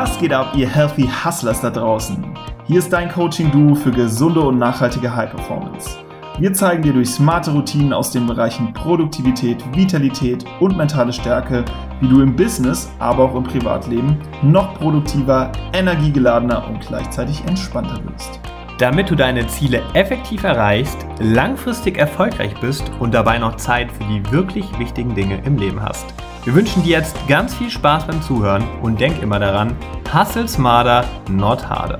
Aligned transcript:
Was 0.00 0.16
geht 0.16 0.32
ab, 0.32 0.52
ihr 0.54 0.68
Healthy 0.68 1.08
Hustlers 1.24 1.60
da 1.60 1.70
draußen? 1.70 2.24
Hier 2.68 2.78
ist 2.78 2.92
dein 2.92 3.10
Coaching-Duo 3.10 3.74
für 3.74 3.90
gesunde 3.90 4.40
und 4.40 4.56
nachhaltige 4.56 5.12
High 5.12 5.28
Performance. 5.28 5.98
Wir 6.38 6.52
zeigen 6.52 6.84
dir 6.84 6.92
durch 6.92 7.10
smarte 7.10 7.50
Routinen 7.50 7.92
aus 7.92 8.12
den 8.12 8.24
Bereichen 8.24 8.72
Produktivität, 8.72 9.60
Vitalität 9.74 10.44
und 10.60 10.76
mentale 10.76 11.12
Stärke, 11.12 11.64
wie 12.00 12.06
du 12.06 12.20
im 12.20 12.36
Business, 12.36 12.88
aber 13.00 13.24
auch 13.24 13.34
im 13.34 13.42
Privatleben 13.42 14.16
noch 14.42 14.78
produktiver, 14.78 15.50
energiegeladener 15.72 16.68
und 16.68 16.78
gleichzeitig 16.86 17.42
entspannter 17.46 17.98
wirst. 18.04 18.38
Damit 18.78 19.10
du 19.10 19.16
deine 19.16 19.48
Ziele 19.48 19.82
effektiv 19.94 20.44
erreichst, 20.44 20.98
langfristig 21.18 21.98
erfolgreich 21.98 22.54
bist 22.60 22.88
und 23.00 23.14
dabei 23.14 23.38
noch 23.38 23.56
Zeit 23.56 23.90
für 23.90 24.04
die 24.04 24.30
wirklich 24.30 24.78
wichtigen 24.78 25.16
Dinge 25.16 25.42
im 25.44 25.58
Leben 25.58 25.82
hast. 25.82 26.14
Wir 26.44 26.54
wünschen 26.54 26.82
dir 26.82 26.98
jetzt 26.98 27.16
ganz 27.26 27.54
viel 27.54 27.68
Spaß 27.68 28.06
beim 28.06 28.22
Zuhören 28.22 28.62
und 28.80 29.00
denk 29.00 29.20
immer 29.22 29.38
daran, 29.38 29.76
hustle 30.12 30.46
smarter, 30.48 31.04
not 31.28 31.68
harder. 31.68 31.98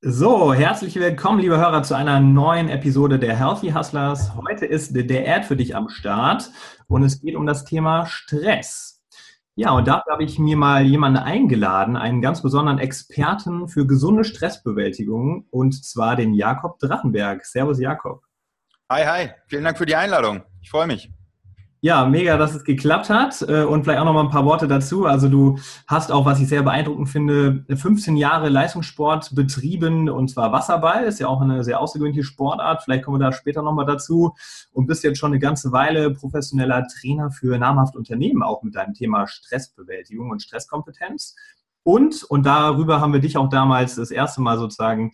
So, 0.00 0.54
herzlich 0.54 0.94
willkommen, 0.94 1.40
liebe 1.40 1.58
Hörer, 1.58 1.82
zu 1.82 1.94
einer 1.94 2.20
neuen 2.20 2.68
Episode 2.68 3.18
der 3.18 3.36
Healthy 3.36 3.72
Hustlers. 3.72 4.34
Heute 4.36 4.64
ist 4.64 4.92
der 4.94 5.36
Ad 5.36 5.46
für 5.46 5.56
dich 5.56 5.74
am 5.74 5.88
Start 5.88 6.48
und 6.86 7.02
es 7.02 7.20
geht 7.20 7.34
um 7.34 7.44
das 7.44 7.64
Thema 7.64 8.06
Stress. 8.06 8.95
Ja, 9.58 9.70
und 9.70 9.88
dafür 9.88 10.12
habe 10.12 10.24
ich 10.24 10.38
mir 10.38 10.54
mal 10.54 10.84
jemanden 10.84 11.16
eingeladen, 11.16 11.96
einen 11.96 12.20
ganz 12.20 12.42
besonderen 12.42 12.78
Experten 12.78 13.68
für 13.68 13.86
gesunde 13.86 14.22
Stressbewältigung, 14.22 15.46
und 15.50 15.82
zwar 15.82 16.14
den 16.14 16.34
Jakob 16.34 16.78
Drachenberg. 16.78 17.42
Servus, 17.46 17.80
Jakob. 17.80 18.22
Hi, 18.90 19.06
hi. 19.06 19.30
Vielen 19.46 19.64
Dank 19.64 19.78
für 19.78 19.86
die 19.86 19.96
Einladung. 19.96 20.42
Ich 20.60 20.68
freue 20.68 20.86
mich. 20.86 21.10
Ja, 21.82 22.06
mega, 22.06 22.38
dass 22.38 22.54
es 22.54 22.64
geklappt 22.64 23.10
hat. 23.10 23.42
Äh, 23.42 23.64
und 23.64 23.84
vielleicht 23.84 24.00
auch 24.00 24.06
noch 24.06 24.14
mal 24.14 24.24
ein 24.24 24.30
paar 24.30 24.44
Worte 24.44 24.66
dazu. 24.66 25.04
Also 25.04 25.28
du 25.28 25.58
hast 25.86 26.10
auch, 26.10 26.24
was 26.24 26.40
ich 26.40 26.48
sehr 26.48 26.62
beeindruckend 26.62 27.08
finde, 27.08 27.64
15 27.68 28.16
Jahre 28.16 28.48
Leistungssport 28.48 29.34
betrieben 29.34 30.08
und 30.08 30.28
zwar 30.28 30.52
Wasserball. 30.52 31.04
Ist 31.04 31.20
ja 31.20 31.28
auch 31.28 31.40
eine 31.40 31.64
sehr 31.64 31.80
außergewöhnliche 31.80 32.24
Sportart. 32.24 32.82
Vielleicht 32.82 33.04
kommen 33.04 33.20
wir 33.20 33.26
da 33.26 33.32
später 33.32 33.62
noch 33.62 33.74
mal 33.74 33.84
dazu. 33.84 34.34
Und 34.72 34.86
bist 34.86 35.04
jetzt 35.04 35.18
schon 35.18 35.32
eine 35.32 35.38
ganze 35.38 35.70
Weile 35.70 36.10
professioneller 36.12 36.86
Trainer 36.88 37.30
für 37.30 37.58
namhafte 37.58 37.98
Unternehmen, 37.98 38.42
auch 38.42 38.62
mit 38.62 38.74
deinem 38.74 38.94
Thema 38.94 39.26
Stressbewältigung 39.26 40.30
und 40.30 40.42
Stresskompetenz. 40.42 41.36
Und, 41.82 42.24
und 42.24 42.46
darüber 42.46 43.00
haben 43.00 43.12
wir 43.12 43.20
dich 43.20 43.36
auch 43.36 43.48
damals 43.48 43.94
das 43.94 44.10
erste 44.10 44.40
Mal 44.40 44.58
sozusagen 44.58 45.12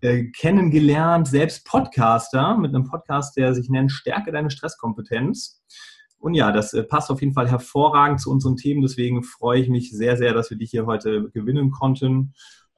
äh, 0.00 0.24
kennengelernt, 0.30 1.28
selbst 1.28 1.66
Podcaster 1.66 2.56
mit 2.56 2.74
einem 2.74 2.84
Podcast, 2.84 3.36
der 3.36 3.54
sich 3.54 3.68
nennt 3.68 3.90
Stärke 3.92 4.32
deine 4.32 4.50
Stresskompetenz. 4.50 5.62
Und 6.24 6.32
ja, 6.32 6.52
das 6.52 6.72
äh, 6.72 6.82
passt 6.82 7.10
auf 7.10 7.20
jeden 7.20 7.34
Fall 7.34 7.50
hervorragend 7.50 8.18
zu 8.18 8.30
unseren 8.30 8.56
Themen. 8.56 8.80
Deswegen 8.80 9.22
freue 9.22 9.60
ich 9.60 9.68
mich 9.68 9.90
sehr, 9.90 10.16
sehr, 10.16 10.32
dass 10.32 10.48
wir 10.48 10.56
dich 10.56 10.70
hier 10.70 10.86
heute 10.86 11.28
gewinnen 11.32 11.70
konnten. 11.70 12.32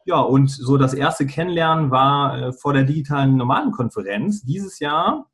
Ja, 0.04 0.18
und 0.18 0.50
so 0.50 0.76
das 0.76 0.94
erste 0.94 1.26
Kennenlernen 1.26 1.92
war 1.92 2.36
äh, 2.36 2.52
vor 2.52 2.72
der 2.72 2.82
digitalen 2.82 3.36
normalen 3.36 3.70
Konferenz 3.70 4.42
dieses 4.42 4.80
Jahr. 4.80 5.30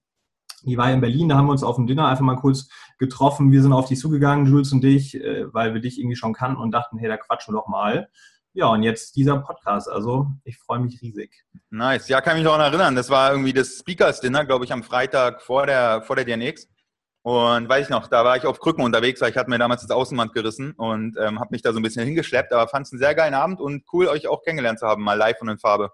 Die 0.67 0.77
war 0.77 0.93
in 0.93 1.01
Berlin, 1.01 1.31
da 1.31 1.39
haben 1.39 1.47
wir 1.47 1.53
uns 1.53 1.63
auf 1.65 1.77
dem 1.77 1.87
Dinner 1.87 2.07
einfach 2.07 2.23
mal 2.23 2.37
kurz 2.37 2.69
getroffen. 2.99 3.51
Wir 3.51 3.63
sind 3.63 3.73
auf 3.73 3.89
dich 3.89 3.99
zugegangen, 3.99 4.45
Jules 4.45 4.75
und 4.75 4.83
dich, 4.83 5.15
äh, 5.15 5.47
weil 5.51 5.73
wir 5.73 5.81
dich 5.81 5.99
irgendwie 5.99 6.17
schon 6.17 6.35
kannten 6.35 6.61
und 6.61 6.71
dachten, 6.71 6.99
hey, 6.99 7.09
da 7.09 7.17
quatschen 7.17 7.55
wir 7.55 7.61
doch 7.61 7.69
mal. 7.69 8.11
Ja, 8.53 8.67
und 8.67 8.83
jetzt 8.83 9.17
dieser 9.17 9.39
Podcast. 9.39 9.89
Also 9.89 10.27
ich 10.45 10.59
freue 10.59 10.81
mich 10.81 11.01
riesig. 11.01 11.47
Nice. 11.71 12.09
Ja, 12.09 12.21
kann 12.21 12.37
mich 12.37 12.45
noch 12.45 12.59
erinnern. 12.59 12.95
Das 12.95 13.09
war 13.09 13.31
irgendwie 13.31 13.55
das 13.55 13.79
Speakers 13.79 14.21
Dinner, 14.21 14.45
glaube 14.45 14.67
ich, 14.67 14.73
am 14.75 14.83
Freitag 14.83 15.41
vor 15.41 15.65
der, 15.65 16.03
vor 16.03 16.17
der 16.17 16.27
DNX. 16.27 16.69
Und 17.23 17.69
weiß 17.69 17.85
ich 17.85 17.91
noch, 17.91 18.09
da 18.09 18.25
war 18.25 18.37
ich 18.37 18.47
auf 18.47 18.59
Krücken 18.59 18.85
unterwegs, 18.85 19.21
weil 19.21 19.31
ich 19.31 19.37
hatte 19.37 19.49
mir 19.49 19.59
damals 19.59 19.83
das 19.83 19.91
Außenband 19.93 20.33
gerissen 20.33 20.73
und 20.73 21.17
ähm, 21.21 21.39
habe 21.39 21.51
mich 21.53 21.63
da 21.63 21.73
so 21.73 21.79
ein 21.79 21.83
bisschen 21.83 22.05
hingeschleppt, 22.05 22.53
aber 22.53 22.67
fand 22.67 22.87
es 22.87 22.93
einen 22.93 22.99
sehr 22.99 23.15
geilen 23.15 23.35
Abend 23.35 23.61
und 23.61 23.85
cool, 23.93 24.09
euch 24.09 24.27
auch 24.27 24.43
kennengelernt 24.43 24.81
zu 24.81 24.87
haben, 24.87 25.05
mal 25.05 25.15
live 25.15 25.41
und 25.41 25.49
in 25.49 25.59
Farbe. 25.59 25.93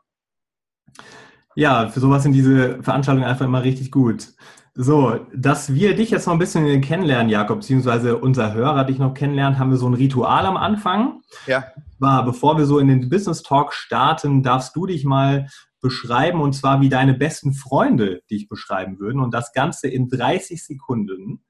Ja, 1.54 1.88
für 1.88 2.00
sowas 2.00 2.22
sind 2.22 2.32
diese 2.32 2.82
Veranstaltungen 2.82 3.28
einfach 3.28 3.44
immer 3.44 3.62
richtig 3.62 3.90
gut. 3.90 4.28
So, 4.74 5.26
dass 5.34 5.74
wir 5.74 5.96
dich 5.96 6.10
jetzt 6.10 6.26
noch 6.26 6.34
ein 6.34 6.38
bisschen 6.38 6.80
kennenlernen, 6.80 7.28
Jakob, 7.28 7.58
beziehungsweise 7.58 8.16
unser 8.16 8.54
Hörer 8.54 8.84
dich 8.84 8.98
noch 8.98 9.12
kennenlernt, 9.12 9.58
haben 9.58 9.70
wir 9.70 9.76
so 9.76 9.88
ein 9.88 9.94
Ritual 9.94 10.46
am 10.46 10.56
Anfang. 10.56 11.20
Ja. 11.46 11.64
War, 11.98 12.24
bevor 12.24 12.56
wir 12.58 12.64
so 12.64 12.78
in 12.78 12.86
den 12.86 13.08
Business 13.08 13.42
Talk 13.42 13.74
starten, 13.74 14.44
darfst 14.44 14.76
du 14.76 14.86
dich 14.86 15.04
mal 15.04 15.48
beschreiben 15.80 16.40
und 16.40 16.52
zwar 16.54 16.80
wie 16.80 16.88
deine 16.88 17.14
besten 17.14 17.52
Freunde 17.52 18.22
dich 18.30 18.48
beschreiben 18.48 18.98
würden 18.98 19.20
und 19.20 19.32
das 19.32 19.52
Ganze 19.52 19.88
in 19.88 20.08
30 20.08 20.64
Sekunden. 20.64 21.44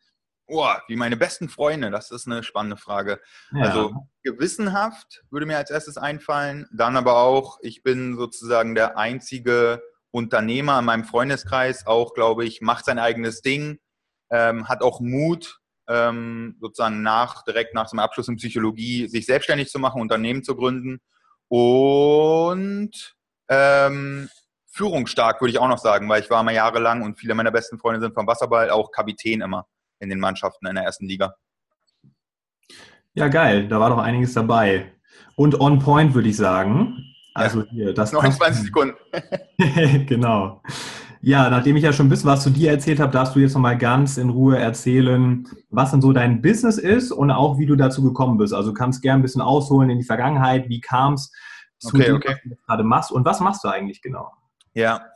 Boah, 0.47 0.83
wie 0.89 0.97
meine 0.97 1.16
besten 1.16 1.49
Freunde, 1.49 1.91
das 1.91 2.11
ist 2.11 2.27
eine 2.27 2.43
spannende 2.43 2.77
Frage. 2.77 3.21
Ja. 3.53 3.65
Also 3.65 3.94
gewissenhaft 4.22 5.22
würde 5.31 5.47
mir 5.47 5.59
als 5.59 5.71
erstes 5.71 5.99
einfallen, 5.99 6.66
dann 6.72 6.97
aber 6.97 7.19
auch, 7.19 7.59
ich 7.62 7.83
bin 7.83 8.16
sozusagen 8.16 8.75
der 8.75 8.97
einzige 8.97 9.83
Unternehmer 10.11 10.78
in 10.78 10.87
meinem 10.87 11.05
Freundeskreis, 11.05 11.87
auch 11.87 12.15
glaube 12.15 12.47
ich, 12.47 12.62
macht 12.62 12.87
sein 12.87 12.99
eigenes 12.99 13.43
Ding, 13.43 13.78
ähm, 14.31 14.69
hat 14.69 14.83
auch 14.83 15.00
Mut, 15.00 15.60
ähm, 15.87 16.56
sozusagen 16.60 17.03
nach, 17.03 17.45
direkt 17.45 17.75
nach 17.75 17.91
dem 17.91 17.99
Abschluss 17.99 18.28
in 18.28 18.37
Psychologie, 18.37 19.06
sich 19.09 19.27
selbstständig 19.27 19.69
zu 19.69 19.78
machen, 19.78 20.00
Unternehmen 20.00 20.45
zu 20.45 20.55
gründen 20.56 21.00
und 21.49 23.16
ähm, 23.48 24.28
führungsstark, 24.70 25.41
würde 25.41 25.50
ich 25.50 25.59
auch 25.59 25.69
noch 25.69 25.78
sagen, 25.78 26.09
weil 26.09 26.22
ich 26.22 26.31
war 26.31 26.42
mal 26.42 26.54
jahrelang 26.54 27.03
und 27.03 27.19
viele 27.19 27.34
meiner 27.34 27.50
besten 27.50 27.78
Freunde 27.78 28.00
sind 28.00 28.14
vom 28.14 28.26
Wasserball 28.26 28.70
auch 28.70 28.91
Kapitän 28.91 29.41
immer 29.41 29.66
in 29.98 30.09
den 30.09 30.20
Mannschaften 30.20 30.66
in 30.66 30.75
der 30.75 30.84
ersten 30.84 31.06
Liga. 31.06 31.34
Ja, 33.14 33.28
geil, 33.28 33.66
da 33.69 33.81
war 33.81 33.91
doch 33.91 33.98
einiges 33.98 34.34
dabei. 34.34 34.92
Und 35.34 35.60
on 35.60 35.78
point, 35.81 36.14
würde 36.14 36.28
ich 36.28 36.36
sagen. 36.36 37.04
Also 37.34 37.64
hier, 37.70 37.94
das 37.94 38.12
29 38.12 38.64
Sekunden. 38.64 38.97
genau. 40.06 40.62
Ja, 41.20 41.50
nachdem 41.50 41.76
ich 41.76 41.82
ja 41.82 41.92
schon 41.92 42.06
ein 42.06 42.09
bisschen 42.10 42.30
was 42.30 42.44
zu 42.44 42.50
dir 42.50 42.70
erzählt 42.70 43.00
habe, 43.00 43.12
darfst 43.12 43.34
du 43.34 43.41
jetzt 43.41 43.54
nochmal 43.54 43.76
ganz 43.76 44.19
in 44.19 44.30
Ruhe 44.30 44.59
erzählen, 44.59 45.47
was 45.69 45.91
denn 45.91 46.00
so 46.00 46.12
dein 46.12 46.42
Business 46.42 46.78
ist 46.78 47.10
und 47.10 47.30
auch 47.30 47.59
wie 47.59 47.66
du 47.66 47.75
dazu 47.75 48.03
gekommen 48.03 48.38
bist. 48.38 48.54
Also 48.54 48.70
du 48.70 48.75
kannst 48.75 49.03
gerne 49.03 49.20
ein 49.20 49.22
bisschen 49.22 49.42
ausholen 49.42 49.91
in 49.91 49.98
die 49.98 50.04
Vergangenheit, 50.04 50.69
wie 50.69 50.80
kam 50.80 51.15
es 51.15 51.32
zu 51.78 51.94
okay, 51.94 52.05
dem, 52.05 52.16
okay. 52.16 52.28
was 52.28 52.43
du 52.43 52.56
gerade 52.66 52.84
machst 52.84 53.12
und 53.12 53.25
was 53.25 53.41
machst 53.41 53.65
du 53.65 53.69
eigentlich 53.69 54.03
genau? 54.03 54.33
Ja, 54.75 55.06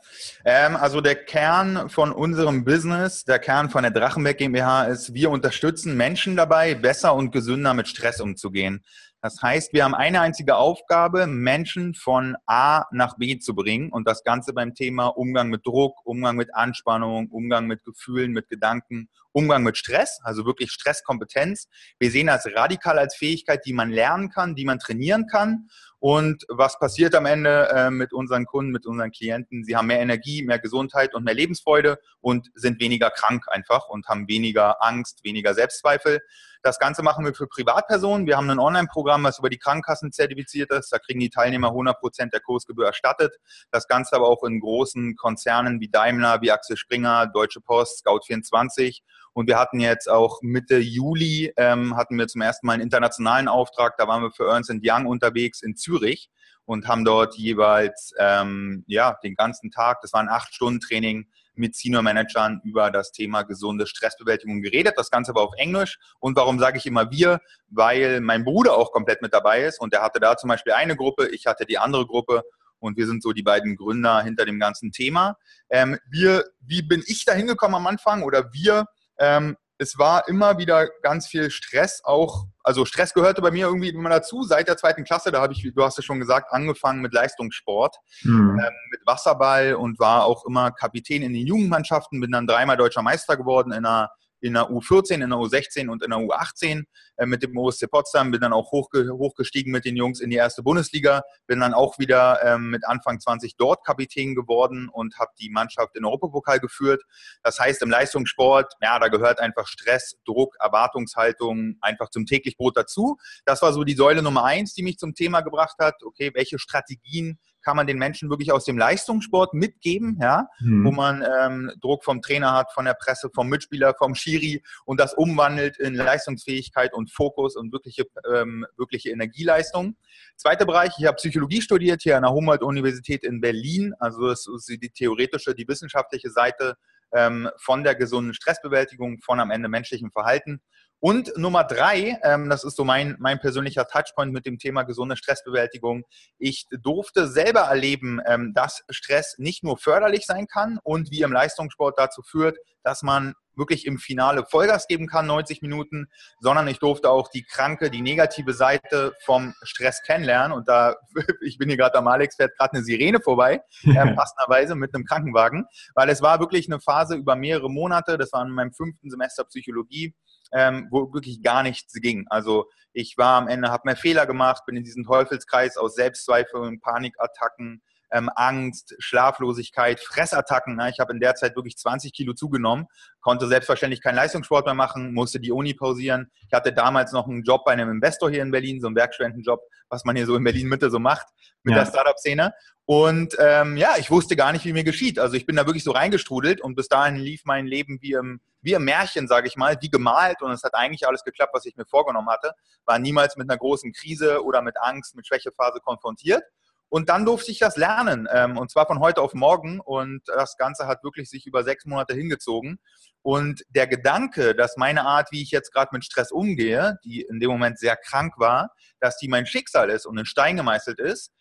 ähm, 0.43 0.75
also 0.75 0.99
der 0.99 1.15
Kern 1.15 1.89
von 1.89 2.11
unserem 2.11 2.65
Business, 2.65 3.23
der 3.23 3.39
Kern 3.39 3.69
von 3.69 3.83
der 3.83 3.91
Drachenberg 3.91 4.37
GmbH 4.37 4.85
ist, 4.85 5.13
wir 5.13 5.29
unterstützen 5.29 5.95
Menschen 5.95 6.35
dabei, 6.35 6.75
besser 6.75 7.15
und 7.15 7.31
gesünder 7.31 7.73
mit 7.73 7.87
Stress 7.87 8.19
umzugehen. 8.19 8.83
Das 9.21 9.41
heißt, 9.41 9.71
wir 9.71 9.85
haben 9.85 9.95
eine 9.95 10.19
einzige 10.19 10.57
Aufgabe, 10.57 11.27
Menschen 11.27 11.93
von 11.93 12.35
A 12.45 12.83
nach 12.91 13.15
B 13.15 13.39
zu 13.39 13.55
bringen 13.55 13.89
und 13.89 14.05
das 14.05 14.25
Ganze 14.25 14.51
beim 14.51 14.73
Thema 14.73 15.07
Umgang 15.07 15.47
mit 15.47 15.65
Druck, 15.65 15.95
Umgang 16.03 16.35
mit 16.35 16.53
Anspannung, 16.53 17.29
Umgang 17.29 17.65
mit 17.65 17.85
Gefühlen, 17.85 18.33
mit 18.33 18.49
Gedanken, 18.49 19.07
Umgang 19.33 19.63
mit 19.63 19.77
Stress, 19.77 20.19
also 20.23 20.45
wirklich 20.45 20.71
Stresskompetenz. 20.71 21.67
Wir 21.99 22.09
sehen 22.09 22.27
das 22.27 22.45
radikal 22.55 22.97
als 22.97 23.15
Fähigkeit, 23.15 23.65
die 23.65 23.73
man 23.73 23.91
lernen 23.91 24.29
kann, 24.29 24.55
die 24.55 24.65
man 24.65 24.79
trainieren 24.79 25.27
kann 25.27 25.67
und 26.03 26.43
was 26.49 26.77
passiert 26.79 27.15
am 27.15 27.25
Ende 27.25 27.69
äh, 27.69 27.89
mit 27.89 28.11
unseren 28.11 28.43
Kunden, 28.45 28.73
mit 28.73 28.85
unseren 28.85 29.09
Klienten? 29.09 29.63
Sie 29.63 29.77
haben 29.77 29.87
mehr 29.87 30.01
Energie, 30.01 30.43
mehr 30.43 30.59
Gesundheit 30.59 31.15
und 31.15 31.23
mehr 31.23 31.33
Lebensfreude 31.33 31.97
und 32.19 32.49
sind 32.55 32.81
weniger 32.81 33.09
krank 33.09 33.45
einfach 33.47 33.87
und 33.87 34.05
haben 34.09 34.27
weniger 34.27 34.83
Angst, 34.83 35.23
weniger 35.23 35.53
Selbstzweifel. 35.53 36.19
Das 36.61 36.77
Ganze 36.77 37.03
machen 37.03 37.23
wir 37.23 37.33
für 37.33 37.47
Privatpersonen. 37.47 38.27
Wir 38.27 38.35
haben 38.35 38.49
ein 38.49 38.59
Online-Programm, 38.59 39.23
was 39.23 39.39
über 39.39 39.49
die 39.49 39.57
Krankenkassen 39.57 40.11
zertifiziert 40.11 40.71
ist. 40.73 40.91
Da 40.91 40.99
kriegen 40.99 41.21
die 41.21 41.29
Teilnehmer 41.29 41.69
100 41.69 41.97
Prozent 41.97 42.33
der 42.33 42.41
Kursgebühr 42.41 42.87
erstattet. 42.87 43.37
Das 43.71 43.87
Ganze 43.87 44.17
aber 44.17 44.27
auch 44.27 44.43
in 44.43 44.59
großen 44.59 45.15
Konzernen 45.15 45.79
wie 45.79 45.87
Daimler, 45.87 46.41
wie 46.41 46.51
Axel 46.51 46.75
Springer, 46.75 47.27
Deutsche 47.27 47.61
Post, 47.61 48.05
Scout24 48.05 48.99
und 49.33 49.47
wir 49.47 49.57
hatten 49.57 49.79
jetzt 49.79 50.09
auch 50.09 50.41
Mitte 50.41 50.77
Juli, 50.77 51.53
ähm, 51.57 51.95
hatten 51.95 52.17
wir 52.17 52.27
zum 52.27 52.41
ersten 52.41 52.67
Mal 52.67 52.73
einen 52.73 52.83
internationalen 52.83 53.47
Auftrag. 53.47 53.97
Da 53.97 54.07
waren 54.07 54.21
wir 54.21 54.31
für 54.31 54.47
Ernst 54.47 54.71
Young 54.83 55.05
unterwegs 55.05 55.61
in 55.61 55.75
Zürich 55.75 56.29
und 56.65 56.87
haben 56.87 57.03
dort 57.03 57.35
jeweils 57.35 58.13
ähm, 58.17 58.83
ja, 58.87 59.17
den 59.23 59.35
ganzen 59.35 59.71
Tag, 59.71 60.01
das 60.01 60.13
war 60.13 60.21
ein 60.21 60.29
acht 60.29 60.53
Stunden 60.53 60.79
Training, 60.79 61.27
mit 61.55 61.75
Senior-Managern 61.75 62.61
über 62.63 62.91
das 62.91 63.11
Thema 63.11 63.43
gesunde 63.43 63.87
Stressbewältigung 63.87 64.61
geredet. 64.61 64.93
Das 64.97 65.11
Ganze 65.11 65.31
aber 65.31 65.41
auf 65.41 65.53
Englisch. 65.57 65.99
Und 66.19 66.35
warum 66.35 66.59
sage 66.59 66.77
ich 66.77 66.85
immer 66.85 67.11
wir? 67.11 67.39
Weil 67.67 68.21
mein 68.21 68.43
Bruder 68.43 68.75
auch 68.75 68.91
komplett 68.91 69.21
mit 69.21 69.33
dabei 69.33 69.63
ist 69.63 69.79
und 69.79 69.93
der 69.93 70.01
hatte 70.01 70.19
da 70.19 70.35
zum 70.37 70.47
Beispiel 70.47 70.73
eine 70.73 70.95
Gruppe, 70.95 71.27
ich 71.27 71.45
hatte 71.45 71.65
die 71.65 71.77
andere 71.77 72.05
Gruppe 72.05 72.43
und 72.79 72.97
wir 72.97 73.07
sind 73.07 73.23
so 73.23 73.31
die 73.31 73.43
beiden 73.43 73.75
Gründer 73.75 74.21
hinter 74.23 74.45
dem 74.45 74.59
ganzen 74.59 74.91
Thema. 74.91 75.37
Ähm, 75.69 75.97
wir, 76.09 76.43
wie 76.59 76.81
bin 76.81 77.03
ich 77.05 77.23
da 77.25 77.33
hingekommen 77.33 77.75
am 77.75 77.87
Anfang 77.87 78.23
oder 78.23 78.51
wir? 78.51 78.85
Ähm, 79.23 79.57
es 79.77 79.97
war 79.97 80.27
immer 80.27 80.57
wieder 80.57 80.87
ganz 81.01 81.27
viel 81.27 81.49
Stress, 81.49 82.01
auch, 82.03 82.45
also 82.63 82.85
Stress 82.85 83.13
gehörte 83.13 83.41
bei 83.41 83.51
mir 83.51 83.67
irgendwie 83.67 83.89
immer 83.89 84.09
dazu. 84.09 84.43
Seit 84.43 84.67
der 84.67 84.77
zweiten 84.77 85.03
Klasse, 85.03 85.31
da 85.31 85.41
habe 85.41 85.53
ich, 85.53 85.71
du 85.73 85.83
hast 85.83 85.97
es 85.97 86.05
schon 86.05 86.19
gesagt, 86.19 86.51
angefangen 86.51 87.01
mit 87.01 87.13
Leistungssport, 87.13 87.97
mhm. 88.23 88.59
ähm, 88.59 88.73
mit 88.91 89.01
Wasserball 89.05 89.75
und 89.75 89.99
war 89.99 90.25
auch 90.25 90.45
immer 90.45 90.71
Kapitän 90.71 91.23
in 91.23 91.33
den 91.33 91.47
Jugendmannschaften, 91.47 92.21
bin 92.21 92.31
dann 92.31 92.47
dreimal 92.47 92.77
deutscher 92.77 93.01
Meister 93.01 93.35
geworden 93.35 93.71
in 93.71 93.85
einer 93.85 94.11
in 94.43 94.53
der 94.53 94.69
U14, 94.69 95.23
in 95.23 95.29
der 95.29 95.39
U16 95.39 95.89
und 95.89 96.03
in 96.03 96.09
der 96.09 96.19
U18 96.19 96.83
äh, 97.17 97.25
mit 97.25 97.43
dem 97.43 97.57
OSC 97.57 97.89
Potsdam, 97.89 98.31
bin 98.31 98.41
dann 98.41 98.51
auch 98.51 98.71
hochge 98.71 99.09
hochgestiegen 99.11 99.71
mit 99.71 99.85
den 99.85 99.95
Jungs 99.95 100.19
in 100.19 100.29
die 100.29 100.35
erste 100.35 100.63
Bundesliga, 100.63 101.21
bin 101.47 101.61
dann 101.61 101.73
auch 101.73 101.97
wieder 101.97 102.43
ähm, 102.43 102.69
mit 102.69 102.85
Anfang 102.85 103.21
20 103.21 103.55
dort 103.55 103.85
Kapitän 103.85 104.35
geworden 104.35 104.89
und 104.91 105.17
habe 105.17 105.31
die 105.39 105.49
Mannschaft 105.49 105.95
in 105.95 106.03
Europapokal 106.03 106.59
geführt. 106.59 107.03
Das 107.41 107.57
heißt, 107.57 107.81
im 107.81 107.89
Leistungssport, 107.89 108.73
ja, 108.81 108.99
da 108.99 109.07
gehört 109.07 109.39
einfach 109.39 109.65
Stress, 109.65 110.17
Druck, 110.25 110.57
Erwartungshaltung 110.59 111.77
einfach 111.79 112.09
zum 112.09 112.25
täglich 112.25 112.57
Brot 112.57 112.75
dazu. 112.75 113.17
Das 113.45 113.61
war 113.61 113.71
so 113.71 113.85
die 113.85 113.95
Säule 113.95 114.21
Nummer 114.21 114.43
eins, 114.43 114.73
die 114.73 114.83
mich 114.83 114.97
zum 114.97 115.15
Thema 115.15 115.39
gebracht 115.39 115.77
hat. 115.79 116.03
Okay, 116.03 116.31
welche 116.33 116.59
Strategien 116.59 117.39
kann 117.63 117.75
man 117.75 117.87
den 117.87 117.97
Menschen 117.97 118.29
wirklich 118.29 118.51
aus 118.51 118.65
dem 118.65 118.77
Leistungssport 118.77 119.53
mitgeben, 119.53 120.17
ja, 120.21 120.47
mhm. 120.59 120.85
wo 120.85 120.91
man 120.91 121.25
ähm, 121.41 121.71
Druck 121.81 122.03
vom 122.03 122.21
Trainer 122.21 122.53
hat, 122.53 122.71
von 122.73 122.85
der 122.85 122.93
Presse, 122.93 123.29
vom 123.33 123.49
Mitspieler, 123.49 123.93
vom 123.97 124.15
Schiri 124.15 124.63
und 124.85 124.99
das 124.99 125.13
umwandelt 125.13 125.77
in 125.79 125.95
Leistungsfähigkeit 125.95 126.93
und 126.93 127.11
Fokus 127.11 127.55
und 127.55 127.71
wirkliche, 127.71 128.05
ähm, 128.33 128.65
wirkliche 128.77 129.09
Energieleistung. 129.09 129.95
Zweiter 130.35 130.65
Bereich, 130.65 130.91
ich 130.99 131.05
habe 131.05 131.15
Psychologie 131.15 131.61
studiert 131.61 132.01
hier 132.01 132.17
an 132.17 132.23
der 132.23 132.31
Humboldt-Universität 132.31 133.23
in 133.23 133.41
Berlin. 133.41 133.93
Also 133.99 134.27
das 134.27 134.47
ist 134.47 134.69
die 134.69 134.89
theoretische, 134.89 135.55
die 135.55 135.67
wissenschaftliche 135.67 136.29
Seite 136.29 136.75
ähm, 137.13 137.49
von 137.57 137.83
der 137.83 137.95
gesunden 137.95 138.33
Stressbewältigung, 138.33 139.21
von 139.21 139.39
am 139.39 139.51
Ende 139.51 139.69
menschlichem 139.69 140.11
Verhalten. 140.11 140.61
Und 141.03 141.35
Nummer 141.35 141.65
drei, 141.65 142.17
ähm, 142.23 142.49
das 142.49 142.63
ist 142.63 142.77
so 142.77 142.85
mein, 142.85 143.17
mein 143.19 143.37
persönlicher 143.37 143.85
Touchpoint 143.89 144.31
mit 144.31 144.45
dem 144.45 144.57
Thema 144.57 144.83
gesunde 144.83 145.17
Stressbewältigung. 145.17 146.05
Ich 146.37 146.65
durfte 146.71 147.27
selber 147.27 147.59
erleben, 147.59 148.21
ähm, 148.25 148.53
dass 148.55 148.85
Stress 148.89 149.35
nicht 149.37 149.65
nur 149.65 149.77
förderlich 149.77 150.25
sein 150.25 150.47
kann 150.47 150.79
und 150.81 151.11
wie 151.11 151.23
im 151.23 151.33
Leistungssport 151.33 151.99
dazu 151.99 152.21
führt, 152.21 152.57
dass 152.83 153.01
man 153.01 153.33
wirklich 153.55 153.85
im 153.85 153.97
Finale 153.97 154.45
Vollgas 154.45 154.87
geben 154.87 155.07
kann, 155.07 155.27
90 155.27 155.61
Minuten, 155.61 156.07
sondern 156.39 156.69
ich 156.69 156.79
durfte 156.79 157.09
auch 157.09 157.27
die 157.27 157.43
kranke, 157.43 157.91
die 157.91 158.01
negative 158.01 158.53
Seite 158.53 159.13
vom 159.25 159.53
Stress 159.61 160.01
kennenlernen. 160.03 160.53
Und 160.55 160.69
da, 160.69 160.95
ich 161.41 161.57
bin 161.57 161.67
hier 161.67 161.77
gerade 161.77 161.97
am 161.97 162.07
Alex, 162.07 162.37
fährt 162.37 162.57
gerade 162.57 162.75
eine 162.75 162.83
Sirene 162.83 163.19
vorbei, 163.19 163.61
äh, 163.83 164.15
passenderweise 164.15 164.75
mit 164.75 164.95
einem 164.95 165.03
Krankenwagen, 165.03 165.65
weil 165.95 166.07
es 166.07 166.21
war 166.21 166.39
wirklich 166.39 166.69
eine 166.69 166.79
Phase 166.79 167.15
über 167.15 167.35
mehrere 167.35 167.69
Monate, 167.69 168.17
das 168.17 168.31
war 168.31 168.45
in 168.45 168.51
meinem 168.51 168.71
fünften 168.71 169.09
Semester 169.09 169.43
Psychologie, 169.43 170.15
ähm, 170.53 170.87
wo 170.91 171.13
wirklich 171.13 171.41
gar 171.41 171.63
nichts 171.63 171.93
ging. 171.93 172.25
Also 172.29 172.69
ich 172.93 173.17
war 173.17 173.37
am 173.37 173.47
Ende, 173.47 173.71
habe 173.71 173.83
mehr 173.85 173.95
Fehler 173.95 174.25
gemacht, 174.25 174.63
bin 174.65 174.75
in 174.75 174.83
diesen 174.83 175.03
Teufelskreis 175.03 175.77
aus 175.77 175.95
Selbstzweifeln, 175.95 176.79
Panikattacken, 176.79 177.81
ähm, 178.13 178.29
Angst, 178.35 178.95
Schlaflosigkeit, 178.99 179.99
Fressattacken. 179.99 180.75
Ne? 180.75 180.91
Ich 180.91 180.99
habe 180.99 181.11
in 181.11 181.19
der 181.19 181.33
Zeit 181.33 181.55
wirklich 181.55 181.77
20 181.77 182.13
Kilo 182.13 182.33
zugenommen, 182.33 182.85
konnte 183.21 183.47
selbstverständlich 183.47 184.01
keinen 184.01 184.15
Leistungssport 184.15 184.65
mehr 184.65 184.75
machen, 184.75 185.13
musste 185.13 185.39
die 185.39 185.51
Uni 185.51 185.73
pausieren. 185.73 186.31
Ich 186.47 186.53
hatte 186.53 186.71
damals 186.71 187.11
noch 187.11 187.27
einen 187.27 187.43
Job 187.43 187.65
bei 187.65 187.71
einem 187.71 187.89
Investor 187.89 188.29
hier 188.29 188.43
in 188.43 188.51
Berlin, 188.51 188.79
so 188.79 188.87
einen 188.87 188.95
Werkstudentenjob, 188.95 189.61
was 189.89 190.05
man 190.05 190.15
hier 190.15 190.27
so 190.27 190.35
in 190.35 190.43
Berlin 190.43 190.67
Mitte 190.67 190.91
so 190.91 190.99
macht 190.99 191.25
mit 191.63 191.75
ja. 191.75 191.83
der 191.83 191.89
Startup-Szene. 191.89 192.53
Und 192.85 193.35
ähm, 193.39 193.77
ja, 193.77 193.95
ich 193.97 194.11
wusste 194.11 194.35
gar 194.35 194.51
nicht, 194.51 194.65
wie 194.65 194.73
mir 194.73 194.83
geschieht. 194.83 195.17
Also 195.17 195.35
ich 195.35 195.45
bin 195.45 195.55
da 195.55 195.65
wirklich 195.65 195.85
so 195.85 195.91
reingestrudelt 195.91 196.59
und 196.59 196.75
bis 196.75 196.89
dahin 196.89 197.15
lief 197.15 197.43
mein 197.45 197.65
Leben 197.65 197.99
wie 198.01 198.13
im, 198.13 198.41
wie 198.61 198.73
im 198.73 198.83
Märchen, 198.83 199.27
sage 199.27 199.47
ich 199.47 199.55
mal, 199.55 199.77
wie 199.81 199.89
gemalt 199.89 200.41
und 200.41 200.51
es 200.51 200.63
hat 200.63 200.75
eigentlich 200.75 201.07
alles 201.07 201.23
geklappt, 201.23 201.53
was 201.53 201.65
ich 201.65 201.77
mir 201.77 201.85
vorgenommen 201.85 202.29
hatte. 202.29 202.51
War 202.85 202.99
niemals 202.99 203.37
mit 203.37 203.49
einer 203.49 203.57
großen 203.57 203.93
Krise 203.93 204.43
oder 204.43 204.61
mit 204.61 204.75
Angst, 204.81 205.15
mit 205.15 205.25
Schwächephase 205.25 205.79
konfrontiert. 205.79 206.43
Und 206.89 207.09
dann 207.09 207.25
durfte 207.25 207.49
ich 207.49 207.57
das 207.57 207.75
lernen, 207.75 208.27
ähm, 208.31 208.55
und 208.55 208.69
zwar 208.69 208.85
von 208.85 208.99
heute 208.99 209.21
auf 209.21 209.33
morgen. 209.33 209.79
Und 209.79 210.21
das 210.27 210.57
Ganze 210.57 210.85
hat 210.85 211.03
wirklich 211.03 211.27
sich 211.27 211.47
über 211.47 211.63
sechs 211.63 211.85
Monate 211.85 212.13
hingezogen. 212.13 212.79
Und 213.23 213.63
der 213.69 213.87
Gedanke, 213.87 214.53
dass 214.53 214.77
meine 214.77 215.03
Art, 215.03 215.31
wie 215.31 215.41
ich 215.41 215.49
jetzt 215.49 215.73
gerade 215.73 215.89
mit 215.91 216.05
Stress 216.05 216.31
umgehe, 216.31 216.99
die 217.03 217.21
in 217.21 217.39
dem 217.39 217.49
Moment 217.49 217.79
sehr 217.79 217.95
krank 217.95 218.33
war, 218.37 218.69
dass 218.99 219.17
die 219.17 219.27
mein 219.27 219.47
Schicksal 219.47 219.89
ist 219.89 220.05
und 220.05 220.19
in 220.19 220.25
Stein 220.25 220.55
gemeißelt 220.55 220.99
ist, 220.99 221.31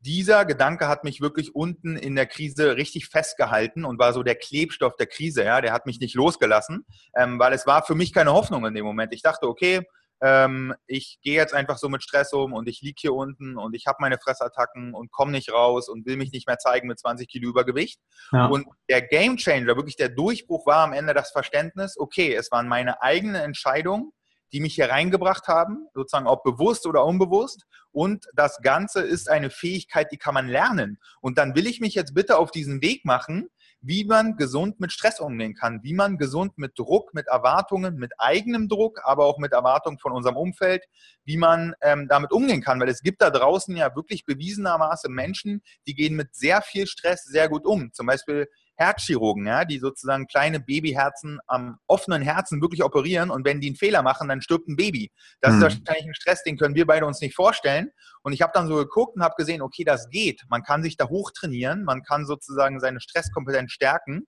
dieser 0.00 0.44
Gedanke 0.44 0.88
hat 0.88 1.04
mich 1.04 1.20
wirklich 1.20 1.54
unten 1.54 1.96
in 1.96 2.16
der 2.16 2.26
Krise 2.26 2.76
richtig 2.76 3.08
festgehalten 3.08 3.84
und 3.84 3.98
war 3.98 4.12
so 4.12 4.22
der 4.22 4.34
Klebstoff 4.34 4.96
der 4.96 5.06
Krise. 5.06 5.44
Ja, 5.44 5.60
der 5.60 5.72
hat 5.72 5.86
mich 5.86 6.00
nicht 6.00 6.14
losgelassen, 6.14 6.86
ähm, 7.16 7.38
weil 7.38 7.52
es 7.52 7.66
war 7.66 7.84
für 7.84 7.94
mich 7.94 8.12
keine 8.12 8.32
Hoffnung 8.32 8.64
in 8.64 8.74
dem 8.74 8.84
Moment. 8.84 9.12
Ich 9.12 9.22
dachte, 9.22 9.46
okay, 9.46 9.82
ähm, 10.22 10.74
ich 10.86 11.18
gehe 11.22 11.34
jetzt 11.34 11.54
einfach 11.54 11.78
so 11.78 11.88
mit 11.88 12.02
Stress 12.02 12.32
um 12.32 12.52
und 12.52 12.68
ich 12.68 12.82
liege 12.82 12.96
hier 12.98 13.14
unten 13.14 13.56
und 13.56 13.74
ich 13.74 13.86
habe 13.86 13.98
meine 14.00 14.18
Fressattacken 14.18 14.94
und 14.94 15.10
komme 15.10 15.32
nicht 15.32 15.52
raus 15.52 15.88
und 15.88 16.06
will 16.06 16.16
mich 16.16 16.32
nicht 16.32 16.46
mehr 16.46 16.58
zeigen 16.58 16.88
mit 16.88 16.98
20 16.98 17.28
Kilo 17.28 17.48
Übergewicht. 17.48 18.00
Ja. 18.32 18.46
Und 18.46 18.66
der 18.88 19.02
Game 19.02 19.36
Changer, 19.36 19.76
wirklich 19.76 19.96
der 19.96 20.10
Durchbruch 20.10 20.66
war 20.66 20.84
am 20.84 20.92
Ende 20.92 21.14
das 21.14 21.30
Verständnis, 21.30 21.96
okay, 21.98 22.34
es 22.34 22.50
waren 22.50 22.68
meine 22.68 23.02
eigenen 23.02 23.36
Entscheidungen, 23.36 24.12
die 24.52 24.60
mich 24.60 24.74
hier 24.74 24.90
reingebracht 24.90 25.48
haben, 25.48 25.88
sozusagen 25.94 26.26
ob 26.26 26.42
bewusst 26.42 26.86
oder 26.86 27.04
unbewusst. 27.04 27.66
Und 27.92 28.26
das 28.34 28.60
Ganze 28.62 29.00
ist 29.00 29.28
eine 29.28 29.50
Fähigkeit, 29.50 30.12
die 30.12 30.16
kann 30.16 30.34
man 30.34 30.48
lernen. 30.48 30.98
Und 31.20 31.38
dann 31.38 31.54
will 31.54 31.66
ich 31.66 31.80
mich 31.80 31.94
jetzt 31.94 32.14
bitte 32.14 32.38
auf 32.38 32.50
diesen 32.50 32.82
Weg 32.82 33.04
machen, 33.04 33.48
wie 33.82 34.04
man 34.04 34.36
gesund 34.36 34.78
mit 34.78 34.92
Stress 34.92 35.20
umgehen 35.20 35.54
kann, 35.54 35.82
wie 35.82 35.94
man 35.94 36.18
gesund 36.18 36.58
mit 36.58 36.78
Druck, 36.78 37.14
mit 37.14 37.28
Erwartungen, 37.28 37.96
mit 37.96 38.12
eigenem 38.18 38.68
Druck, 38.68 39.00
aber 39.04 39.24
auch 39.24 39.38
mit 39.38 39.52
Erwartungen 39.52 39.98
von 39.98 40.12
unserem 40.12 40.36
Umfeld, 40.36 40.84
wie 41.24 41.38
man 41.38 41.74
ähm, 41.80 42.06
damit 42.08 42.30
umgehen 42.30 42.62
kann. 42.62 42.78
Weil 42.78 42.90
es 42.90 43.00
gibt 43.00 43.22
da 43.22 43.30
draußen 43.30 43.74
ja 43.74 43.94
wirklich 43.96 44.26
bewiesenermaßen 44.26 45.12
Menschen, 45.12 45.62
die 45.86 45.94
gehen 45.94 46.14
mit 46.14 46.34
sehr 46.34 46.60
viel 46.60 46.86
Stress 46.86 47.24
sehr 47.24 47.48
gut 47.48 47.64
um. 47.64 47.92
Zum 47.92 48.06
Beispiel 48.06 48.48
Herzchirurgen, 48.80 49.46
ja, 49.46 49.66
die 49.66 49.78
sozusagen 49.78 50.26
kleine 50.26 50.58
Babyherzen 50.58 51.38
am 51.46 51.78
offenen 51.86 52.22
Herzen 52.22 52.62
wirklich 52.62 52.82
operieren 52.82 53.30
und 53.30 53.44
wenn 53.44 53.60
die 53.60 53.68
einen 53.68 53.76
Fehler 53.76 54.02
machen, 54.02 54.26
dann 54.26 54.40
stirbt 54.40 54.68
ein 54.68 54.76
Baby. 54.76 55.12
Das 55.42 55.52
mhm. 55.52 55.56
ist 55.58 55.62
wahrscheinlich 55.62 56.06
ein 56.06 56.14
Stress, 56.14 56.42
den 56.42 56.56
können 56.56 56.74
wir 56.74 56.86
beide 56.86 57.04
uns 57.04 57.20
nicht 57.20 57.34
vorstellen. 57.34 57.90
Und 58.22 58.32
ich 58.32 58.40
habe 58.40 58.52
dann 58.54 58.68
so 58.68 58.76
geguckt 58.76 59.16
und 59.16 59.22
habe 59.22 59.34
gesehen, 59.36 59.60
okay, 59.60 59.84
das 59.84 60.08
geht. 60.08 60.42
Man 60.48 60.62
kann 60.62 60.82
sich 60.82 60.96
da 60.96 61.08
hochtrainieren, 61.08 61.84
man 61.84 62.02
kann 62.02 62.24
sozusagen 62.24 62.80
seine 62.80 63.00
Stresskompetenz 63.00 63.70
stärken. 63.70 64.26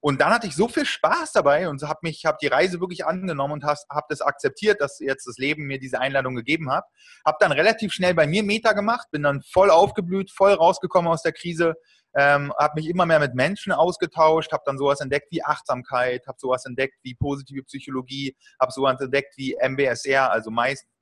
Und 0.00 0.20
dann 0.20 0.30
hatte 0.30 0.46
ich 0.46 0.54
so 0.54 0.68
viel 0.68 0.84
Spaß 0.84 1.32
dabei 1.32 1.68
und 1.68 1.82
habe 1.82 2.00
mich, 2.02 2.26
habe 2.26 2.36
die 2.40 2.46
Reise 2.46 2.80
wirklich 2.80 3.06
angenommen 3.06 3.54
und 3.54 3.64
habe 3.64 4.06
das 4.08 4.20
akzeptiert, 4.20 4.80
dass 4.80 5.00
jetzt 5.00 5.26
das 5.26 5.38
Leben 5.38 5.64
mir 5.64 5.78
diese 5.78 6.00
Einladung 6.00 6.36
gegeben 6.36 6.70
hat. 6.70 6.84
Habe 7.24 7.38
dann 7.40 7.50
relativ 7.50 7.92
schnell 7.92 8.14
bei 8.14 8.26
mir 8.26 8.42
Meta 8.42 8.72
gemacht, 8.72 9.08
bin 9.10 9.22
dann 9.22 9.42
voll 9.42 9.70
aufgeblüht, 9.70 10.30
voll 10.30 10.52
rausgekommen 10.52 11.10
aus 11.10 11.22
der 11.22 11.32
Krise, 11.32 11.74
ähm, 12.16 12.52
habe 12.58 12.80
mich 12.80 12.88
immer 12.88 13.04
mehr 13.04 13.20
mit 13.20 13.34
Menschen 13.34 13.72
ausgetauscht, 13.72 14.50
habe 14.52 14.62
dann 14.64 14.78
sowas 14.78 15.00
entdeckt 15.00 15.26
wie 15.30 15.44
Achtsamkeit, 15.44 16.26
habe 16.26 16.38
sowas 16.40 16.64
entdeckt 16.64 16.96
wie 17.02 17.14
positive 17.14 17.62
Psychologie, 17.64 18.34
habe 18.58 18.72
sowas 18.72 18.98
entdeckt 19.00 19.34
wie 19.36 19.54
MBSR, 19.60 20.32
also 20.32 20.50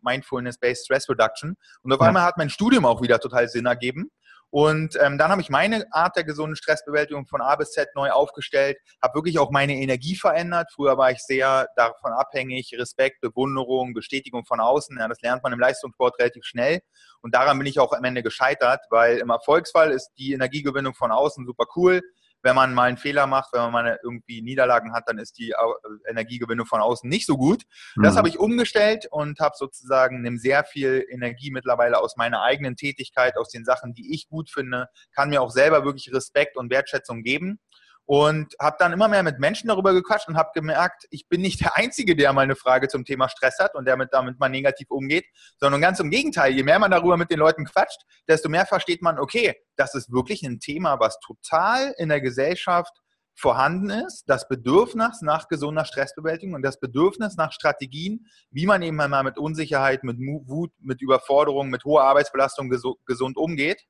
Mindfulness-Based 0.00 0.85
Stress 0.85 1.09
Reduction. 1.09 1.56
Und 1.83 1.92
auf 1.92 2.00
ja. 2.00 2.09
einmal 2.09 2.25
hat 2.25 2.37
mein 2.37 2.50
Studium 2.50 2.85
auch 2.85 3.00
wieder 3.00 3.21
total 3.21 3.49
Sinn 3.49 3.66
ergeben. 3.66 4.11
Und 4.54 4.96
ähm, 5.02 5.18
dann 5.18 5.32
habe 5.32 5.42
ich 5.42 5.50
meine 5.50 5.84
Art 5.90 6.14
der 6.14 6.23
gesunden 6.23 6.54
Stressbewältigung 6.54 7.26
von 7.26 7.40
A 7.40 7.56
bis 7.56 7.73
Z 7.73 7.88
neu 7.96 8.12
aufgestellt, 8.12 8.78
habe 9.02 9.16
wirklich 9.16 9.40
auch 9.40 9.50
meine 9.50 9.75
Energie 9.75 10.14
verändert. 10.14 10.68
Früher 10.73 10.96
war 10.96 11.11
ich 11.11 11.18
sehr 11.18 11.66
davon 11.75 12.12
abhängig, 12.12 12.73
Respekt, 12.78 13.20
Bewunderung, 13.20 13.94
Bestätigung 13.94 14.44
von 14.44 14.61
außen. 14.61 14.96
Ja, 14.96 15.08
das 15.08 15.20
lernt 15.23 15.42
man 15.42 15.52
im 15.52 15.58
Leistungssport 15.58 16.20
relativ 16.20 16.44
schnell. 16.44 16.82
Und 17.20 17.34
daran 17.34 17.58
bin 17.58 17.66
ich 17.66 17.80
auch 17.80 17.92
am 17.92 18.04
Ende 18.04 18.23
gescheitert, 18.23 18.78
weil 18.90 19.18
im 19.18 19.30
Erfolgsfall 19.30 19.90
ist 19.90 20.12
die 20.18 20.34
Energiegewinnung 20.34 20.94
von 20.94 21.11
außen 21.11 21.44
super 21.46 21.64
cool 21.75 22.00
wenn 22.44 22.54
man 22.54 22.74
mal 22.74 22.84
einen 22.84 22.98
Fehler 22.98 23.26
macht, 23.26 23.52
wenn 23.52 23.62
man 23.62 23.72
mal 23.72 23.98
irgendwie 24.02 24.42
Niederlagen 24.42 24.92
hat, 24.92 25.08
dann 25.08 25.18
ist 25.18 25.38
die 25.38 25.50
äh, 25.50 26.10
Energiegewinnung 26.10 26.66
von 26.66 26.80
außen 26.80 27.08
nicht 27.08 27.26
so 27.26 27.38
gut. 27.38 27.64
Das 27.96 28.14
mhm. 28.14 28.18
habe 28.18 28.28
ich 28.28 28.38
umgestellt 28.38 29.08
und 29.10 29.40
habe 29.40 29.54
sozusagen 29.58 30.20
nimm 30.20 30.36
sehr 30.36 30.62
viel 30.62 31.04
Energie 31.10 31.50
mittlerweile 31.50 31.98
aus 31.98 32.16
meiner 32.16 32.42
eigenen 32.42 32.76
Tätigkeit, 32.76 33.36
aus 33.38 33.48
den 33.48 33.64
Sachen, 33.64 33.94
die 33.94 34.14
ich 34.14 34.28
gut 34.28 34.50
finde, 34.50 34.88
kann 35.14 35.30
mir 35.30 35.40
auch 35.40 35.50
selber 35.50 35.84
wirklich 35.84 36.12
Respekt 36.12 36.56
und 36.56 36.70
Wertschätzung 36.70 37.22
geben 37.22 37.58
und 38.06 38.54
habe 38.61 38.76
dann 38.78 38.92
immer 38.92 39.08
mehr 39.08 39.23
mit 39.23 39.38
Menschen 39.38 39.68
darüber 39.68 39.94
gequatscht 39.94 40.28
und 40.28 40.37
habe 40.37 40.50
gemerkt, 40.54 41.06
ich 41.11 41.28
bin 41.28 41.40
nicht 41.40 41.61
der 41.61 41.76
Einzige, 41.76 42.16
der 42.16 42.32
mal 42.32 42.42
eine 42.42 42.56
Frage 42.56 42.88
zum 42.88 43.04
Thema 43.04 43.28
Stress 43.28 43.58
hat 43.58 43.75
und 43.75 43.87
der 43.87 43.96
mit, 43.96 44.12
damit 44.12 44.38
mal 44.38 44.49
negativ 44.49 44.90
umgeht, 44.90 45.25
sondern 45.58 45.80
ganz 45.80 46.00
im 46.00 46.11
Gegenteil. 46.11 46.52
Je 46.52 46.62
mehr 46.62 46.78
man 46.78 46.90
darüber 46.90 47.16
mit 47.16 47.30
den 47.30 47.38
Leuten 47.38 47.64
quatscht, 47.64 48.02
desto 48.28 48.49
mehr 48.49 48.66
versteht 48.66 49.00
man, 49.02 49.18
okay, 49.18 49.54
das 49.76 49.94
ist 49.94 50.12
wirklich 50.12 50.42
ein 50.42 50.61
Thema, 50.61 51.00
was 51.00 51.18
total 51.20 51.94
in 51.96 52.11
der 52.11 52.20
Gesellschaft 52.20 52.92
vorhanden 53.37 53.90
ist, 53.90 54.25
das 54.26 54.46
Bedürfnis 54.49 55.20
nach 55.23 55.49
gesunder 55.49 55.84
Stressbewältigung 55.84 56.54
und 56.54 56.62
das 56.62 56.78
Bedürfnis 56.78 57.37
nach 57.37 57.52
Strategien, 57.52 58.26
wie 58.50 58.66
man 58.66 58.82
eben 58.82 58.96
mal 58.96 59.23
mit 59.25 59.38
Unsicherheit, 59.38 60.04
mit 60.04 60.18
Wut, 60.18 60.73
mit 60.78 61.02
Überforderung, 61.02 61.68
mit 61.68 61.84
hoher 61.84 62.04
Arbeitsbelastung 62.04 62.70
gesund 63.06 63.37
umgeht. 63.37 63.82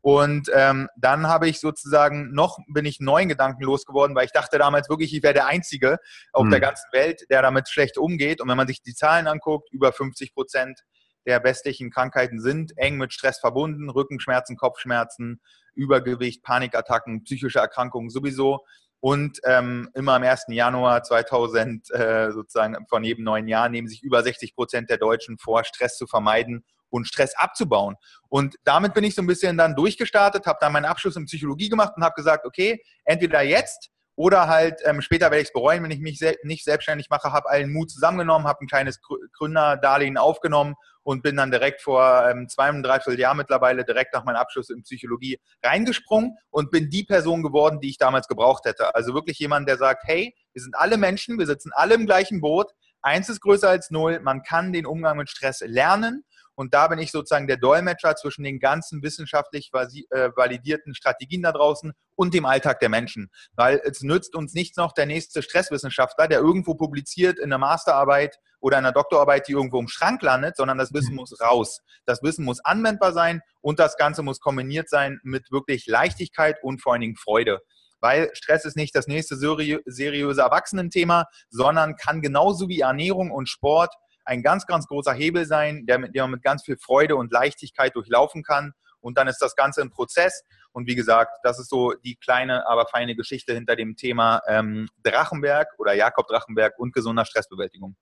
Und 0.00 0.48
ähm, 0.54 0.88
dann 0.96 1.26
habe 1.26 1.48
ich 1.48 1.60
sozusagen 1.60 2.32
noch, 2.32 2.58
bin 2.68 2.84
ich 2.84 3.00
neuen 3.00 3.28
Gedanken 3.28 3.62
losgeworden, 3.64 4.14
weil 4.14 4.26
ich 4.26 4.32
dachte 4.32 4.58
damals 4.58 4.88
wirklich, 4.88 5.12
ich 5.14 5.22
wäre 5.22 5.34
der 5.34 5.46
Einzige 5.46 5.98
auf 6.32 6.44
mhm. 6.44 6.50
der 6.50 6.60
ganzen 6.60 6.86
Welt, 6.92 7.26
der 7.30 7.42
damit 7.42 7.68
schlecht 7.68 7.98
umgeht. 7.98 8.40
Und 8.40 8.48
wenn 8.48 8.56
man 8.56 8.68
sich 8.68 8.82
die 8.82 8.94
Zahlen 8.94 9.26
anguckt, 9.26 9.72
über 9.72 9.92
50 9.92 10.34
Prozent 10.34 10.84
der 11.26 11.44
westlichen 11.44 11.90
Krankheiten 11.90 12.40
sind 12.40 12.76
eng 12.78 12.96
mit 12.96 13.12
Stress 13.12 13.38
verbunden. 13.38 13.90
Rückenschmerzen, 13.90 14.56
Kopfschmerzen, 14.56 15.40
Übergewicht, 15.74 16.42
Panikattacken, 16.42 17.24
psychische 17.24 17.58
Erkrankungen 17.58 18.08
sowieso. 18.08 18.64
Und 19.00 19.38
ähm, 19.44 19.90
immer 19.94 20.14
am 20.14 20.22
1. 20.22 20.46
Januar 20.48 21.02
2000, 21.02 21.90
äh, 21.90 22.32
sozusagen 22.32 22.86
von 22.88 23.04
jedem 23.04 23.24
neuen 23.24 23.46
Jahr, 23.46 23.68
nehmen 23.68 23.88
sich 23.88 24.02
über 24.02 24.22
60 24.22 24.54
Prozent 24.54 24.90
der 24.90 24.96
Deutschen 24.96 25.38
vor, 25.38 25.64
Stress 25.64 25.96
zu 25.96 26.06
vermeiden 26.06 26.64
und 26.90 27.06
Stress 27.06 27.36
abzubauen. 27.36 27.96
Und 28.28 28.56
damit 28.64 28.94
bin 28.94 29.04
ich 29.04 29.14
so 29.14 29.22
ein 29.22 29.26
bisschen 29.26 29.56
dann 29.56 29.74
durchgestartet, 29.74 30.46
habe 30.46 30.58
dann 30.60 30.72
meinen 30.72 30.84
Abschluss 30.84 31.16
in 31.16 31.26
Psychologie 31.26 31.68
gemacht 31.68 31.92
und 31.96 32.04
habe 32.04 32.14
gesagt, 32.14 32.46
okay, 32.46 32.82
entweder 33.04 33.42
jetzt 33.42 33.90
oder 34.18 34.48
halt 34.48 34.80
ähm, 34.84 35.00
später 35.00 35.26
werde 35.26 35.42
ich 35.42 35.46
es 35.46 35.52
bereuen, 35.52 35.84
wenn 35.84 35.92
ich 35.92 36.00
mich 36.00 36.18
se 36.18 36.34
nicht 36.42 36.64
selbstständig 36.64 37.08
mache, 37.08 37.32
habe 37.32 37.48
allen 37.48 37.72
Mut 37.72 37.88
zusammengenommen, 37.88 38.48
habe 38.48 38.64
ein 38.64 38.66
kleines 38.66 39.00
Gründerdarlehen 39.32 40.18
aufgenommen 40.18 40.74
und 41.04 41.22
bin 41.22 41.36
dann 41.36 41.52
direkt 41.52 41.82
vor 41.82 42.28
ähm, 42.28 42.48
zwei 42.48 42.68
und 42.68 42.82
dreiviertel 42.82 43.20
Jahr 43.20 43.34
mittlerweile 43.34 43.84
direkt 43.84 44.12
nach 44.14 44.24
meinem 44.24 44.34
Abschluss 44.34 44.70
in 44.70 44.82
Psychologie 44.82 45.38
reingesprungen 45.62 46.36
und 46.50 46.72
bin 46.72 46.90
die 46.90 47.04
Person 47.04 47.44
geworden, 47.44 47.78
die 47.78 47.90
ich 47.90 47.96
damals 47.96 48.26
gebraucht 48.26 48.64
hätte. 48.64 48.92
Also 48.92 49.14
wirklich 49.14 49.38
jemand, 49.38 49.68
der 49.68 49.76
sagt, 49.76 50.02
hey, 50.04 50.34
wir 50.52 50.62
sind 50.62 50.74
alle 50.76 50.96
Menschen, 50.96 51.38
wir 51.38 51.46
sitzen 51.46 51.70
alle 51.72 51.94
im 51.94 52.04
gleichen 52.04 52.40
Boot, 52.40 52.72
eins 53.00 53.28
ist 53.28 53.40
größer 53.40 53.68
als 53.68 53.92
null, 53.92 54.18
man 54.18 54.42
kann 54.42 54.72
den 54.72 54.84
Umgang 54.84 55.16
mit 55.16 55.30
Stress 55.30 55.60
lernen 55.60 56.24
und 56.58 56.74
da 56.74 56.88
bin 56.88 56.98
ich 56.98 57.12
sozusagen 57.12 57.46
der 57.46 57.56
Dolmetscher 57.56 58.16
zwischen 58.16 58.42
den 58.42 58.58
ganzen 58.58 59.00
wissenschaftlich 59.00 59.70
äh, 59.72 60.30
validierten 60.34 60.92
Strategien 60.92 61.42
da 61.42 61.52
draußen 61.52 61.92
und 62.16 62.34
dem 62.34 62.46
Alltag 62.46 62.80
der 62.80 62.88
Menschen. 62.88 63.30
Weil 63.52 63.80
es 63.84 64.02
nützt 64.02 64.34
uns 64.34 64.54
nichts 64.54 64.76
noch 64.76 64.92
der 64.92 65.06
nächste 65.06 65.42
Stresswissenschaftler, 65.42 66.26
der 66.26 66.40
irgendwo 66.40 66.74
publiziert 66.74 67.38
in 67.38 67.44
einer 67.44 67.58
Masterarbeit 67.58 68.40
oder 68.58 68.76
einer 68.76 68.90
Doktorarbeit, 68.90 69.46
die 69.46 69.52
irgendwo 69.52 69.78
im 69.78 69.86
Schrank 69.86 70.20
landet, 70.22 70.56
sondern 70.56 70.78
das 70.78 70.92
Wissen 70.92 71.10
mhm. 71.10 71.18
muss 71.18 71.40
raus. 71.40 71.78
Das 72.06 72.24
Wissen 72.24 72.44
muss 72.44 72.58
anwendbar 72.64 73.12
sein 73.12 73.40
und 73.60 73.78
das 73.78 73.96
Ganze 73.96 74.24
muss 74.24 74.40
kombiniert 74.40 74.90
sein 74.90 75.20
mit 75.22 75.52
wirklich 75.52 75.86
Leichtigkeit 75.86 76.56
und 76.64 76.82
vor 76.82 76.92
allen 76.92 77.02
Dingen 77.02 77.16
Freude 77.16 77.60
weil 78.00 78.30
Stress 78.32 78.64
ist 78.64 78.76
nicht 78.76 78.94
das 78.94 79.08
nächste 79.08 79.36
seriöse 79.36 80.40
Erwachsenenthema, 80.40 81.26
sondern 81.50 81.96
kann 81.96 82.22
genauso 82.22 82.68
wie 82.68 82.78
Ernährung 82.78 83.32
und 83.32 83.48
Sport 83.48 83.92
ein 84.28 84.42
ganz, 84.42 84.66
ganz 84.66 84.86
großer 84.86 85.12
Hebel 85.12 85.46
sein, 85.46 85.86
der 85.86 85.98
mit, 85.98 86.14
der 86.14 86.24
man 86.24 86.32
mit 86.32 86.42
ganz 86.42 86.62
viel 86.62 86.76
Freude 86.76 87.16
und 87.16 87.32
Leichtigkeit 87.32 87.96
durchlaufen 87.96 88.42
kann. 88.42 88.72
Und 89.00 89.16
dann 89.16 89.26
ist 89.26 89.38
das 89.38 89.56
Ganze 89.56 89.80
ein 89.80 89.90
Prozess. 89.90 90.44
Und 90.72 90.86
wie 90.86 90.94
gesagt, 90.94 91.32
das 91.42 91.58
ist 91.58 91.70
so 91.70 91.94
die 92.04 92.16
kleine, 92.16 92.66
aber 92.66 92.86
feine 92.86 93.16
Geschichte 93.16 93.54
hinter 93.54 93.74
dem 93.74 93.96
Thema 93.96 94.42
ähm, 94.46 94.88
Drachenberg 95.02 95.68
oder 95.78 95.94
Jakob 95.94 96.26
Drachenberg 96.26 96.78
und 96.78 96.92
gesunder 96.92 97.24
Stressbewältigung. 97.24 97.96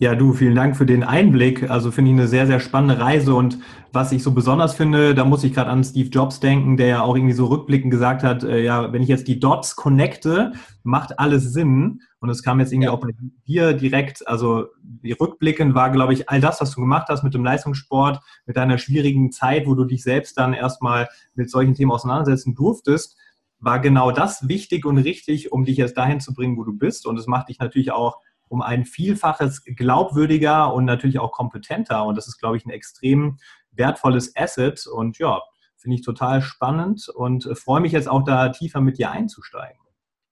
Ja, 0.00 0.14
du, 0.14 0.32
vielen 0.32 0.54
Dank 0.54 0.76
für 0.76 0.86
den 0.86 1.02
Einblick. 1.02 1.68
Also 1.68 1.90
finde 1.90 2.12
ich 2.12 2.16
eine 2.16 2.28
sehr, 2.28 2.46
sehr 2.46 2.60
spannende 2.60 3.00
Reise. 3.00 3.34
Und 3.34 3.58
was 3.92 4.12
ich 4.12 4.22
so 4.22 4.30
besonders 4.30 4.76
finde, 4.76 5.12
da 5.12 5.24
muss 5.24 5.42
ich 5.42 5.52
gerade 5.52 5.70
an 5.70 5.82
Steve 5.82 6.08
Jobs 6.08 6.38
denken, 6.38 6.76
der 6.76 6.86
ja 6.86 7.02
auch 7.02 7.16
irgendwie 7.16 7.34
so 7.34 7.46
rückblickend 7.46 7.90
gesagt 7.90 8.22
hat, 8.22 8.44
äh, 8.44 8.62
ja, 8.62 8.92
wenn 8.92 9.02
ich 9.02 9.08
jetzt 9.08 9.26
die 9.26 9.40
Dots 9.40 9.74
connecte, 9.74 10.52
macht 10.84 11.18
alles 11.18 11.52
Sinn. 11.52 12.02
Und 12.20 12.30
es 12.30 12.44
kam 12.44 12.60
jetzt 12.60 12.72
irgendwie 12.72 12.86
ja. 12.86 12.92
auch 12.92 13.00
bei 13.00 13.10
dir 13.48 13.72
direkt, 13.72 14.26
also 14.28 14.66
die 14.80 15.10
rückblickend 15.10 15.74
war, 15.74 15.90
glaube 15.90 16.12
ich, 16.12 16.28
all 16.28 16.40
das, 16.40 16.60
was 16.60 16.70
du 16.70 16.80
gemacht 16.80 17.08
hast 17.08 17.24
mit 17.24 17.34
dem 17.34 17.44
Leistungssport, 17.44 18.20
mit 18.46 18.56
deiner 18.56 18.78
schwierigen 18.78 19.32
Zeit, 19.32 19.66
wo 19.66 19.74
du 19.74 19.84
dich 19.84 20.04
selbst 20.04 20.38
dann 20.38 20.52
erstmal 20.52 21.08
mit 21.34 21.50
solchen 21.50 21.74
Themen 21.74 21.90
auseinandersetzen 21.90 22.54
durftest, 22.54 23.16
war 23.58 23.80
genau 23.80 24.12
das 24.12 24.46
wichtig 24.46 24.84
und 24.84 24.98
richtig, 24.98 25.50
um 25.50 25.64
dich 25.64 25.76
jetzt 25.76 25.96
dahin 25.96 26.20
zu 26.20 26.34
bringen, 26.34 26.56
wo 26.56 26.62
du 26.62 26.72
bist. 26.72 27.04
Und 27.04 27.18
es 27.18 27.26
macht 27.26 27.48
dich 27.48 27.58
natürlich 27.58 27.90
auch 27.90 28.18
um 28.48 28.62
ein 28.62 28.84
Vielfaches 28.84 29.64
glaubwürdiger 29.64 30.72
und 30.72 30.84
natürlich 30.84 31.18
auch 31.18 31.32
kompetenter. 31.32 32.04
Und 32.04 32.16
das 32.16 32.28
ist, 32.28 32.38
glaube 32.38 32.56
ich, 32.56 32.66
ein 32.66 32.70
extrem 32.70 33.38
wertvolles 33.70 34.34
Asset. 34.36 34.86
Und 34.86 35.18
ja, 35.18 35.40
finde 35.76 35.96
ich 35.96 36.02
total 36.04 36.42
spannend 36.42 37.08
und 37.08 37.48
freue 37.58 37.80
mich 37.80 37.92
jetzt 37.92 38.08
auch 38.08 38.24
da 38.24 38.48
tiefer 38.50 38.80
mit 38.80 38.98
dir 38.98 39.10
einzusteigen. 39.10 39.80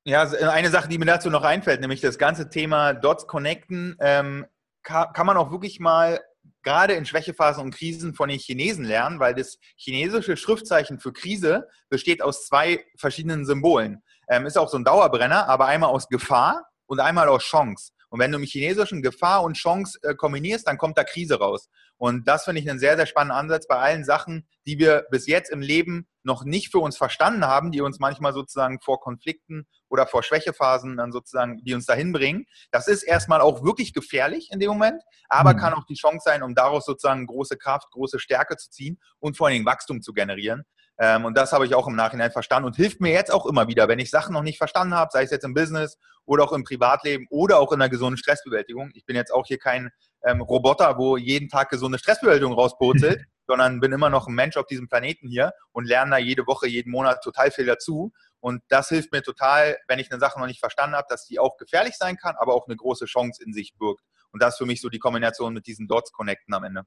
Ja, 0.04 0.23
eine 0.23 0.70
Sache, 0.70 0.88
die 0.88 0.99
mir 0.99 1.06
dazu 1.06 1.30
noch 1.30 1.42
einfällt, 1.42 1.80
nämlich 1.80 2.00
das 2.00 2.16
ganze 2.16 2.49
Thema 2.49 2.92
Dots 2.92 3.26
connecten, 3.26 3.96
ähm, 3.99 4.46
kann, 4.85 5.12
kann 5.12 5.26
man 5.26 5.37
auch 5.37 5.50
wirklich 5.50 5.80
mal 5.80 6.20
gerade 6.62 6.94
in 6.94 7.06
Schwächephasen 7.06 7.62
und 7.62 7.75
Krisen 7.75 8.14
von 8.14 8.28
den 8.28 8.38
Chinesen 8.38 8.85
lernen, 8.85 9.18
weil 9.18 9.35
das 9.35 9.58
chinesische 9.76 10.37
Schriftzeichen 10.37 11.00
für 11.00 11.12
Krise 11.12 11.68
besteht 11.88 12.23
aus 12.23 12.46
zwei 12.46 12.85
verschiedenen 12.96 13.44
Symbolen. 13.44 14.02
Ähm, 14.28 14.46
ist 14.46 14.58
auch 14.58 14.68
so 14.68 14.76
ein 14.76 14.85
Dauerbrenner, 14.85 15.49
aber 15.49 15.66
einmal 15.66 15.90
aus 15.90 16.08
Gefahr 16.08 16.66
und 16.87 17.00
einmal 17.00 17.28
aus 17.28 17.42
Chance. 17.42 17.92
Und 18.16 18.20
wenn 18.20 18.32
du 18.32 18.38
im 18.38 18.44
Chinesischen 18.44 19.02
Gefahr 19.02 19.42
und 19.42 19.58
Chance 19.58 19.99
äh, 20.02 20.14
kombinierst, 20.14 20.66
dann 20.66 20.78
kommt 20.78 20.96
da 20.96 21.04
Krise 21.04 21.38
raus. 21.38 21.68
Und 21.99 22.26
das 22.26 22.44
finde 22.44 22.62
ich 22.62 22.70
einen 22.70 22.78
sehr, 22.78 22.96
sehr 22.96 23.04
spannenden 23.04 23.37
Ansatz 23.37 23.66
bei 23.66 23.76
allen 23.76 24.06
Sachen, 24.06 24.49
die 24.66 24.78
wir 24.78 25.04
bis 25.11 25.26
jetzt 25.26 25.50
im 25.50 25.61
Leben 25.61 26.08
noch 26.23 26.42
nicht 26.42 26.73
für 26.73 26.78
uns 26.78 26.96
verstanden 26.96 27.44
haben, 27.44 27.73
die 27.73 27.82
uns 27.82 27.99
manchmal 27.99 28.32
sozusagen 28.32 28.80
vor 28.80 29.00
Konflikten 29.00 29.66
oder 29.90 30.06
vor 30.06 30.23
Schwächephasen 30.23 30.96
dann 30.96 31.12
sozusagen, 31.12 31.62
die 31.62 31.75
uns 31.75 31.85
dahin 31.85 32.14
bringen. 32.14 32.46
Das 32.70 32.88
ist 32.88 33.02
erstmal 33.02 33.42
auch 33.42 33.62
wirklich 33.62 33.92
gefährlich 33.92 34.49
in 34.50 34.61
dem 34.61 34.70
Moment, 34.70 35.02
aber 35.28 35.52
mhm. 35.52 35.58
kann 35.58 35.75
auch 35.75 35.85
die 35.85 35.94
Chance 35.94 36.23
sein, 36.25 36.42
um 36.42 36.54
daraus 36.54 36.87
sozusagen 36.87 37.26
große 37.26 37.58
Kraft, 37.58 37.90
große 37.90 38.18
Stärke 38.18 38.56
zu 38.56 38.70
ziehen 38.70 38.99
und 39.18 39.37
vor 39.37 39.49
allen 39.49 39.56
Dingen 39.56 39.66
Wachstum 39.66 40.00
zu 40.00 40.14
generieren. 40.14 40.64
Ähm, 40.98 41.26
und 41.26 41.36
das 41.36 41.52
habe 41.52 41.66
ich 41.66 41.74
auch 41.74 41.86
im 41.86 41.96
Nachhinein 41.96 42.30
verstanden 42.30 42.66
und 42.66 42.76
hilft 42.76 43.00
mir 43.00 43.12
jetzt 43.12 43.32
auch 43.32 43.46
immer 43.46 43.68
wieder, 43.68 43.86
wenn 43.88 43.98
ich 43.98 44.10
Sachen 44.10 44.32
noch 44.32 44.42
nicht 44.42 44.56
verstanden 44.56 44.94
habe, 44.94 45.10
sei 45.12 45.24
es 45.24 45.30
jetzt 45.30 45.44
im 45.44 45.52
Business 45.52 45.98
oder 46.24 46.44
auch 46.44 46.52
im 46.52 46.64
Privatleben 46.64 47.26
oder 47.30 47.58
auch 47.58 47.72
in 47.72 47.80
der 47.80 47.90
gesunden 47.90 48.16
Stressbewältigung. 48.16 48.90
Ich 48.94 49.04
bin 49.04 49.14
jetzt 49.14 49.30
auch 49.30 49.46
hier 49.46 49.58
kein 49.58 49.90
ähm, 50.24 50.40
Roboter, 50.40 50.96
wo 50.96 51.16
jeden 51.16 51.48
Tag 51.48 51.68
gesunde 51.68 51.98
Stressbewältigung 51.98 52.54
rauspurzelt, 52.54 53.24
sondern 53.46 53.80
bin 53.80 53.92
immer 53.92 54.08
noch 54.08 54.26
ein 54.26 54.34
Mensch 54.34 54.56
auf 54.56 54.66
diesem 54.66 54.88
Planeten 54.88 55.28
hier 55.28 55.52
und 55.72 55.86
lerne 55.86 56.12
da 56.12 56.18
jede 56.18 56.46
Woche, 56.46 56.66
jeden 56.66 56.90
Monat 56.90 57.22
total 57.22 57.50
viel 57.50 57.66
dazu. 57.66 58.12
Und 58.40 58.62
das 58.68 58.88
hilft 58.88 59.12
mir 59.12 59.22
total, 59.22 59.76
wenn 59.88 59.98
ich 59.98 60.10
eine 60.10 60.20
Sache 60.20 60.38
noch 60.38 60.46
nicht 60.46 60.60
verstanden 60.60 60.96
habe, 60.96 61.06
dass 61.10 61.26
die 61.26 61.38
auch 61.38 61.56
gefährlich 61.58 61.96
sein 61.96 62.16
kann, 62.16 62.36
aber 62.38 62.54
auch 62.54 62.66
eine 62.66 62.76
große 62.76 63.04
Chance 63.04 63.42
in 63.44 63.52
sich 63.52 63.74
birgt. 63.78 64.02
Und 64.32 64.42
das 64.42 64.54
ist 64.54 64.58
für 64.58 64.66
mich 64.66 64.80
so 64.80 64.88
die 64.88 64.98
Kombination 64.98 65.52
mit 65.52 65.66
diesen 65.66 65.88
Dots 65.88 66.12
connecten 66.12 66.54
am 66.54 66.64
Ende. 66.64 66.82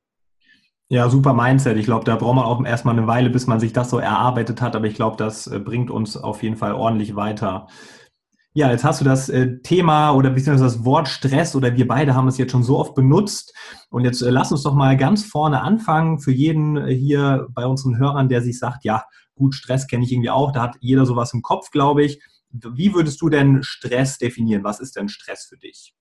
Ja, 0.92 1.08
super 1.08 1.34
Mindset. 1.34 1.78
Ich 1.78 1.86
glaube, 1.86 2.04
da 2.04 2.16
braucht 2.16 2.36
man 2.36 2.46
auch 2.46 2.66
erstmal 2.66 2.98
eine 2.98 3.06
Weile, 3.06 3.30
bis 3.30 3.46
man 3.46 3.60
sich 3.60 3.74
das 3.74 3.92
so 3.92 4.00
erarbeitet 4.00 4.60
hat. 4.60 4.76
Aber 4.76 4.88
ich 4.88 4.96
glaube, 4.96 5.18
das 5.18 5.46
äh, 5.46 5.60
bringt 5.60 5.92
uns 5.92 6.18
auf 6.18 6.42
jeden 6.42 6.56
Fall 6.56 6.74
ordentlich 6.74 7.16
weiter. 7.16 7.68
Ja, 8.54 8.72
jetzt 8.72 8.84
hast 8.84 9.00
du 9.00 9.06
das 9.06 9.30
äh, 9.30 9.60
Thema 9.62 10.12
oder 10.14 10.32
beziehungsweise 10.32 10.64
das 10.64 10.86
Wort 10.86 11.08
Stress 11.08 11.56
oder 11.56 11.76
wir 11.78 11.88
beide 11.88 12.16
haben 12.16 12.28
es 12.28 12.40
jetzt 12.40 12.52
schon 12.52 12.64
so 12.64 12.80
oft 12.80 12.96
benutzt. 12.96 13.54
Und 13.92 14.04
jetzt 14.04 14.24
äh, 14.24 14.32
lass 14.32 14.52
uns 14.52 14.64
doch 14.64 14.74
mal 14.74 14.98
ganz 14.98 15.24
vorne 15.26 15.62
anfangen 15.62 16.20
für 16.20 16.32
jeden 16.32 16.88
hier 16.88 17.48
bei 17.52 17.68
unseren 17.68 18.00
Hörern, 18.00 18.28
der 18.28 18.42
sich 18.42 18.58
sagt, 18.58 18.84
ja, 18.84 19.04
gut, 19.36 19.54
Stress 19.54 19.86
kenne 19.86 20.06
ich 20.06 20.12
irgendwie 20.12 20.32
auch. 20.32 20.52
Da 20.52 20.64
hat 20.64 20.78
jeder 20.80 21.06
sowas 21.06 21.34
im 21.36 21.44
Kopf, 21.44 21.70
glaube 21.70 22.04
ich. 22.04 22.20
Wie 22.50 22.96
würdest 22.96 23.22
du 23.22 23.30
denn 23.30 23.62
Stress 23.62 24.18
definieren? 24.18 24.64
Was 24.64 24.80
ist 24.80 24.96
denn 24.96 25.08
Stress 25.08 25.46
für 25.46 25.58
dich? 25.58 25.94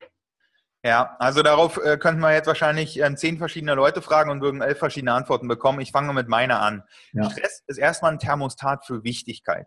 Ja, 0.84 1.16
also 1.18 1.42
darauf 1.42 1.76
äh, 1.78 1.98
könnten 1.98 2.20
wir 2.20 2.32
jetzt 2.32 2.46
wahrscheinlich 2.46 3.02
äh, 3.02 3.14
zehn 3.16 3.38
verschiedene 3.38 3.74
Leute 3.74 4.00
fragen 4.00 4.30
und 4.30 4.40
würden 4.40 4.62
elf 4.62 4.78
verschiedene 4.78 5.12
Antworten 5.12 5.48
bekommen. 5.48 5.80
Ich 5.80 5.90
fange 5.90 6.12
mit 6.12 6.28
meiner 6.28 6.60
an. 6.60 6.84
Ja. 7.12 7.28
Stress 7.30 7.62
ist 7.66 7.78
erstmal 7.78 8.12
ein 8.12 8.20
Thermostat 8.20 8.86
für 8.86 9.02
Wichtigkeit. 9.02 9.66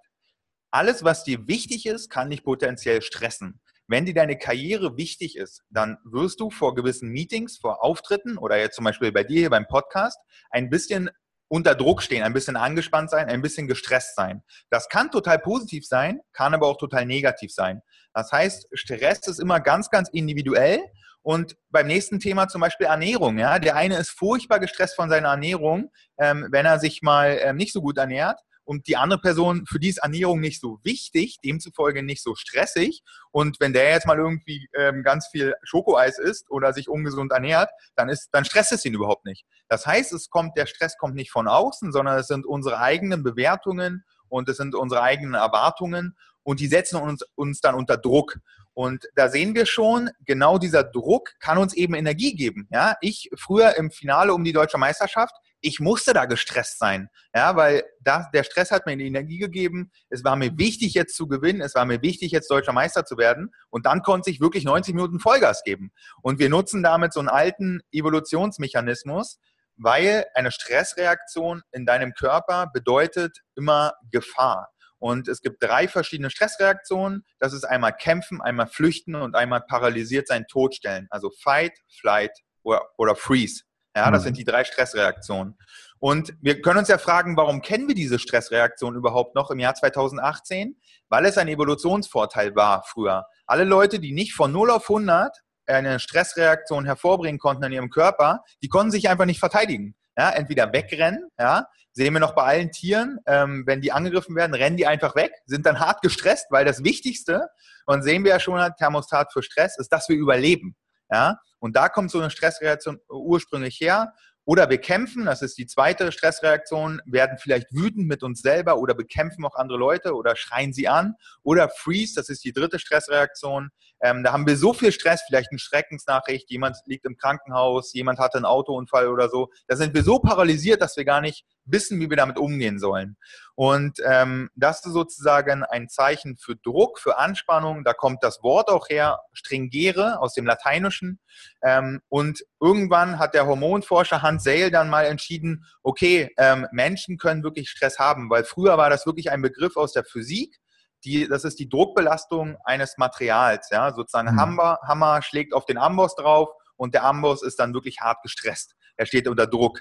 Alles, 0.72 1.03
was 1.03 1.25
dir 1.25 1.48
wichtig 1.48 1.86
ist, 1.86 2.10
kann 2.10 2.30
dich 2.30 2.46
potenziell 2.46 3.01
stressen. 3.01 3.60
Wenn 3.88 4.06
dir 4.06 4.13
deine 4.13 4.38
Karriere 4.38 4.96
wichtig 4.96 5.36
ist, 5.36 5.63
dann 5.70 5.98
wirst 6.06 6.39
du 6.39 6.50
vor 6.50 6.75
gewissen 6.75 7.10
Meetings, 7.10 7.58
vor 7.58 7.84
Auftritten 7.84 8.38
oder 8.38 8.58
jetzt 8.58 8.77
zum 8.77 8.86
Beispiel 8.86 9.12
bei 9.12 9.25
dir 9.25 9.41
hier 9.41 9.50
beim 9.50 9.68
Podcast 9.68 10.18
ein 10.50 10.70
bisschen 10.70 11.10
unter 11.50 11.75
Druck 11.75 12.01
stehen, 12.01 12.24
ein 12.24 12.32
bisschen 12.32 12.56
angespannt 12.56 13.10
sein, 13.10 13.27
ein 13.27 13.41
bisschen 13.41 13.68
gestresst 13.68 14.15
sein. 14.15 14.44
Das 14.70 14.88
kann 14.88 15.12
total 15.12 15.39
positiv 15.39 15.86
sein, 15.86 16.22
kann 16.32 16.53
aber 16.53 16.68
auch 16.68 16.77
total 16.77 17.06
negativ 17.06 17.51
sein. 17.51 17.82
Das 18.13 18.32
heißt, 18.32 18.68
Stress 18.72 19.27
ist 19.27 19.39
immer 19.39 19.60
ganz, 19.60 19.89
ganz 19.89 20.08
individuell. 20.13 20.80
Und 21.24 21.56
beim 21.70 21.88
nächsten 21.88 22.20
Thema 22.20 22.48
zum 22.48 22.62
Beispiel 22.62 22.88
Ernährung. 22.88 23.38
Ja, 23.38 23.60
der 23.60 23.75
eine 23.75 23.98
ist 23.98 24.10
furchtbar 24.10 24.60
gestresst 24.60 24.96
von 24.96 25.10
seiner 25.10 25.30
Ernährung, 25.30 25.92
ähm, 26.18 26.48
wenn 26.51 26.66
er 26.66 26.80
sich 26.80 27.01
mal 27.01 27.38
ähm, 27.42 27.58
nicht 27.58 27.74
so 27.74 27.82
gut 27.82 27.98
ernährt 27.98 28.40
und 28.63 28.88
die 28.88 28.98
andere 28.98 29.20
Person, 29.20 29.66
für 29.68 29.80
die 29.80 29.90
ist 29.90 29.98
Ernährung 29.98 30.40
nicht 30.40 30.62
so 30.62 30.80
wichtig, 30.84 31.38
demzufolge 31.44 32.04
nicht 32.04 32.24
so 32.24 32.36
stressig. 32.36 33.04
Und 33.32 33.60
wenn 33.60 33.74
der 33.74 33.90
jetzt 33.90 34.08
mal 34.08 34.18
irgendwie 34.18 34.70
ähm, 34.78 35.04
ganz 35.04 35.28
viel 35.28 35.56
Schokoeis 35.63 36.18
isst 36.18 36.50
oder 36.50 36.74
sich 36.74 36.88
ungesund 36.88 37.32
ernährt, 37.32 37.70
dann 37.96 38.10
ist, 38.10 38.30
dann 38.32 38.46
stresst 38.46 38.72
es 38.72 38.86
ihn 38.86 38.94
überhaupt 38.94 39.25
nicht. 39.25 39.46
Das 39.68 39.86
heißt, 39.86 40.13
es 40.13 40.30
kommt, 40.30 40.58
der 40.58 40.68
Stress 40.68 40.98
kommt 40.98 41.16
nicht 41.16 41.32
von 41.32 41.48
außen, 41.48 41.92
sondern 41.92 42.18
es 42.18 42.28
sind 42.28 42.46
unsere 42.46 42.80
eigenen 42.80 43.24
Bewertungen 43.24 44.04
und 44.30 44.48
es 44.48 44.58
sind 44.58 44.75
unsere 44.75 45.01
eigenen 45.01 45.34
Erwartungen 45.34 46.16
und 46.44 46.60
die 46.60 46.68
setzen 46.68 46.98
uns, 46.98 47.24
uns 47.36 47.62
dann 47.62 47.75
unter 47.75 47.98
Druck. 47.98 48.38
Und 48.74 49.06
da 49.16 49.30
sehen 49.30 49.54
wir 49.54 49.66
schon, 49.66 50.10
genau 50.25 50.58
dieser 50.58 50.84
Druck 50.84 51.32
kann 51.40 51.58
uns 51.58 51.74
eben 51.74 51.94
Energie 51.94 52.36
geben. 52.36 52.68
Ja, 52.72 52.96
ich 53.01 53.30
früher 53.38 53.75
im 53.78 53.92
Finale 53.92 54.34
um 54.34 54.44
die 54.44 54.54
deutsche 54.54 54.78
Meisterschaft, 54.78 55.36
ich 55.62 55.80
musste 55.80 56.13
da 56.13 56.25
gestresst 56.25 56.80
sein. 56.80 57.10
Ja, 57.36 57.56
weil 57.56 57.84
da, 58.01 58.28
der 58.34 58.44
Stress 58.44 58.72
hat 58.72 58.86
mir 58.86 58.98
die 58.98 59.06
Energie 59.06 59.38
gegeben. 59.38 59.92
Es 60.10 60.24
war 60.24 60.36
mir 60.36 60.58
wichtig, 60.58 60.96
jetzt 60.96 61.16
zu 61.16 61.28
gewinnen. 61.28 61.62
Es 61.62 61.75
war 61.75 61.86
mir 61.86 62.01
wichtig, 62.01 62.32
jetzt 62.32 62.50
deutscher 62.50 62.74
Meister 62.74 63.06
zu 63.06 63.18
werden. 63.18 63.51
Und 63.70 63.86
dann 63.86 64.01
konnte 64.01 64.32
ich 64.32 64.42
wirklich 64.42 64.63
90 64.63 64.96
Minuten 64.96 65.20
Vollgas 65.20 65.63
geben. 65.63 65.92
Und 66.22 66.40
wir 66.40 66.50
nutzen 66.50 66.82
damit 66.82 67.13
so 67.13 67.20
einen 67.20 67.30
alten 67.30 67.82
Evolutionsmechanismus, 67.92 69.40
weil 69.78 70.25
eine 70.34 70.51
Stressreaktion 70.51 71.62
in 71.72 71.86
deinem 71.86 72.13
Körper 72.13 72.68
bedeutet 72.74 73.40
immer 73.56 73.94
Gefahr. 74.12 74.70
Und 75.01 75.27
es 75.27 75.41
gibt 75.41 75.63
drei 75.63 75.88
verschiedene 75.88 76.29
Stressreaktionen. 76.29 77.25
Das 77.39 77.53
ist 77.53 77.63
einmal 77.63 77.91
kämpfen, 77.91 78.39
einmal 78.39 78.67
flüchten 78.67 79.15
und 79.15 79.36
einmal 79.36 79.62
paralysiert 79.62 80.27
sein, 80.27 80.46
totstellen. 80.48 81.08
Also 81.10 81.31
fight, 81.31 81.74
flight 81.89 82.38
oder, 82.62 82.84
oder 82.98 83.15
freeze. 83.15 83.63
Ja, 83.96 84.12
das 84.12 84.22
mhm. 84.22 84.25
sind 84.25 84.38
die 84.38 84.43
drei 84.43 84.63
Stressreaktionen. 84.63 85.58
Und 85.98 86.36
wir 86.39 86.62
können 86.62 86.77
uns 86.77 86.88
ja 86.88 87.00
fragen, 87.00 87.36
warum 87.36 87.63
kennen 87.63 87.88
wir 87.88 87.96
diese 87.96 88.20
Stressreaktion 88.20 88.96
überhaupt 88.96 89.34
noch 89.34 89.50
im 89.50 89.58
Jahr 89.58 89.74
2018? 89.74 90.79
Weil 91.10 91.25
es 91.25 91.39
ein 91.39 91.48
Evolutionsvorteil 91.48 92.55
war 92.55 92.84
früher. 92.84 93.25
Alle 93.48 93.63
Leute, 93.63 94.00
die 94.00 94.12
nicht 94.12 94.34
von 94.34 94.51
0 94.51 94.70
auf 94.70 94.84
100 94.88 95.36
eine 95.65 96.00
Stressreaktion 96.00 96.86
hervorbringen 96.86 97.39
konnten 97.39 97.63
in 97.63 97.72
ihrem 97.72 97.89
Körper, 97.89 98.43
die 98.62 98.67
konnten 98.67 98.91
sich 98.91 99.10
einfach 99.10 99.25
nicht 99.25 99.39
verteidigen. 99.39 99.96
Ja, 100.18 100.30
entweder 100.32 100.72
wegrennen, 100.74 101.30
ja, 101.39 101.68
sehen 101.94 102.13
wir 102.13 102.20
noch 102.20 102.36
bei 102.36 102.44
allen 102.44 102.72
Tieren, 102.72 103.20
ähm, 103.25 103.63
wenn 103.65 103.82
die 103.82 103.91
angegriffen 103.91 104.36
werden, 104.36 104.53
rennen 104.53 104.77
die 104.77 104.88
einfach 104.88 105.15
weg, 105.15 105.32
sind 105.46 105.65
dann 105.65 105.80
hart 105.80 106.01
gestresst, 106.01 106.48
weil 106.50 106.65
das 106.65 106.84
Wichtigste, 106.84 107.48
und 107.86 108.03
sehen 108.03 108.24
wir 108.24 108.32
ja 108.32 108.39
schon, 108.39 108.60
Thermostat 108.77 109.32
für 109.34 109.44
Stress, 109.44 109.77
ist, 109.77 109.89
dass 109.89 110.10
wir 110.10 110.15
überleben. 110.15 110.75
Ja? 111.10 111.39
Und 111.60 111.75
da 111.75 111.89
kommt 111.89 112.12
so 112.12 112.20
eine 112.20 112.30
Stressreaktion 112.30 113.00
ursprünglich 113.10 113.80
her. 113.80 114.13
Oder 114.45 114.69
wir 114.69 114.79
kämpfen, 114.79 115.25
das 115.25 115.41
ist 115.41 115.57
die 115.57 115.67
zweite 115.67 116.12
Stressreaktion, 116.12 117.00
werden 117.05 117.38
vielleicht 117.38 117.67
wütend 117.71 118.07
mit 118.07 118.24
uns 118.24 118.41
selber 118.41 118.77
oder 118.77 118.95
bekämpfen 118.95 119.45
auch 119.45 119.55
andere 119.55 119.77
Leute 119.77 120.15
oder 120.15 120.36
schreien 120.36 120.74
sie 120.74 120.88
an. 120.88 121.15
Oder 121.43 121.69
freeze, 121.69 122.15
das 122.15 122.27
ist 122.29 122.43
die 122.43 122.51
dritte 122.51 122.79
Stressreaktion. 122.79 123.69
Ähm, 124.01 124.24
da 124.24 124.33
haben 124.33 124.48
wir 124.48 124.57
so 124.57 124.74
viel 124.74 124.91
Stress, 124.91 125.21
vielleicht 125.27 125.51
eine 125.51 125.60
Schreckensnachricht, 125.60 126.50
jemand 126.50 126.77
liegt 126.86 127.05
im 127.05 127.17
Krankenhaus, 127.17 127.93
jemand 127.93 128.17
hatte 128.17 128.38
einen 128.38 128.45
Autounfall 128.45 129.07
oder 129.07 129.29
so. 129.29 129.50
Da 129.67 129.75
sind 129.75 129.93
wir 129.93 130.03
so 130.03 130.17
paralysiert, 130.17 130.81
dass 130.81 130.98
wir 130.98 131.05
gar 131.05 131.21
nicht 131.21 131.45
wissen, 131.72 132.00
wie 132.00 132.10
wir 132.10 132.18
damit 132.18 132.38
umgehen 132.38 132.80
sollen. 132.80 133.18
Und 133.56 134.00
ähm, 134.06 134.50
das 134.56 134.86
ist 134.86 134.94
sozusagen 134.94 135.63
ein 135.63 135.90
Zeichen 135.90 136.38
für 136.38 136.56
Druck, 136.56 137.00
für 137.00 137.18
Anspannung. 137.18 137.84
Da 137.84 137.94
kommt 137.94 138.24
das 138.24 138.42
Wort 138.44 138.70
auch 138.70 138.90
her, 138.90 139.20
stringere 139.34 140.20
aus 140.20 140.34
dem 140.34 140.46
Lateinischen. 140.46 141.20
Ähm, 141.62 142.01
und 142.10 142.44
irgendwann 142.60 143.20
hat 143.20 143.34
der 143.34 143.46
Hormonforscher 143.46 144.22
Hans 144.22 144.44
Sale 144.44 144.72
dann 144.72 144.90
mal 144.90 145.06
entschieden, 145.06 145.66
okay, 145.84 146.34
ähm, 146.38 146.68
Menschen 146.72 147.18
können 147.18 147.44
wirklich 147.44 147.70
Stress 147.70 148.00
haben, 148.00 148.30
weil 148.30 148.44
früher 148.44 148.78
war 148.78 148.90
das 148.90 149.06
wirklich 149.06 149.32
ein 149.32 149.42
Begriff 149.42 149.78
aus 149.78 149.94
der 149.94 150.04
Physik. 150.04 150.58
Die, 151.04 151.28
das 151.28 151.44
ist 151.44 151.60
die 151.60 151.70
Druckbelastung 151.70 152.58
eines 152.63 152.98
Materials. 152.98 153.70
Ja? 153.72 153.94
Sozusagen 153.94 154.34
mhm. 154.34 154.40
Hammer, 154.40 154.80
Hammer 154.88 155.22
schlägt 155.22 155.54
auf 155.54 155.66
den 155.66 155.78
Amboss 155.78 156.16
drauf 156.16 156.50
und 156.75 156.94
der 156.94 157.04
Amboss 157.04 157.44
ist 157.44 157.60
dann 157.60 157.74
wirklich 157.74 158.00
hart 158.01 158.22
gestresst. 158.24 158.75
Er 158.98 159.06
steht 159.06 159.28
unter 159.28 159.48
Druck. 159.48 159.80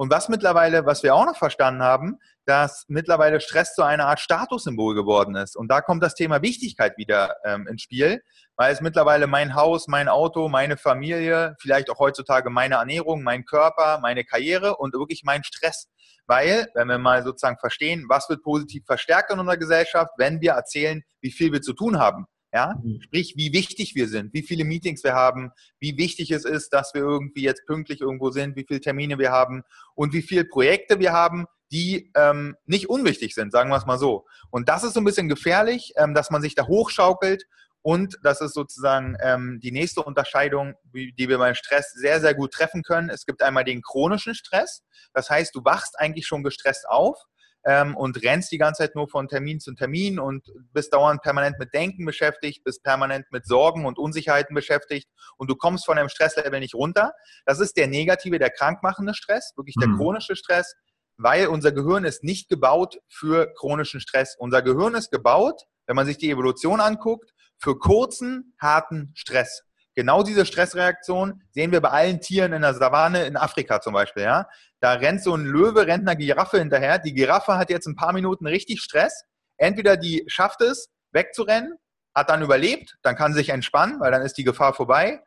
Und 0.00 0.10
was 0.10 0.30
mittlerweile, 0.30 0.86
was 0.86 1.02
wir 1.02 1.14
auch 1.14 1.26
noch 1.26 1.36
verstanden 1.36 1.82
haben, 1.82 2.18
dass 2.46 2.86
mittlerweile 2.88 3.38
Stress 3.38 3.74
zu 3.74 3.82
einer 3.82 4.06
Art 4.06 4.18
Statussymbol 4.18 4.94
geworden 4.94 5.36
ist. 5.36 5.56
Und 5.56 5.68
da 5.68 5.82
kommt 5.82 6.02
das 6.02 6.14
Thema 6.14 6.40
Wichtigkeit 6.40 6.96
wieder 6.96 7.34
ähm, 7.44 7.66
ins 7.66 7.82
Spiel, 7.82 8.22
weil 8.56 8.72
es 8.72 8.80
mittlerweile 8.80 9.26
mein 9.26 9.54
Haus, 9.54 9.88
mein 9.88 10.08
Auto, 10.08 10.48
meine 10.48 10.78
Familie, 10.78 11.54
vielleicht 11.60 11.90
auch 11.90 11.98
heutzutage 11.98 12.48
meine 12.48 12.76
Ernährung, 12.76 13.22
mein 13.22 13.44
Körper, 13.44 13.98
meine 14.00 14.24
Karriere 14.24 14.78
und 14.78 14.94
wirklich 14.94 15.20
mein 15.22 15.44
Stress. 15.44 15.90
Weil, 16.26 16.68
wenn 16.72 16.88
wir 16.88 16.96
mal 16.96 17.22
sozusagen 17.22 17.58
verstehen, 17.58 18.06
was 18.08 18.26
wird 18.30 18.42
positiv 18.42 18.86
verstärkt 18.86 19.30
in 19.30 19.38
unserer 19.38 19.58
Gesellschaft, 19.58 20.12
wenn 20.16 20.40
wir 20.40 20.52
erzählen, 20.52 21.02
wie 21.20 21.30
viel 21.30 21.52
wir 21.52 21.60
zu 21.60 21.74
tun 21.74 21.98
haben. 21.98 22.24
Ja, 22.52 22.74
mhm. 22.82 23.00
sprich, 23.00 23.34
wie 23.36 23.52
wichtig 23.52 23.94
wir 23.94 24.08
sind, 24.08 24.34
wie 24.34 24.42
viele 24.42 24.64
Meetings 24.64 25.04
wir 25.04 25.14
haben, 25.14 25.52
wie 25.78 25.96
wichtig 25.96 26.32
es 26.32 26.44
ist, 26.44 26.70
dass 26.70 26.94
wir 26.94 27.02
irgendwie 27.02 27.42
jetzt 27.42 27.64
pünktlich 27.66 28.00
irgendwo 28.00 28.30
sind, 28.30 28.56
wie 28.56 28.64
viele 28.66 28.80
Termine 28.80 29.18
wir 29.18 29.30
haben 29.30 29.62
und 29.94 30.12
wie 30.12 30.22
viele 30.22 30.44
Projekte 30.44 30.98
wir 30.98 31.12
haben, 31.12 31.46
die 31.70 32.10
ähm, 32.16 32.56
nicht 32.66 32.88
unwichtig 32.88 33.34
sind, 33.34 33.52
sagen 33.52 33.70
wir 33.70 33.76
es 33.76 33.86
mal 33.86 33.98
so. 33.98 34.26
Und 34.50 34.68
das 34.68 34.82
ist 34.82 34.94
so 34.94 35.00
ein 35.00 35.04
bisschen 35.04 35.28
gefährlich, 35.28 35.92
ähm, 35.96 36.12
dass 36.14 36.30
man 36.30 36.42
sich 36.42 36.56
da 36.56 36.66
hochschaukelt 36.66 37.44
und 37.82 38.18
das 38.22 38.40
ist 38.40 38.54
sozusagen 38.54 39.16
ähm, 39.22 39.60
die 39.62 39.72
nächste 39.72 40.02
Unterscheidung, 40.02 40.74
die 40.92 41.28
wir 41.28 41.38
beim 41.38 41.54
Stress 41.54 41.92
sehr, 41.92 42.20
sehr 42.20 42.34
gut 42.34 42.52
treffen 42.52 42.82
können. 42.82 43.08
Es 43.08 43.24
gibt 43.24 43.42
einmal 43.42 43.64
den 43.64 43.80
chronischen 43.80 44.34
Stress. 44.34 44.82
Das 45.14 45.30
heißt, 45.30 45.54
du 45.54 45.64
wachst 45.64 45.98
eigentlich 45.98 46.26
schon 46.26 46.42
gestresst 46.42 46.86
auf 46.88 47.16
ähm, 47.64 47.96
und 47.96 48.22
rennst 48.22 48.52
die 48.52 48.58
ganze 48.58 48.82
Zeit 48.82 48.94
nur 48.94 49.08
von 49.08 49.28
Termin 49.28 49.60
zu 49.60 49.74
Termin 49.74 50.18
und 50.18 50.46
bist 50.72 50.92
dauernd 50.92 51.22
permanent 51.22 51.58
mit 51.58 51.74
Denken 51.74 52.04
beschäftigt, 52.04 52.64
bist 52.64 52.82
permanent 52.82 53.26
mit 53.30 53.46
Sorgen 53.46 53.86
und 53.86 53.98
Unsicherheiten 53.98 54.54
beschäftigt 54.54 55.08
und 55.36 55.50
du 55.50 55.56
kommst 55.56 55.84
von 55.84 55.96
dem 55.96 56.08
Stresslevel 56.08 56.60
nicht 56.60 56.74
runter. 56.74 57.12
Das 57.44 57.60
ist 57.60 57.76
der 57.76 57.86
negative, 57.86 58.38
der 58.38 58.50
krankmachende 58.50 59.14
Stress, 59.14 59.52
wirklich 59.56 59.76
der 59.78 59.88
mhm. 59.88 59.96
chronische 59.96 60.36
Stress, 60.36 60.74
weil 61.16 61.48
unser 61.48 61.72
Gehirn 61.72 62.04
ist 62.04 62.24
nicht 62.24 62.48
gebaut 62.48 62.98
für 63.08 63.52
chronischen 63.54 64.00
Stress. 64.00 64.36
Unser 64.38 64.62
Gehirn 64.62 64.94
ist 64.94 65.10
gebaut, 65.10 65.62
wenn 65.86 65.96
man 65.96 66.06
sich 66.06 66.16
die 66.16 66.30
Evolution 66.30 66.80
anguckt, 66.80 67.32
für 67.58 67.78
kurzen, 67.78 68.54
harten 68.58 69.12
Stress. 69.14 69.62
Genau 69.94 70.22
diese 70.22 70.46
Stressreaktion 70.46 71.42
sehen 71.50 71.72
wir 71.72 71.80
bei 71.80 71.90
allen 71.90 72.20
Tieren 72.20 72.52
in 72.52 72.62
der 72.62 72.74
Savanne 72.74 73.24
in 73.24 73.36
Afrika 73.36 73.80
zum 73.80 73.92
Beispiel. 73.92 74.22
Ja? 74.22 74.48
Da 74.78 74.92
rennt 74.92 75.22
so 75.22 75.34
ein 75.34 75.44
Löwe, 75.44 75.86
rennt 75.86 76.08
einer 76.08 76.16
Giraffe 76.16 76.58
hinterher. 76.58 76.98
Die 76.98 77.12
Giraffe 77.12 77.56
hat 77.56 77.70
jetzt 77.70 77.86
ein 77.86 77.96
paar 77.96 78.12
Minuten 78.12 78.46
richtig 78.46 78.80
Stress. 78.80 79.24
Entweder 79.56 79.96
die 79.96 80.24
schafft 80.26 80.60
es, 80.60 80.88
wegzurennen, 81.12 81.74
hat 82.14 82.30
dann 82.30 82.42
überlebt, 82.42 82.96
dann 83.02 83.16
kann 83.16 83.32
sie 83.32 83.40
sich 83.40 83.50
entspannen, 83.50 84.00
weil 84.00 84.10
dann 84.10 84.22
ist 84.22 84.38
die 84.38 84.44
Gefahr 84.44 84.74
vorbei. 84.74 85.20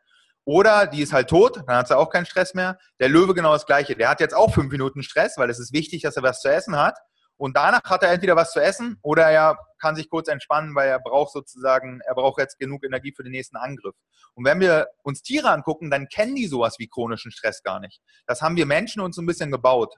Oder 0.46 0.86
die 0.86 1.02
ist 1.02 1.12
halt 1.12 1.28
tot, 1.28 1.62
dann 1.66 1.76
hat 1.76 1.88
sie 1.88 1.96
auch 1.96 2.10
keinen 2.10 2.26
Stress 2.26 2.52
mehr. 2.54 2.78
Der 3.00 3.08
Löwe 3.08 3.34
genau 3.34 3.52
das 3.52 3.64
Gleiche. 3.64 3.96
Der 3.96 4.10
hat 4.10 4.20
jetzt 4.20 4.34
auch 4.34 4.52
fünf 4.52 4.70
Minuten 4.70 5.02
Stress, 5.02 5.38
weil 5.38 5.48
es 5.48 5.58
ist 5.58 5.72
wichtig, 5.72 6.02
dass 6.02 6.16
er 6.16 6.22
was 6.22 6.40
zu 6.40 6.48
essen 6.48 6.76
hat. 6.76 6.98
Und 7.36 7.56
danach 7.56 7.82
hat 7.84 8.02
er 8.02 8.12
entweder 8.12 8.36
was 8.36 8.52
zu 8.52 8.60
essen 8.60 8.98
oder 9.02 9.28
er 9.28 9.58
kann 9.80 9.96
sich 9.96 10.08
kurz 10.08 10.28
entspannen, 10.28 10.74
weil 10.74 10.88
er 10.88 11.00
braucht 11.00 11.32
sozusagen, 11.32 12.00
er 12.06 12.14
braucht 12.14 12.38
jetzt 12.38 12.58
genug 12.58 12.84
Energie 12.84 13.12
für 13.14 13.24
den 13.24 13.32
nächsten 13.32 13.56
Angriff. 13.56 13.96
Und 14.34 14.44
wenn 14.44 14.60
wir 14.60 14.88
uns 15.02 15.22
Tiere 15.22 15.50
angucken, 15.50 15.90
dann 15.90 16.08
kennen 16.08 16.36
die 16.36 16.46
sowas 16.46 16.76
wie 16.78 16.88
chronischen 16.88 17.32
Stress 17.32 17.62
gar 17.62 17.80
nicht. 17.80 18.00
Das 18.26 18.40
haben 18.40 18.56
wir 18.56 18.66
Menschen 18.66 19.02
uns 19.02 19.18
ein 19.18 19.26
bisschen 19.26 19.50
gebaut. 19.50 19.94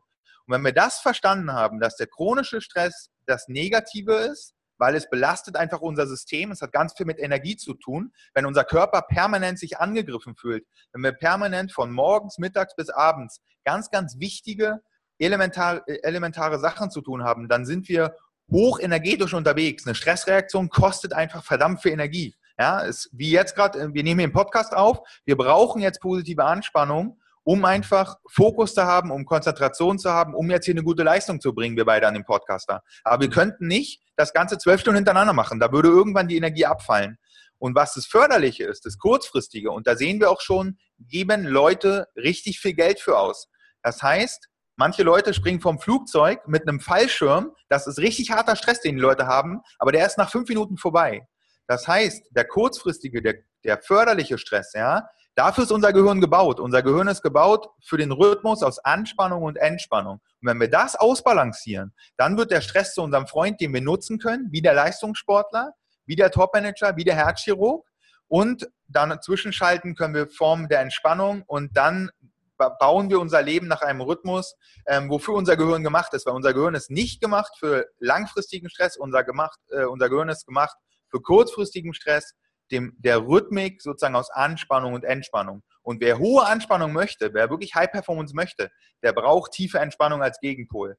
Und 0.47 0.55
wenn 0.55 0.65
wir 0.65 0.73
das 0.73 0.99
verstanden 0.99 1.53
haben, 1.53 1.79
dass 1.81 1.97
der 1.97 2.07
chronische 2.07 2.61
Stress 2.61 3.11
das 3.27 3.49
Negative 3.49 4.15
ist, 4.15 4.55
weil 4.79 4.95
es 4.95 5.09
belastet 5.09 5.57
einfach 5.57 5.81
unser 5.81 6.07
System. 6.07 6.51
Es 6.51 6.61
hat 6.61 6.73
ganz 6.73 6.95
viel 6.95 7.07
mit 7.07 7.19
Energie 7.19 7.57
zu 7.57 7.75
tun. 7.75 8.13
Wenn 8.35 8.47
unser 8.47 8.65
Körper 8.65 9.03
permanent 9.03 9.59
sich 9.59 9.79
angegriffen 9.79 10.37
fühlt, 10.37 10.67
wenn 10.93 11.03
wir 11.03 11.13
permanent 11.13 11.73
von 11.73 11.91
morgens, 11.93 12.39
mittags 12.39 12.75
bis 12.77 12.91
abends 12.91 13.41
ganz, 13.65 13.91
ganz 13.91 14.19
wichtige 14.19 14.81
elementar, 15.19 15.83
elementare 15.87 16.59
Sachen 16.59 16.91
zu 16.91 17.01
tun 17.01 17.25
haben, 17.25 17.49
dann 17.49 17.65
sind 17.65 17.89
wir 17.89 18.17
hochenergetisch 18.51 19.35
unterwegs. 19.35 19.87
Eine 19.87 19.95
Stressreaktion 19.95 20.69
kostet 20.69 21.13
einfach 21.13 21.45
verdammt 21.45 21.83
viel 21.83 21.93
Energie. 21.93 22.35
Ja, 22.59 22.81
ist 22.81 23.11
wie 23.13 23.31
jetzt 23.31 23.55
gerade, 23.55 23.93
wir 23.93 24.03
nehmen 24.03 24.21
hier 24.21 24.27
einen 24.27 24.33
Podcast 24.33 24.75
auf, 24.75 25.01
wir 25.27 25.37
brauchen 25.37 25.83
jetzt 25.83 26.01
positive 26.01 26.43
Anspannung, 26.43 27.21
um 27.43 27.65
einfach 27.65 28.17
Fokus 28.29 28.75
zu 28.75 28.85
haben, 28.85 29.11
um 29.11 29.27
Konzentration 29.27 29.99
zu 29.99 30.11
haben, 30.11 30.35
um 30.35 30.51
jetzt 30.51 30.65
hier 30.65 30.75
eine 30.75 30.83
gute 30.83 31.03
Leistung 31.03 31.41
zu 31.41 31.55
bringen, 31.55 31.77
wir 31.77 31.85
beide 31.85 32.09
an 32.09 32.15
dem 32.15 32.25
Podcaster. 32.25 32.83
Aber 33.05 33.23
wir 33.23 33.31
könnten 33.31 33.67
nicht 33.67 34.03
das 34.17 34.33
Ganze 34.33 34.57
zwölf 34.59 34.81
Stunden 34.81 34.97
hintereinander 34.97 35.35
machen. 35.35 35.61
Da 35.61 35.71
würde 35.71 35.89
irgendwann 35.89 36.29
die 36.29 36.37
Energie 36.37 36.65
abfallen. 36.65 37.19
Und 37.59 37.75
was 37.75 37.95
das 37.95 38.07
Förderliche 38.07 38.65
ist, 38.65 38.85
das 38.87 38.99
Kurzfristige, 38.99 39.71
und 39.71 39.87
da 39.87 39.97
sehen 39.97 40.19
wir 40.19 40.31
auch 40.31 40.41
schon, 40.41 40.79
geben 40.99 41.45
Leute 41.45 42.09
richtig 42.17 42.59
viel 42.59 42.75
Geld 42.75 43.01
für 43.01 43.19
aus. 43.19 43.49
Das 43.83 44.03
heißt, 44.03 44.49
Manche 44.79 45.03
Leute 45.03 45.33
springen 45.33 45.61
vom 45.61 45.79
Flugzeug 45.79 46.47
mit 46.47 46.69
einem 46.69 46.81
Fallschirm. 46.81 47.53
Das 47.71 47.87
ist 47.87 47.99
richtig 47.99 48.31
harter 48.31 48.57
Stress, 48.57 48.83
den 48.83 48.97
die 48.97 49.01
Leute 49.01 49.27
haben, 49.27 49.63
aber 49.79 49.91
der 49.91 50.05
ist 50.07 50.19
nach 50.19 50.31
fünf 50.31 50.49
Minuten 50.51 50.77
vorbei. 50.77 51.27
Das 51.67 51.89
heißt, 51.89 52.27
der 52.31 52.47
kurzfristige, 52.47 53.23
der, 53.23 53.37
der 53.65 53.79
förderliche 53.79 54.37
Stress, 54.37 54.75
ja, 54.75 55.09
dafür 55.35 55.65
ist 55.65 55.73
unser 55.73 55.95
Gehirn 55.95 56.21
gebaut. 56.21 56.61
Unser 56.61 56.83
Gehirn 56.83 57.09
ist 57.09 57.23
gebaut 57.23 57.69
für 57.83 57.97
den 57.97 58.13
Rhythmus 58.13 58.63
aus 58.63 58.79
Anspannung 58.79 59.45
und 59.45 59.57
Entspannung. 59.57 60.21
Und 60.43 60.49
wenn 60.49 60.61
wir 60.61 60.69
das 60.69 60.95
ausbalancieren, 60.95 61.95
dann 62.19 62.37
wird 62.37 62.51
der 62.51 62.61
Stress 62.61 62.93
zu 62.93 63.03
unserem 63.03 63.27
Freund, 63.27 63.61
den 63.63 63.73
wir 63.73 63.81
nutzen 63.81 64.19
können, 64.19 64.49
wie 64.51 64.61
der 64.61 64.75
Leistungssportler, 64.75 65.73
wie 66.05 66.17
der 66.17 66.31
Topmanager, 66.31 66.97
wie 66.97 67.05
der 67.05 67.17
Herzchirurg. 67.17 67.87
Und 68.29 68.69
dann 68.89 69.21
zwischenschalten 69.23 69.95
können 69.95 70.15
wir 70.15 70.29
Formen 70.29 70.69
der 70.69 70.81
Entspannung 70.81 71.45
und 71.47 71.77
dann 71.77 72.11
bauen 72.57 73.11
wir 73.11 73.21
unser 73.21 73.43
Leben 73.43 73.69
nach 73.69 73.83
einem 73.83 74.01
Rhythmus, 74.01 74.57
ähm, 74.87 75.09
wofür 75.11 75.35
unser 75.35 75.57
Gehirn 75.57 75.83
gemacht 75.83 76.15
ist. 76.15 76.27
Weil 76.27 76.35
unser 76.35 76.55
Gehirn 76.55 76.75
ist 76.75 76.91
nicht 76.91 77.21
gemacht 77.21 77.53
für 77.59 77.87
langfristigen 77.99 78.69
Stress, 78.69 78.97
unser, 78.97 79.25
gemacht, 79.25 79.59
äh, 79.71 79.85
unser 79.85 80.09
Gehirn 80.09 80.29
ist 80.29 80.47
gemacht 80.47 80.77
für 81.09 81.21
kurzfristigen 81.21 81.95
Stress, 81.95 82.35
dem, 82.71 82.95
der 82.99 83.27
Rhythmik 83.27 83.81
sozusagen 83.81 84.17
aus 84.17 84.31
Anspannung 84.31 84.95
und 84.95 85.05
Entspannung. 85.05 85.63
Und 85.83 86.01
wer 86.01 86.19
hohe 86.19 86.45
Anspannung 86.45 86.93
möchte, 86.93 87.33
wer 87.33 87.49
wirklich 87.51 87.75
High 87.75 87.91
Performance 87.91 88.35
möchte, 88.35 88.71
der 89.03 89.13
braucht 89.13 89.53
tiefe 89.53 89.79
Entspannung 89.79 90.23
als 90.23 90.41
Gegenpol. 90.41 90.97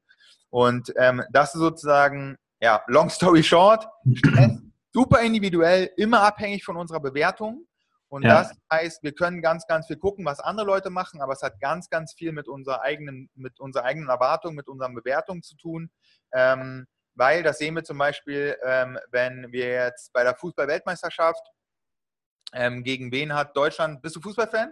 Und 0.49 0.93
ähm, 0.97 1.23
das 1.31 1.53
ist 1.53 1.59
sozusagen, 1.59 2.37
ja, 2.61 2.81
long 2.87 3.09
story 3.09 3.43
short, 3.43 3.85
Stress, 4.13 4.61
super 4.93 5.21
individuell, 5.21 5.91
immer 5.97 6.21
abhängig 6.21 6.63
von 6.63 6.77
unserer 6.77 7.01
Bewertung. 7.01 7.67
Und 8.09 8.23
ja. 8.23 8.39
das 8.39 8.55
heißt, 8.71 9.03
wir 9.03 9.13
können 9.13 9.41
ganz, 9.41 9.67
ganz 9.67 9.87
viel 9.87 9.97
gucken, 9.97 10.25
was 10.25 10.39
andere 10.39 10.65
Leute 10.65 10.89
machen, 10.89 11.21
aber 11.21 11.33
es 11.33 11.41
hat 11.41 11.59
ganz, 11.59 11.89
ganz 11.89 12.13
viel 12.13 12.31
mit 12.31 12.47
unserer 12.47 12.81
eigenen, 12.81 13.29
mit 13.35 13.59
unserer 13.59 13.83
eigenen 13.83 14.09
Erwartung, 14.09 14.55
mit 14.55 14.69
unseren 14.69 14.95
Bewertungen 14.95 15.43
zu 15.43 15.55
tun. 15.57 15.89
Ähm, 16.33 16.87
weil 17.15 17.43
das 17.43 17.57
sehen 17.57 17.75
wir 17.75 17.83
zum 17.83 17.97
Beispiel, 17.97 18.55
ähm, 18.63 18.97
wenn 19.11 19.51
wir 19.51 19.67
jetzt 19.67 20.13
bei 20.13 20.23
der 20.23 20.35
Fußball-Weltmeisterschaft 20.35 21.41
ähm, 22.53 22.83
gegen 22.83 23.11
wen 23.11 23.33
hat 23.33 23.57
Deutschland, 23.57 24.01
bist 24.01 24.15
du 24.15 24.21
Fußballfan? 24.21 24.71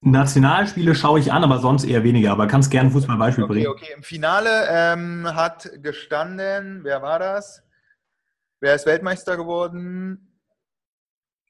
Nationalspiele 0.00 0.94
schaue 0.94 1.18
ich 1.18 1.32
an, 1.32 1.42
aber 1.42 1.58
sonst 1.58 1.84
eher 1.84 2.04
weniger. 2.04 2.30
Aber 2.30 2.46
kannst 2.46 2.70
gerne 2.70 2.90
ein 2.90 2.92
Fußballbeispiel 2.92 3.44
okay, 3.44 3.52
bringen. 3.52 3.66
Okay, 3.66 3.92
im 3.94 4.02
Finale 4.04 4.68
ähm, 4.70 5.34
hat 5.34 5.68
gestanden, 5.82 6.84
wer 6.84 7.02
war 7.02 7.18
das? 7.18 7.62
Wer 8.60 8.74
ist 8.74 8.86
Weltmeister 8.86 9.36
geworden? 9.36 10.25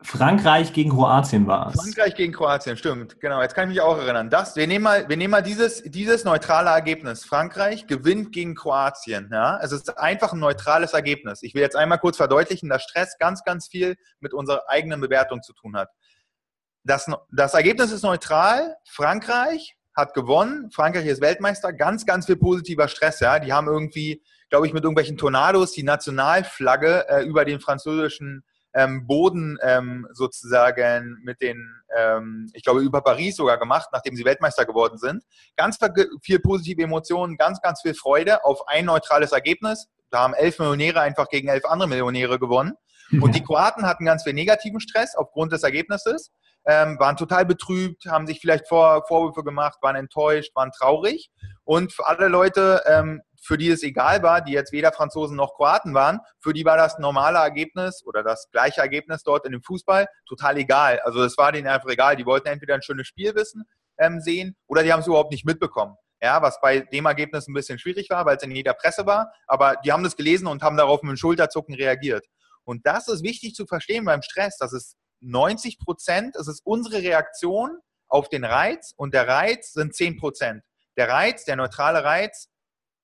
Frankreich 0.02 0.74
gegen 0.74 0.90
Kroatien 0.90 1.46
war 1.46 1.68
es. 1.68 1.80
Frankreich 1.80 2.14
gegen 2.14 2.32
Kroatien, 2.32 2.76
stimmt. 2.76 3.18
Genau, 3.18 3.40
jetzt 3.40 3.54
kann 3.54 3.70
ich 3.70 3.76
mich 3.76 3.80
auch 3.82 3.96
erinnern. 3.96 4.28
Das, 4.28 4.54
wir 4.54 4.66
nehmen 4.66 4.82
mal, 4.82 5.08
wir 5.08 5.16
nehmen 5.16 5.30
mal 5.30 5.42
dieses, 5.42 5.82
dieses 5.84 6.24
neutrale 6.24 6.68
Ergebnis. 6.68 7.24
Frankreich 7.24 7.86
gewinnt 7.86 8.30
gegen 8.32 8.54
Kroatien. 8.54 9.30
Ja? 9.32 9.58
Es 9.62 9.72
ist 9.72 9.98
einfach 9.98 10.34
ein 10.34 10.38
neutrales 10.38 10.92
Ergebnis. 10.92 11.42
Ich 11.42 11.54
will 11.54 11.62
jetzt 11.62 11.76
einmal 11.76 11.98
kurz 11.98 12.18
verdeutlichen, 12.18 12.68
dass 12.68 12.82
Stress 12.82 13.16
ganz, 13.18 13.42
ganz 13.42 13.68
viel 13.68 13.96
mit 14.20 14.34
unserer 14.34 14.68
eigenen 14.68 15.00
Bewertung 15.00 15.42
zu 15.42 15.54
tun 15.54 15.76
hat. 15.76 15.88
Das, 16.84 17.10
das 17.32 17.54
Ergebnis 17.54 17.90
ist 17.90 18.02
neutral. 18.02 18.76
Frankreich 18.84 19.76
hat 19.96 20.12
gewonnen. 20.12 20.70
Frankreich 20.72 21.06
ist 21.06 21.22
Weltmeister. 21.22 21.72
Ganz, 21.72 22.04
ganz 22.04 22.26
viel 22.26 22.36
positiver 22.36 22.88
Stress. 22.88 23.20
Ja? 23.20 23.38
Die 23.38 23.54
haben 23.54 23.66
irgendwie, 23.66 24.22
glaube 24.50 24.66
ich, 24.66 24.74
mit 24.74 24.84
irgendwelchen 24.84 25.16
Tornados 25.16 25.72
die 25.72 25.84
Nationalflagge 25.84 27.08
äh, 27.08 27.24
über 27.24 27.46
den 27.46 27.60
französischen 27.60 28.44
ähm, 28.76 29.06
Boden 29.06 29.58
ähm, 29.62 30.06
sozusagen 30.12 31.18
mit 31.24 31.40
den, 31.40 31.66
ähm, 31.96 32.50
ich 32.52 32.62
glaube, 32.62 32.80
über 32.80 33.00
Paris 33.00 33.36
sogar 33.36 33.58
gemacht, 33.58 33.88
nachdem 33.92 34.14
sie 34.14 34.24
Weltmeister 34.24 34.66
geworden 34.66 34.98
sind. 34.98 35.24
Ganz 35.56 35.78
viel 36.22 36.38
positive 36.38 36.82
Emotionen, 36.82 37.36
ganz, 37.36 37.60
ganz 37.62 37.80
viel 37.80 37.94
Freude 37.94 38.44
auf 38.44 38.68
ein 38.68 38.84
neutrales 38.84 39.32
Ergebnis. 39.32 39.88
Da 40.10 40.20
haben 40.20 40.34
elf 40.34 40.58
Millionäre 40.58 41.00
einfach 41.00 41.28
gegen 41.28 41.48
elf 41.48 41.64
andere 41.64 41.88
Millionäre 41.88 42.38
gewonnen. 42.38 42.74
Und 43.20 43.34
die 43.34 43.42
Kroaten 43.42 43.86
hatten 43.86 44.04
ganz 44.04 44.24
viel 44.24 44.32
negativen 44.32 44.80
Stress 44.80 45.14
aufgrund 45.16 45.52
des 45.52 45.62
Ergebnisses, 45.62 46.32
ähm, 46.66 46.98
waren 46.98 47.16
total 47.16 47.46
betrübt, 47.46 48.06
haben 48.06 48.26
sich 48.26 48.40
vielleicht 48.40 48.68
Vor 48.68 49.04
Vorwürfe 49.06 49.44
gemacht, 49.44 49.78
waren 49.82 49.96
enttäuscht, 49.96 50.54
waren 50.54 50.72
traurig. 50.72 51.30
Und 51.64 51.92
für 51.92 52.06
alle 52.06 52.28
Leute, 52.28 52.82
ähm, 52.86 53.22
für 53.40 53.56
die 53.56 53.70
es 53.70 53.82
egal 53.84 54.22
war, 54.22 54.40
die 54.40 54.52
jetzt 54.52 54.72
weder 54.72 54.92
Franzosen 54.92 55.36
noch 55.36 55.54
Kroaten 55.54 55.94
waren, 55.94 56.20
für 56.40 56.52
die 56.52 56.64
war 56.64 56.76
das 56.76 56.98
normale 56.98 57.38
Ergebnis 57.38 58.02
oder 58.04 58.24
das 58.24 58.48
gleiche 58.50 58.80
Ergebnis 58.80 59.22
dort 59.22 59.46
in 59.46 59.52
dem 59.52 59.62
Fußball 59.62 60.06
total 60.28 60.58
egal. 60.58 61.00
Also 61.04 61.22
es 61.22 61.38
war 61.38 61.52
denen 61.52 61.68
einfach 61.68 61.88
egal. 61.88 62.16
Die 62.16 62.26
wollten 62.26 62.48
entweder 62.48 62.74
ein 62.74 62.82
schönes 62.82 63.06
Spiel 63.06 63.34
wissen, 63.36 63.64
ähm, 63.98 64.20
sehen 64.20 64.56
oder 64.66 64.82
die 64.82 64.92
haben 64.92 65.00
es 65.00 65.06
überhaupt 65.06 65.30
nicht 65.30 65.44
mitbekommen. 65.44 65.96
Ja, 66.20 66.40
was 66.42 66.60
bei 66.60 66.80
dem 66.80 67.04
Ergebnis 67.04 67.46
ein 67.46 67.52
bisschen 67.52 67.78
schwierig 67.78 68.08
war, 68.10 68.24
weil 68.24 68.38
es 68.38 68.42
in 68.42 68.50
jeder 68.50 68.72
Presse 68.72 69.06
war. 69.06 69.30
Aber 69.46 69.76
die 69.84 69.92
haben 69.92 70.02
das 70.02 70.16
gelesen 70.16 70.46
und 70.48 70.62
haben 70.62 70.76
darauf 70.76 71.02
mit 71.02 71.10
dem 71.10 71.16
Schulterzucken 71.16 71.74
reagiert. 71.74 72.26
Und 72.64 72.86
das 72.86 73.06
ist 73.06 73.22
wichtig 73.22 73.54
zu 73.54 73.66
verstehen 73.66 74.04
beim 74.06 74.22
Stress. 74.22 74.56
Das 74.58 74.72
ist 74.72 74.96
90 75.26 75.78
Prozent, 75.78 76.36
es 76.36 76.48
ist 76.48 76.62
unsere 76.64 77.02
Reaktion 77.02 77.78
auf 78.08 78.28
den 78.28 78.44
Reiz 78.44 78.94
und 78.96 79.14
der 79.14 79.26
Reiz 79.26 79.72
sind 79.72 79.94
10 79.94 80.16
Prozent. 80.18 80.62
Der 80.96 81.08
Reiz, 81.08 81.44
der 81.44 81.56
neutrale 81.56 82.04
Reiz, 82.04 82.48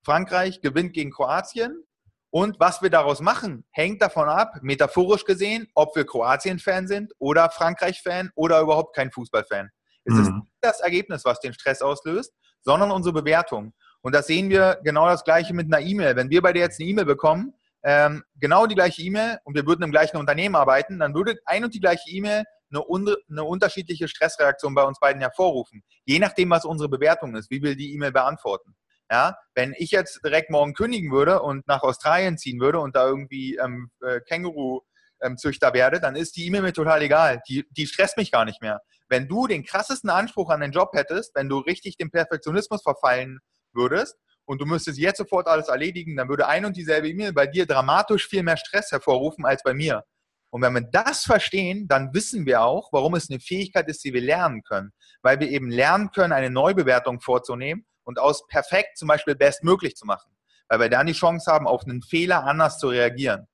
Frankreich 0.04 0.60
gewinnt 0.60 0.94
gegen 0.94 1.10
Kroatien. 1.10 1.84
Und 2.30 2.58
was 2.58 2.80
wir 2.80 2.88
daraus 2.88 3.20
machen, 3.20 3.66
hängt 3.72 4.00
davon 4.00 4.28
ab, 4.28 4.54
metaphorisch 4.62 5.24
gesehen, 5.24 5.68
ob 5.74 5.94
wir 5.94 6.06
Kroatien-Fan 6.06 6.88
sind 6.88 7.12
oder 7.18 7.50
Frankreich-Fan 7.50 8.30
oder 8.34 8.60
überhaupt 8.60 8.96
kein 8.96 9.10
Fußball-Fan. 9.10 9.68
Es 10.04 10.14
mhm. 10.14 10.20
ist 10.22 10.30
nicht 10.30 10.46
das 10.62 10.80
Ergebnis, 10.80 11.24
was 11.24 11.40
den 11.40 11.52
Stress 11.52 11.82
auslöst, 11.82 12.32
sondern 12.62 12.90
unsere 12.90 13.12
Bewertung. 13.12 13.74
Und 14.00 14.14
das 14.14 14.26
sehen 14.26 14.48
wir 14.48 14.80
genau 14.82 15.06
das 15.06 15.24
Gleiche 15.24 15.52
mit 15.52 15.66
einer 15.66 15.84
E-Mail. 15.84 16.16
Wenn 16.16 16.30
wir 16.30 16.40
bei 16.40 16.52
dir 16.52 16.60
jetzt 16.60 16.80
eine 16.80 16.88
E-Mail 16.88 17.04
bekommen, 17.04 17.54
ähm, 17.84 18.22
genau 18.36 18.66
die 18.66 18.74
gleiche 18.74 19.02
E-Mail 19.02 19.38
und 19.44 19.54
wir 19.54 19.66
würden 19.66 19.82
im 19.82 19.90
gleichen 19.90 20.16
Unternehmen 20.16 20.54
arbeiten, 20.54 20.98
dann 20.98 21.14
würde 21.14 21.38
ein 21.46 21.64
und 21.64 21.74
die 21.74 21.80
gleiche 21.80 22.10
E-Mail 22.10 22.44
eine, 22.70 22.84
eine, 23.28 23.44
unterschiedliche 23.44 24.08
Stressreaktion 24.08 24.74
bei 24.74 24.84
uns 24.84 24.98
beiden 24.98 25.20
hervorrufen. 25.20 25.82
Je 26.04 26.18
nachdem, 26.18 26.50
was 26.50 26.64
unsere 26.64 26.88
Bewertung 26.88 27.34
ist, 27.34 27.50
wie 27.50 27.62
wir 27.62 27.76
die 27.76 27.92
E-Mail 27.92 28.12
beantworten. 28.12 28.74
Ja, 29.10 29.36
wenn 29.54 29.74
ich 29.76 29.90
jetzt 29.90 30.24
direkt 30.24 30.48
morgen 30.48 30.72
kündigen 30.72 31.12
würde 31.12 31.42
und 31.42 31.66
nach 31.66 31.82
Australien 31.82 32.38
ziehen 32.38 32.60
würde 32.60 32.80
und 32.80 32.96
da 32.96 33.06
irgendwie 33.06 33.56
ähm, 33.56 33.90
äh, 34.00 34.20
Känguru-Züchter 34.20 35.68
ähm, 35.68 35.74
werde, 35.74 36.00
dann 36.00 36.16
ist 36.16 36.36
die 36.36 36.46
E-Mail 36.46 36.62
mir 36.62 36.72
total 36.72 37.02
egal. 37.02 37.42
Die, 37.46 37.66
die 37.70 37.86
stresst 37.86 38.16
mich 38.16 38.32
gar 38.32 38.46
nicht 38.46 38.62
mehr. 38.62 38.80
Wenn 39.08 39.28
du 39.28 39.46
den 39.46 39.64
krassesten 39.64 40.08
Anspruch 40.08 40.48
an 40.48 40.60
den 40.60 40.72
Job 40.72 40.92
hättest, 40.94 41.34
wenn 41.34 41.50
du 41.50 41.58
richtig 41.58 41.98
dem 41.98 42.10
Perfektionismus 42.10 42.82
verfallen 42.82 43.40
würdest 43.74 44.16
und 44.44 44.60
du 44.60 44.66
müsstest 44.66 44.98
jetzt 44.98 45.18
sofort 45.18 45.46
alles 45.46 45.68
erledigen, 45.68 46.16
dann 46.16 46.28
würde 46.28 46.46
ein 46.46 46.64
und 46.64 46.76
dieselbe 46.76 47.08
E-Mail 47.08 47.32
bei 47.32 47.46
dir 47.46 47.66
dramatisch 47.66 48.28
viel 48.28 48.42
mehr 48.42 48.56
Stress 48.56 48.90
hervorrufen 48.90 49.44
als 49.44 49.62
bei 49.62 49.74
mir. 49.74 50.04
Und 50.50 50.60
wenn 50.60 50.74
wir 50.74 50.82
das 50.82 51.22
verstehen, 51.22 51.88
dann 51.88 52.12
wissen 52.12 52.44
wir 52.44 52.62
auch, 52.62 52.92
warum 52.92 53.14
es 53.14 53.30
eine 53.30 53.40
Fähigkeit 53.40 53.88
ist, 53.88 54.04
die 54.04 54.12
wir 54.12 54.20
lernen 54.20 54.62
können. 54.62 54.92
Weil 55.22 55.40
wir 55.40 55.48
eben 55.48 55.70
lernen 55.70 56.10
können, 56.10 56.32
eine 56.32 56.50
Neubewertung 56.50 57.20
vorzunehmen 57.20 57.86
und 58.04 58.18
aus 58.18 58.46
perfekt 58.48 58.98
zum 58.98 59.08
Beispiel 59.08 59.34
bestmöglich 59.34 59.96
zu 59.96 60.04
machen, 60.04 60.30
weil 60.68 60.80
wir 60.80 60.88
dann 60.90 61.06
die 61.06 61.14
Chance 61.14 61.50
haben, 61.50 61.66
auf 61.66 61.84
einen 61.84 62.02
Fehler 62.02 62.44
anders 62.44 62.78
zu 62.78 62.88
reagieren. 62.88 63.46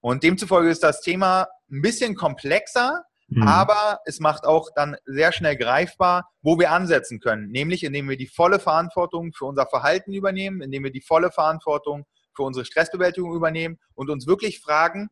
Und 0.00 0.22
demzufolge 0.22 0.70
ist 0.70 0.84
das 0.84 1.00
Thema 1.00 1.48
ein 1.70 1.82
bisschen 1.82 2.14
komplexer, 2.14 3.02
mhm. 3.34 3.48
aber 3.48 4.00
es 4.04 4.20
macht 4.20 4.44
auch 4.44 4.70
dann 4.74 4.96
sehr 5.04 5.32
schnell 5.32 5.56
greifbar, 5.56 6.30
wo 6.42 6.58
wir 6.58 6.70
ansetzen 6.70 7.20
können, 7.20 7.48
nämlich 7.48 7.84
indem 7.84 8.08
wir 8.08 8.16
die 8.16 8.26
volle 8.26 8.58
Verantwortung 8.58 9.32
für 9.32 9.46
unser 9.46 9.66
Verhalten 9.66 10.12
übernehmen, 10.12 10.60
indem 10.60 10.84
wir 10.84 10.92
die 10.92 11.00
volle 11.00 11.30
Verantwortung 11.30 12.04
für 12.36 12.42
unsere 12.42 12.64
Stressbewältigung 12.64 13.34
übernehmen 13.34 13.78
und 13.94 14.10
uns 14.10 14.26
wirklich 14.26 14.60
fragen, 14.60 15.08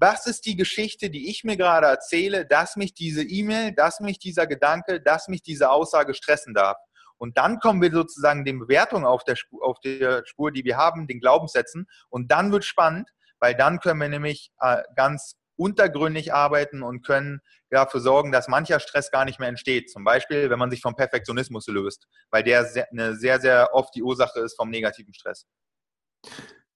was 0.00 0.26
ist 0.26 0.46
die 0.46 0.56
Geschichte, 0.56 1.10
die 1.10 1.30
ich 1.30 1.44
mir 1.44 1.56
gerade 1.56 1.86
erzähle, 1.86 2.46
dass 2.46 2.76
mich 2.76 2.94
diese 2.94 3.22
E-Mail, 3.22 3.72
dass 3.72 4.00
mich 4.00 4.18
dieser 4.18 4.46
Gedanke, 4.46 5.00
dass 5.00 5.28
mich 5.28 5.42
diese 5.42 5.70
Aussage 5.70 6.14
stressen 6.14 6.54
darf. 6.54 6.76
Und 7.18 7.38
dann 7.38 7.60
kommen 7.60 7.80
wir 7.80 7.92
sozusagen 7.92 8.44
den 8.44 8.58
Bewertungen 8.58 9.04
auf 9.04 9.24
der, 9.24 9.36
Spur, 9.36 9.64
auf 9.64 9.78
der 9.80 10.24
Spur, 10.26 10.50
die 10.50 10.64
wir 10.64 10.76
haben, 10.76 11.06
den 11.06 11.20
Glaubenssätzen. 11.20 11.86
Und 12.08 12.32
dann 12.32 12.50
wird 12.50 12.64
spannend, 12.64 13.10
weil 13.38 13.54
dann 13.54 13.78
können 13.78 14.00
wir 14.00 14.08
nämlich 14.08 14.50
äh, 14.60 14.82
ganz 14.96 15.36
untergründig 15.62 16.34
arbeiten 16.34 16.82
und 16.82 17.06
können 17.06 17.40
dafür 17.70 18.00
sorgen, 18.00 18.32
dass 18.32 18.48
mancher 18.48 18.80
Stress 18.80 19.10
gar 19.10 19.24
nicht 19.24 19.38
mehr 19.38 19.48
entsteht. 19.48 19.90
Zum 19.90 20.04
Beispiel, 20.04 20.50
wenn 20.50 20.58
man 20.58 20.70
sich 20.70 20.80
vom 20.80 20.96
Perfektionismus 20.96 21.66
löst, 21.68 22.06
weil 22.30 22.42
der 22.42 22.64
sehr, 22.64 22.88
eine 22.90 23.16
sehr, 23.16 23.40
sehr 23.40 23.70
oft 23.72 23.94
die 23.94 24.02
Ursache 24.02 24.40
ist 24.40 24.56
vom 24.56 24.70
negativen 24.70 25.14
Stress. 25.14 25.46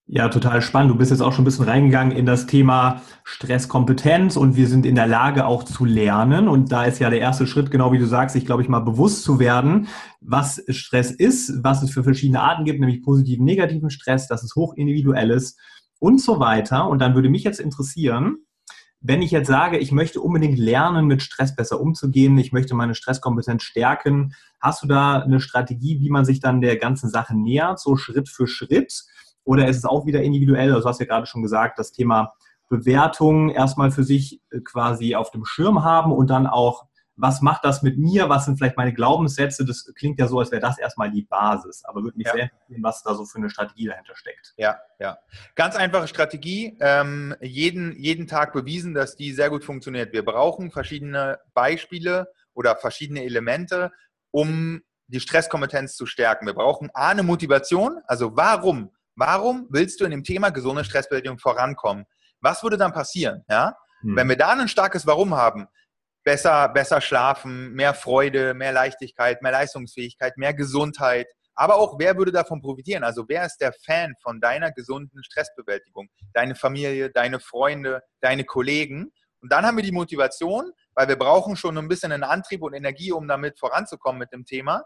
Ja, 0.09 0.29
total 0.29 0.62
spannend. 0.62 0.92
Du 0.92 0.99
bist 0.99 1.11
jetzt 1.11 1.20
auch 1.20 1.33
schon 1.33 1.42
ein 1.42 1.46
bisschen 1.46 1.64
reingegangen 1.64 2.16
in 2.16 2.27
das 2.27 2.46
Thema 2.46 3.03
Stresskompetenz 3.25 4.37
und 4.37 4.55
wir 4.55 4.68
sind 4.68 4.87
in 4.87 4.94
der 4.94 5.09
Lage 5.09 5.46
auch 5.46 5.64
zu 5.64 5.85
lernen. 5.85 6.46
Und 6.46 6.70
da 6.70 6.85
ist 6.85 7.01
ja 7.01 7.11
der 7.11 7.18
erste 7.18 7.49
Schritt, 7.49 7.72
genau 7.72 7.90
wie 7.90 7.99
du 7.99 8.07
sagst, 8.07 8.35
sich, 8.35 8.46
glaube 8.46 8.62
ich, 8.62 8.68
mal 8.68 8.81
bewusst 8.81 9.25
zu 9.25 9.40
werden, 9.40 9.88
was 10.20 10.62
Stress 10.68 11.11
ist, 11.11 11.64
was 11.64 11.83
es 11.83 11.90
für 11.90 12.05
verschiedene 12.05 12.40
Arten 12.40 12.64
gibt, 12.64 12.79
nämlich 12.79 13.03
positiven, 13.03 13.44
negativen 13.44 13.90
Stress, 13.90 14.29
dass 14.29 14.44
es 14.44 14.55
hochindividuell 14.55 15.31
ist 15.31 15.59
und 15.99 16.20
so 16.20 16.38
weiter. 16.38 16.88
Und 16.88 17.01
dann 17.01 17.16
würde 17.16 17.29
mich 17.29 17.42
jetzt 17.42 17.59
interessieren, 17.59 18.45
wenn 19.08 19.22
ich 19.22 19.30
jetzt 19.30 19.46
sage, 19.46 19.78
ich 19.78 19.92
möchte 19.92 20.20
unbedingt 20.20 20.58
lernen, 20.58 21.06
mit 21.06 21.22
Stress 21.22 21.54
besser 21.54 21.80
umzugehen, 21.80 22.36
ich 22.38 22.52
möchte 22.52 22.74
meine 22.74 22.96
Stresskompetenz 22.96 23.62
stärken, 23.62 24.34
hast 24.60 24.82
du 24.82 24.88
da 24.88 25.20
eine 25.20 25.38
Strategie, 25.38 26.00
wie 26.00 26.10
man 26.10 26.24
sich 26.24 26.40
dann 26.40 26.60
der 26.60 26.76
ganzen 26.76 27.08
Sache 27.08 27.36
nähert, 27.36 27.78
so 27.78 27.96
Schritt 27.96 28.28
für 28.28 28.48
Schritt? 28.48 29.04
Oder 29.44 29.68
ist 29.68 29.76
es 29.76 29.84
auch 29.84 30.06
wieder 30.06 30.22
individuell? 30.22 30.70
Also 30.70 30.82
du 30.82 30.88
hast 30.88 30.98
ja 31.00 31.06
gerade 31.06 31.26
schon 31.26 31.42
gesagt, 31.42 31.78
das 31.78 31.92
Thema 31.92 32.32
Bewertung 32.68 33.50
erstmal 33.50 33.92
für 33.92 34.02
sich 34.02 34.40
äh, 34.50 34.58
quasi 34.60 35.14
auf 35.14 35.30
dem 35.30 35.44
Schirm 35.44 35.84
haben 35.84 36.10
und 36.10 36.28
dann 36.28 36.48
auch, 36.48 36.86
was 37.16 37.40
macht 37.40 37.64
das 37.64 37.83
mit 37.83 37.98
mir? 37.98 38.29
Was 38.29 38.44
sind 38.44 38.59
vielleicht 38.59 38.76
meine 38.76 38.92
Glaubenssätze? 38.92 39.64
Das 39.64 39.90
klingt 39.94 40.20
ja 40.20 40.26
so, 40.26 40.38
als 40.38 40.50
wäre 40.50 40.61
das 40.61 40.79
erstmal 40.79 41.11
die 41.11 41.22
Basis. 41.22 41.85
Aber 41.85 42.02
würde 42.02 42.16
mich 42.18 42.26
ja. 42.26 42.33
sehr 42.33 42.42
interessieren, 42.44 42.83
was 42.83 43.02
da 43.02 43.14
so 43.14 43.24
für 43.24 43.38
eine 43.38 43.50
Strategie 43.50 43.87
dahinter 43.87 44.14
steckt. 44.16 44.55
Ja, 44.57 44.79
ja. 44.98 45.18
Ganz 45.55 45.76
einfache 45.76 46.09
Strategie. 46.09 46.76
Ähm, 46.81 47.35
jeden, 47.40 47.98
jeden 47.98 48.26
Tag 48.26 48.52
bewiesen, 48.52 48.94
dass 48.94 49.16
die 49.16 49.33
sehr 49.33 49.50
gut 49.50 49.64
funktioniert. 49.64 50.12
Wir 50.12 50.24
brauchen 50.24 50.70
verschiedene 50.70 51.38
Beispiele 51.55 52.33
oder 52.55 52.76
verschiedene 52.76 53.24
Elemente, 53.24 53.92
um 54.31 54.83
die 55.09 55.20
Stresskompetenz 55.20 55.96
zu 55.96 56.05
stärken. 56.05 56.46
Wir 56.46 56.55
brauchen 56.55 56.90
A, 56.92 57.09
eine 57.09 57.22
Motivation. 57.22 58.00
Also 58.07 58.37
warum 58.37 58.90
Warum 59.16 59.66
willst 59.70 60.00
du 60.00 60.05
in 60.05 60.11
dem 60.11 60.24
Thema 60.24 60.50
gesunde 60.50 60.85
Stressbewältigung 60.85 61.38
vorankommen? 61.38 62.05
Was 62.40 62.62
würde 62.62 62.76
dann 62.76 62.92
passieren? 62.92 63.44
Ja? 63.48 63.76
Hm. 64.02 64.14
Wenn 64.14 64.29
wir 64.29 64.37
da 64.37 64.50
ein 64.50 64.68
starkes 64.68 65.07
Warum 65.07 65.35
haben, 65.35 65.66
besser, 66.26 66.68
besser 66.70 67.00
schlafen, 67.00 67.72
mehr 67.74 67.94
Freude, 67.94 68.52
mehr 68.52 68.72
Leichtigkeit, 68.72 69.42
mehr 69.42 69.52
Leistungsfähigkeit, 69.52 70.36
mehr 70.36 70.54
Gesundheit, 70.54 71.28
aber 71.54 71.76
auch, 71.76 71.98
wer 71.98 72.18
würde 72.18 72.32
davon 72.32 72.60
profitieren? 72.60 73.04
Also 73.04 73.24
wer 73.28 73.46
ist 73.46 73.58
der 73.58 73.72
Fan 73.72 74.14
von 74.22 74.40
deiner 74.40 74.72
gesunden 74.72 75.24
Stressbewältigung? 75.24 76.08
Deine 76.34 76.54
Familie, 76.54 77.10
deine 77.10 77.40
Freunde, 77.40 78.02
deine 78.20 78.44
Kollegen. 78.44 79.10
Und 79.40 79.52
dann 79.52 79.64
haben 79.64 79.76
wir 79.76 79.84
die 79.84 79.92
Motivation, 79.92 80.72
weil 80.94 81.08
wir 81.08 81.16
brauchen 81.16 81.56
schon 81.56 81.78
ein 81.78 81.88
bisschen 81.88 82.12
einen 82.12 82.24
Antrieb 82.24 82.62
und 82.62 82.74
Energie, 82.74 83.12
um 83.12 83.26
damit 83.28 83.58
voranzukommen 83.58 84.18
mit 84.18 84.32
dem 84.32 84.44
Thema. 84.44 84.84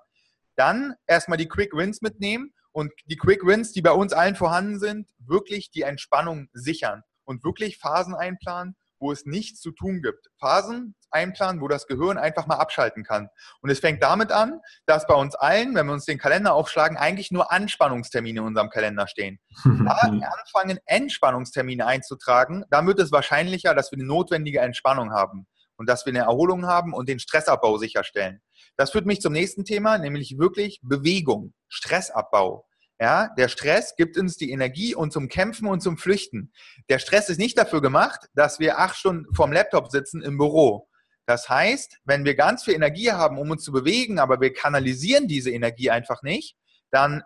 Dann 0.57 0.95
erstmal 1.07 1.39
die 1.39 1.49
Quick 1.49 1.75
Wins 1.75 2.03
mitnehmen 2.03 2.53
und 2.71 2.93
die 3.07 3.17
Quick 3.17 3.45
Wins, 3.45 3.73
die 3.73 3.83
bei 3.83 3.93
uns 3.93 4.13
allen 4.13 4.37
vorhanden 4.37 4.79
sind, 4.79 5.09
wirklich 5.19 5.73
die 5.73 5.83
Entspannung 5.83 6.51
sichern 6.53 7.03
und 7.25 7.43
wirklich 7.43 7.79
Phasen 7.79 8.15
einplanen, 8.15 8.77
wo 9.01 9.11
es 9.11 9.25
nichts 9.25 9.61
zu 9.61 9.73
tun 9.73 10.03
gibt. 10.03 10.29
Phasen 10.39 10.95
einplanen, 11.11 11.61
wo 11.61 11.69
das 11.69 11.87
Gehirn 11.87 12.19
einfach 12.19 12.47
mal 12.47 12.57
abschalten 12.57 13.03
kann. 13.03 13.29
Und 13.63 13.71
es 13.71 13.81
fängt 13.81 14.03
damit 14.03 14.31
an, 14.31 14.61
dass 14.87 15.07
bei 15.07 15.15
uns 15.15 15.35
allen, 15.35 15.75
wenn 15.75 15.87
wir 15.87 15.93
uns 15.93 16.05
den 16.05 16.19
Kalender 16.19 16.55
aufschlagen, 16.55 16.97
eigentlich 16.97 17.31
nur 17.31 17.51
Anspannungstermine 17.51 18.41
in 18.41 18.47
unserem 18.47 18.71
Kalender 18.71 19.07
stehen. 19.09 19.39
Da 19.91 19.93
anfangen, 19.93 20.79
Entspannungstermine 20.85 21.87
einzutragen, 21.87 22.65
dann 22.71 22.87
wird 22.87 23.01
es 23.01 23.11
wahrscheinlicher, 23.11 23.75
dass 23.75 23.91
wir 23.91 23.97
eine 23.97 24.07
notwendige 24.07 24.61
Entspannung 24.61 25.13
haben 25.13 25.47
und 25.77 25.89
dass 25.89 26.05
wir 26.07 26.13
eine 26.13 26.21
Erholung 26.21 26.67
haben 26.67 26.93
und 26.93 27.09
den 27.09 27.19
Stressabbau 27.19 27.79
sicherstellen. 27.79 28.41
Das 28.77 28.91
führt 28.91 29.07
mich 29.07 29.21
zum 29.21 29.33
nächsten 29.33 29.65
Thema, 29.65 29.99
nämlich 29.99 30.39
wirklich 30.39 30.81
Bewegung, 30.83 31.55
Stressabbau. 31.69 32.67
Ja, 33.01 33.31
der 33.39 33.49
Stress 33.49 33.97
gibt 33.97 34.19
uns 34.19 34.37
die 34.37 34.51
Energie 34.51 34.95
und 34.95 35.11
zum 35.11 35.29
Kämpfen 35.29 35.67
und 35.67 35.81
zum 35.81 35.97
Flüchten. 35.97 36.53
Der 36.91 36.99
Stress 36.99 37.31
ist 37.31 37.39
nicht 37.39 37.57
dafür 37.57 37.81
gemacht, 37.81 38.29
dass 38.35 38.61
wir 38.61 38.79
acht 38.79 38.95
Stunden 38.95 39.35
vorm 39.35 39.53
Laptop 39.53 39.91
sitzen 39.91 40.21
im 40.21 40.37
Büro. 40.37 40.87
Das 41.25 41.49
heißt, 41.49 41.99
wenn 42.05 42.27
wir 42.27 42.35
ganz 42.35 42.65
viel 42.65 42.75
Energie 42.75 43.11
haben, 43.11 43.39
um 43.39 43.51
uns 43.51 43.65
zu 43.65 43.73
bewegen, 43.73 44.19
aber 44.19 44.43
wir 44.43 44.53
kanalisieren 44.53 45.29
diese 45.29 45.51
Energie 45.51 45.91
einfach 45.91 46.23
nicht, 46.23 46.57
dann 46.91 47.23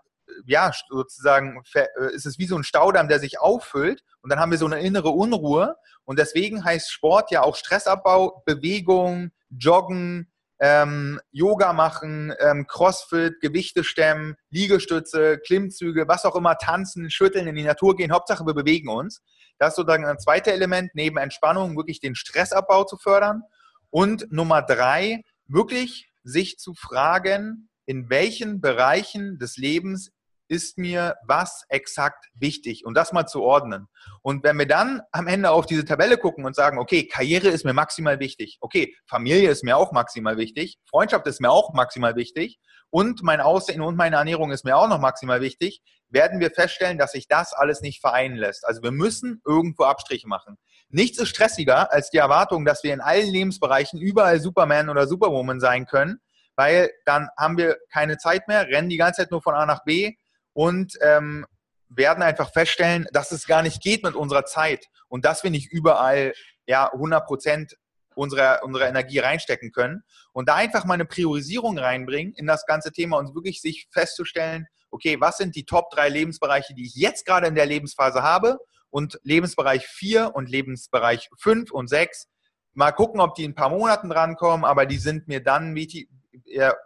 ja, 0.47 0.71
sozusagen 0.89 1.63
äh, 1.75 1.87
ist 2.13 2.27
es 2.27 2.39
wie 2.39 2.47
so 2.47 2.57
ein 2.57 2.65
Staudamm, 2.65 3.09
der 3.09 3.19
sich 3.19 3.41
auffüllt 3.41 4.03
und 4.23 4.31
dann 4.31 4.39
haben 4.39 4.53
wir 4.53 4.59
so 4.59 4.67
eine 4.67 4.81
innere 4.81 5.11
Unruhe 5.11 5.77
und 6.05 6.19
deswegen 6.19 6.65
heißt 6.65 6.91
Sport 6.91 7.31
ja 7.31 7.43
auch 7.43 7.57
Stressabbau, 7.57 8.43
Bewegung, 8.47 9.33
Joggen, 9.51 10.31
ähm, 10.61 11.21
Yoga 11.31 11.73
machen, 11.73 12.33
ähm, 12.39 12.67
Crossfit, 12.67 13.41
Gewichte 13.41 13.85
stemmen, 13.85 14.37
Liegestütze, 14.51 15.39
Klimmzüge, 15.39 16.07
was 16.09 16.25
auch 16.25 16.37
immer, 16.37 16.57
tanzen, 16.57 17.11
schütteln, 17.11 17.47
in 17.47 17.57
die 17.57 17.65
Natur 17.65 17.97
gehen. 17.97 18.13
Hauptsache, 18.13 18.47
wir 18.47 18.55
bewegen 18.55 18.89
uns. 18.89 19.21
Das 19.59 19.71
ist 19.71 19.77
sozusagen 19.77 20.07
ein 20.07 20.19
zweites 20.19 20.53
Element, 20.53 20.91
neben 20.95 21.17
Entspannung 21.17 21.77
wirklich 21.77 22.01
den 22.01 22.15
Stressabbau 22.15 22.85
zu 22.85 22.97
fördern. 22.97 23.43
Und 23.91 24.31
Nummer 24.33 24.63
drei, 24.63 25.23
wirklich 25.47 26.11
sich 26.23 26.59
zu 26.59 26.75
fragen, 26.75 27.69
in 27.87 28.09
welchen 28.11 28.61
Bereichen 28.61 29.39
des 29.39 29.57
Lebens 29.57 30.11
ist 30.55 30.79
mir 30.79 31.17
was 31.27 31.65
exakt 31.69 32.27
wichtig 32.35 32.87
und 32.87 32.95
das 32.97 33.13
mal 33.13 33.27
zu 33.27 33.43
ordnen. 33.43 33.89
Und 34.23 34.45
wenn 34.45 34.57
wir 34.57 34.69
dann 34.69 35.03
am 35.11 35.27
Ende 35.27 35.51
auf 35.51 35.67
diese 35.67 35.85
Tabelle 35.85 36.17
gucken 36.17 36.45
und 36.45 36.55
sagen, 36.55 36.79
okay, 36.79 37.09
Karriere 37.09 37.49
ist 37.49 37.65
mir 37.65 37.73
maximal 37.73 38.21
wichtig, 38.21 38.59
okay, 38.61 38.95
Familie 39.07 39.51
ist 39.51 39.65
mir 39.65 39.77
auch 39.77 39.91
maximal 39.91 40.37
wichtig, 40.37 40.79
Freundschaft 40.89 41.27
ist 41.27 41.41
mir 41.41 41.51
auch 41.51 41.75
maximal 41.75 42.15
wichtig 42.15 42.61
und 42.91 43.25
mein 43.25 43.41
Aussehen 43.41 43.81
und 43.81 43.97
meine 43.97 44.17
Ernährung 44.17 44.53
ist 44.53 44.65
mir 44.65 44.77
auch 44.77 44.89
noch 44.89 45.01
maximal 45.01 45.41
wichtig, 45.41 45.83
werden 46.09 46.39
wir 46.39 46.53
feststellen, 46.53 46.99
dass 46.99 47.11
sich 47.11 47.27
das 47.27 47.53
alles 47.53 47.81
nicht 47.81 48.01
vereinen 48.01 48.37
lässt. 48.37 48.65
Also 48.65 48.83
wir 48.83 48.93
müssen 48.93 49.43
irgendwo 49.45 49.83
Abstriche 49.83 50.29
machen. 50.29 50.57
Nichts 50.89 51.19
ist 51.19 51.31
stressiger 51.31 51.93
als 51.93 52.11
die 52.11 52.19
Erwartung, 52.19 52.65
dass 52.65 52.85
wir 52.85 52.95
in 52.95 53.01
allen 53.01 53.29
Lebensbereichen 53.29 54.01
überall 54.01 54.39
Superman 54.39 54.89
oder 54.89 55.09
Superwoman 55.09 55.59
sein 55.59 55.87
können, 55.87 56.21
weil 56.55 56.91
dann 57.05 57.29
haben 57.37 57.59
wir 57.59 57.79
keine 57.93 58.17
Zeit 58.17 58.47
mehr, 58.47 58.69
rennen 58.69 58.89
die 58.89 58.97
ganze 58.97 59.23
Zeit 59.23 59.33
nur 59.33 59.43
von 59.43 59.55
A 59.55 59.67
nach 59.67 59.83
B 59.83 60.15
und 60.55 60.97
ähm, 61.03 61.45
werden 61.91 62.23
einfach 62.23 62.51
feststellen, 62.53 63.07
dass 63.13 63.31
es 63.31 63.47
gar 63.47 63.63
nicht 63.63 63.83
geht 63.83 64.03
mit 64.03 64.15
unserer 64.15 64.47
Zeit 64.47 64.87
und 65.09 65.25
dass 65.25 65.45
wir 65.45 65.51
nicht 65.51 65.71
überall 65.71 66.33
ja 66.67 66.91
100 66.93 67.27
Prozent 67.27 67.77
unserer, 68.15 68.63
unserer 68.63 68.89
Energie 68.89 69.19
reinstecken 69.19 69.73
können 69.73 70.03
und 70.33 70.49
da 70.49 70.55
einfach 70.55 70.85
mal 70.85 70.95
eine 70.95 71.05
Priorisierung 71.05 71.79
reinbringen 71.79 72.33
in 72.35 72.47
das 72.47 72.65
ganze 72.67 72.93
Thema 72.93 73.19
und 73.19 73.35
wirklich 73.35 73.61
sich 73.61 73.89
festzustellen, 73.93 74.67
okay, 74.91 75.21
was 75.21 75.37
sind 75.37 75.57
die 75.57 75.65
Top 75.65 75.91
drei 75.91 76.09
Lebensbereiche, 76.09 76.75
die 76.75 76.87
ich 76.87 76.95
jetzt 76.95 77.27
gerade 77.27 77.49
in 77.49 77.55
der 77.55 77.67
Lebensphase 77.67 78.23
habe 78.23 78.59
und 78.91 79.19
Lebensbereich 79.25 79.87
4 79.87 80.35
und 80.35 80.49
Lebensbereich 80.49 81.29
5 81.39 81.73
und 81.73 81.89
6. 81.89 82.29
Mal 82.75 82.93
gucken, 82.93 83.21
ob 83.21 83.35
die 83.35 83.45
in 83.45 83.51
ein 83.51 83.57
paar 83.57 83.71
Monaten 83.71 84.09
drankommen, 84.09 84.65
aber 84.65 84.87
die 84.87 84.99
sind 84.99 85.27
mir 85.27 85.43
dann 85.43 85.73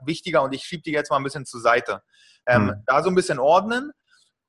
wichtiger 0.04 0.42
und 0.42 0.54
ich 0.54 0.62
schiebe 0.64 0.82
die 0.82 0.92
jetzt 0.92 1.10
mal 1.10 1.16
ein 1.16 1.24
bisschen 1.24 1.46
zur 1.46 1.60
Seite. 1.60 2.02
Ähm, 2.46 2.66
mhm. 2.66 2.82
Da 2.86 3.02
so 3.02 3.10
ein 3.10 3.14
bisschen 3.14 3.38
ordnen, 3.38 3.92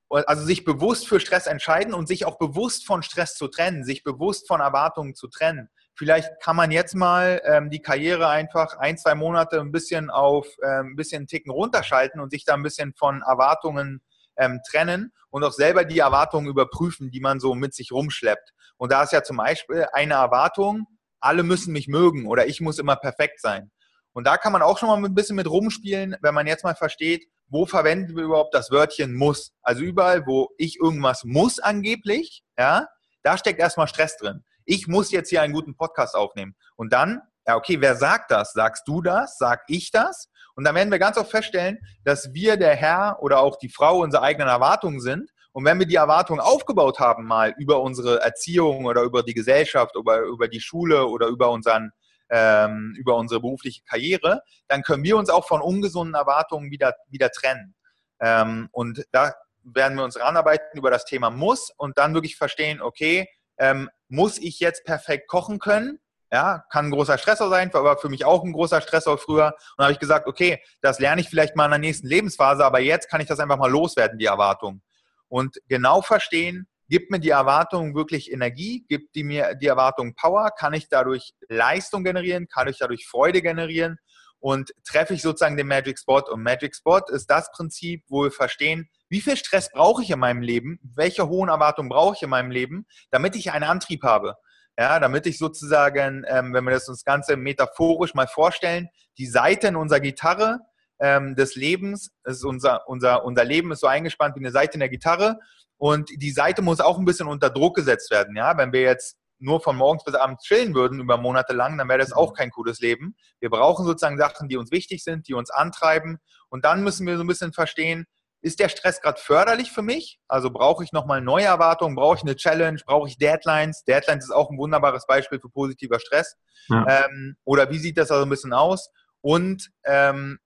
also 0.10 0.44
sich 0.44 0.66
bewusst 0.66 1.08
für 1.08 1.20
Stress 1.20 1.46
entscheiden 1.46 1.94
und 1.94 2.08
sich 2.08 2.26
auch 2.26 2.38
bewusst 2.38 2.86
von 2.88 3.04
Stress 3.04 3.36
zu 3.36 3.48
trennen, 3.48 3.84
sich 3.84 4.04
bewusst 4.04 4.48
von 4.48 4.60
Erwartungen 4.60 5.14
zu 5.14 5.28
trennen. 5.28 5.70
Vielleicht 5.96 6.42
kann 6.42 6.56
man 6.56 6.72
jetzt 6.72 6.96
mal 6.96 7.42
ähm, 7.46 7.70
die 7.70 7.82
Karriere 7.82 8.30
einfach 8.30 8.78
ein, 8.78 8.98
zwei 8.98 9.16
Monate 9.16 9.60
ein 9.60 9.72
bisschen 9.72 10.10
auf 10.10 10.48
ähm, 10.64 10.92
ein 10.92 10.96
bisschen 10.96 11.28
Ticken 11.28 11.52
runterschalten 11.52 12.22
und 12.22 12.32
sich 12.32 12.46
da 12.46 12.54
ein 12.56 12.64
bisschen 12.64 12.94
von 12.98 13.22
Erwartungen 13.22 14.02
ähm, 14.38 14.62
trennen 14.68 15.12
und 15.30 15.44
auch 15.44 15.52
selber 15.52 15.84
die 15.86 16.00
Erwartungen 16.00 16.48
überprüfen, 16.48 17.12
die 17.12 17.20
man 17.20 17.40
so 17.40 17.54
mit 17.54 17.76
sich 17.76 17.92
rumschleppt. 17.92 18.54
Und 18.78 18.92
da 18.92 19.04
ist 19.04 19.12
ja 19.12 19.22
zum 19.22 19.38
Beispiel 19.38 19.88
eine 19.92 20.16
Erwartung, 20.16 20.88
alle 21.20 21.44
müssen 21.44 21.74
mich 21.74 21.88
mögen 21.88 22.28
oder 22.28 22.48
ich 22.48 22.62
muss 22.62 22.80
immer 22.80 22.96
perfekt 22.96 23.42
sein. 23.42 23.70
Und 24.14 24.26
da 24.26 24.38
kann 24.38 24.52
man 24.52 24.62
auch 24.62 24.78
schon 24.78 24.90
mal 24.90 24.98
ein 24.98 25.16
bisschen 25.16 25.36
mit 25.36 25.50
rumspielen, 25.50 26.16
wenn 26.22 26.34
man 26.34 26.48
jetzt 26.48 26.64
mal 26.64 26.76
versteht, 26.76 27.28
wo 27.48 27.66
verwenden 27.66 28.16
wir 28.16 28.24
überhaupt 28.24 28.54
das 28.54 28.72
Wörtchen 28.72 29.16
muss? 29.16 29.54
Also 29.62 29.82
überall, 29.82 30.26
wo 30.26 30.50
ich 30.58 30.78
irgendwas 30.80 31.24
muss 31.24 31.60
angeblich, 31.60 32.44
ja, 32.58 32.88
da 33.24 33.38
steckt 33.38 33.60
erstmal 33.60 33.88
Stress 33.88 34.18
drin. 34.18 34.44
Ich 34.66 34.88
muss 34.88 35.12
jetzt 35.12 35.30
hier 35.30 35.42
einen 35.42 35.54
guten 35.54 35.76
Podcast 35.76 36.16
aufnehmen. 36.16 36.56
Und 36.76 36.94
dann, 36.94 37.22
ja, 37.48 37.56
okay, 37.56 37.82
wer 37.82 37.96
sagt 37.96 38.32
das? 38.32 38.54
Sagst 38.54 38.88
du 38.88 39.02
das? 39.02 39.38
Sag 39.38 39.64
ich 39.68 39.92
das? 39.92 40.30
Und 40.56 40.64
dann 40.64 40.76
werden 40.76 40.92
wir 40.92 41.00
ganz 41.00 41.18
oft 41.18 41.32
feststellen, 41.32 41.80
dass 42.04 42.34
wir 42.34 42.58
der 42.58 42.76
Herr 42.76 43.18
oder 43.22 43.40
auch 43.40 43.58
die 43.58 43.70
Frau 43.70 44.02
unserer 44.02 44.24
eigenen 44.24 44.48
Erwartungen 44.48 45.00
sind. 45.00 45.32
Und 45.52 45.66
wenn 45.66 45.80
wir 45.80 45.88
die 45.88 45.96
Erwartungen 45.96 46.40
aufgebaut 46.40 47.00
haben, 47.00 47.26
mal 47.26 47.56
über 47.58 47.82
unsere 47.82 48.22
Erziehung 48.22 48.86
oder 48.86 49.02
über 49.02 49.24
die 49.24 49.34
Gesellschaft 49.34 49.96
oder 49.96 50.20
über 50.22 50.48
die 50.48 50.62
Schule 50.62 51.08
oder 51.08 51.28
über 51.28 51.50
unseren 51.50 51.92
ähm, 52.30 52.94
über 52.98 53.16
unsere 53.16 53.42
berufliche 53.42 53.84
Karriere, 53.84 54.42
dann 54.68 54.84
können 54.84 55.04
wir 55.04 55.18
uns 55.18 55.30
auch 55.30 55.48
von 55.48 55.62
ungesunden 55.62 56.16
Erwartungen 56.16 56.72
wieder, 56.72 56.96
wieder 57.10 57.32
trennen. 57.32 57.76
Ähm, 58.20 58.70
und 58.72 59.06
da 59.12 59.34
werden 59.64 59.98
wir 59.98 60.04
uns 60.04 60.20
ranarbeiten 60.20 60.78
über 60.78 60.92
das 60.92 61.06
Thema 61.06 61.30
muss 61.30 61.72
und 61.78 61.98
dann 61.98 62.14
wirklich 62.14 62.36
verstehen, 62.36 62.82
okay, 62.82 63.30
ähm, 63.58 63.90
muss 64.08 64.38
ich 64.38 64.60
jetzt 64.60 64.86
perfekt 64.86 65.28
kochen 65.28 65.60
können? 65.60 66.00
Ja, 66.32 66.64
kann 66.70 66.86
ein 66.86 66.92
großer 66.92 67.18
Stressor 67.18 67.50
sein, 67.50 67.74
aber 67.74 67.98
für 67.98 68.10
mich 68.10 68.24
auch 68.24 68.44
ein 68.44 68.54
großer 68.54 68.82
Stressor 68.82 69.18
früher. 69.18 69.48
Und 69.48 69.56
da 69.78 69.86
habe 69.86 69.94
ich 69.94 70.00
gesagt, 70.00 70.28
okay, 70.28 70.62
das 70.82 71.00
lerne 71.00 71.22
ich 71.22 71.30
vielleicht 71.30 71.56
mal 71.56 71.66
in 71.66 71.72
der 71.72 71.80
nächsten 71.80 72.08
Lebensphase, 72.08 72.64
aber 72.64 72.80
jetzt 72.80 73.10
kann 73.10 73.20
ich 73.20 73.28
das 73.28 73.40
einfach 73.40 73.58
mal 73.58 73.72
loswerden, 73.72 74.20
die 74.20 74.26
Erwartung. 74.26 74.82
Und 75.28 75.58
genau 75.68 76.02
verstehen, 76.02 76.68
Gibt 76.90 77.12
mir 77.12 77.20
die 77.20 77.30
Erwartung 77.30 77.94
wirklich 77.94 78.32
Energie? 78.32 78.84
Gibt 78.90 79.16
die 79.16 79.24
mir 79.24 79.54
die 79.54 79.68
Erwartung 79.68 80.16
Power? 80.16 80.50
Kann 80.50 80.74
ich 80.74 80.90
dadurch 80.90 81.34
Leistung 81.48 82.04
generieren? 82.04 82.48
Kann 82.48 82.68
ich 82.68 82.80
dadurch 82.80 83.08
Freude 83.08 83.44
generieren? 83.44 84.00
Und 84.40 84.72
treffe 84.88 85.14
ich 85.14 85.22
sozusagen 85.22 85.56
den 85.56 85.68
Magic 85.68 86.00
Spot? 86.00 86.24
Und 86.32 86.42
Magic 86.42 86.76
Spot 86.76 87.02
ist 87.10 87.28
das 87.28 87.52
Prinzip, 87.52 88.04
wo 88.10 88.24
wir 88.24 88.32
verstehen, 88.32 88.90
wie 89.08 89.22
viel 89.22 89.38
Stress 89.38 89.72
brauche 89.72 90.02
ich 90.02 90.10
in 90.10 90.20
meinem 90.20 90.42
Leben? 90.42 90.80
Welche 90.96 91.28
hohen 91.28 91.50
Erwartungen 91.50 91.90
brauche 91.90 92.16
ich 92.16 92.24
in 92.24 92.30
meinem 92.32 92.50
Leben, 92.50 92.88
damit 93.12 93.36
ich 93.36 93.52
einen 93.52 93.66
Antrieb 93.66 94.02
habe? 94.04 94.36
Ja, 94.76 95.00
damit 95.00 95.28
ich 95.28 95.38
sozusagen, 95.38 96.24
ähm, 96.28 96.54
wenn 96.54 96.64
wir 96.64 96.72
das 96.72 96.90
uns 96.90 97.04
Ganze 97.04 97.38
metaphorisch 97.38 98.16
mal 98.16 98.28
vorstellen, 98.28 98.88
die 99.20 99.28
Seite 99.28 99.68
in 99.68 99.76
unserer 99.76 100.00
Gitarre 100.00 100.60
ähm, 101.00 101.36
des 101.36 101.56
Lebens, 101.56 102.12
ist 102.24 102.44
unser, 102.46 102.88
unser, 102.88 103.26
unser 103.26 103.44
Leben 103.44 103.72
ist 103.72 103.82
so 103.82 103.88
eingespannt 103.88 104.36
wie 104.36 104.40
eine 104.40 104.52
Seite 104.52 104.76
in 104.76 104.80
der 104.80 104.90
Gitarre 104.90 105.40
und 105.80 106.10
die 106.22 106.32
Seite 106.32 106.62
muss 106.62 106.82
auch 106.82 107.00
ein 107.00 107.06
bisschen 107.06 107.28
unter 107.28 107.50
Druck 107.50 107.76
gesetzt 107.76 108.12
werden. 108.12 108.36
Ja, 108.36 108.58
wenn 108.58 108.74
wir 108.74 108.82
jetzt 108.82 109.18
nur 109.40 109.62
von 109.62 109.78
morgens 109.78 110.04
bis 110.04 110.14
abends 110.14 110.44
chillen 110.44 110.76
würden 110.76 111.00
über 111.00 111.18
Monate 111.18 111.54
lang, 111.54 111.78
dann 111.78 111.88
wäre 111.88 112.00
das 112.00 112.12
auch 112.12 112.34
kein 112.34 112.52
cooles 112.52 112.82
Leben. 112.82 113.16
Wir 113.40 113.50
brauchen 113.50 113.86
sozusagen 113.86 114.18
Sachen, 114.18 114.50
die 114.50 114.58
uns 114.58 114.72
wichtig 114.72 115.04
sind, 115.04 115.28
die 115.30 115.34
uns 115.34 115.50
antreiben. 115.50 116.20
Und 116.50 116.66
dann 116.66 116.84
müssen 116.84 117.08
wir 117.08 117.16
so 117.16 117.24
ein 117.24 117.28
bisschen 117.28 117.54
verstehen, 117.54 118.06
ist 118.42 118.60
der 118.60 118.70
Stress 118.70 119.02
gerade 119.02 119.20
förderlich 119.20 119.72
für 119.72 119.82
mich? 119.82 120.20
Also 120.28 120.50
brauche 120.50 120.84
ich 120.84 120.92
nochmal 120.92 121.22
neue 121.22 121.46
Erwartungen? 121.46 121.96
Brauche 121.96 122.18
ich 122.18 122.24
eine 122.24 122.36
Challenge? 122.36 122.80
Brauche 122.86 123.08
ich 123.08 123.18
Deadlines? 123.18 123.84
Deadlines 123.86 124.26
ist 124.26 124.32
auch 124.32 124.50
ein 124.50 124.58
wunderbares 124.58 125.06
Beispiel 125.06 125.40
für 125.40 125.50
positiver 125.50 126.00
Stress. 126.00 126.36
Ja. 126.68 127.06
Ähm, 127.06 127.36
oder 127.46 127.70
wie 127.70 127.80
sieht 127.80 127.98
das 127.98 128.12
also 128.12 128.24
ein 128.24 128.30
bisschen 128.30 128.54
aus? 128.54 128.92
Und 129.22 129.70
ähm, 129.86 130.40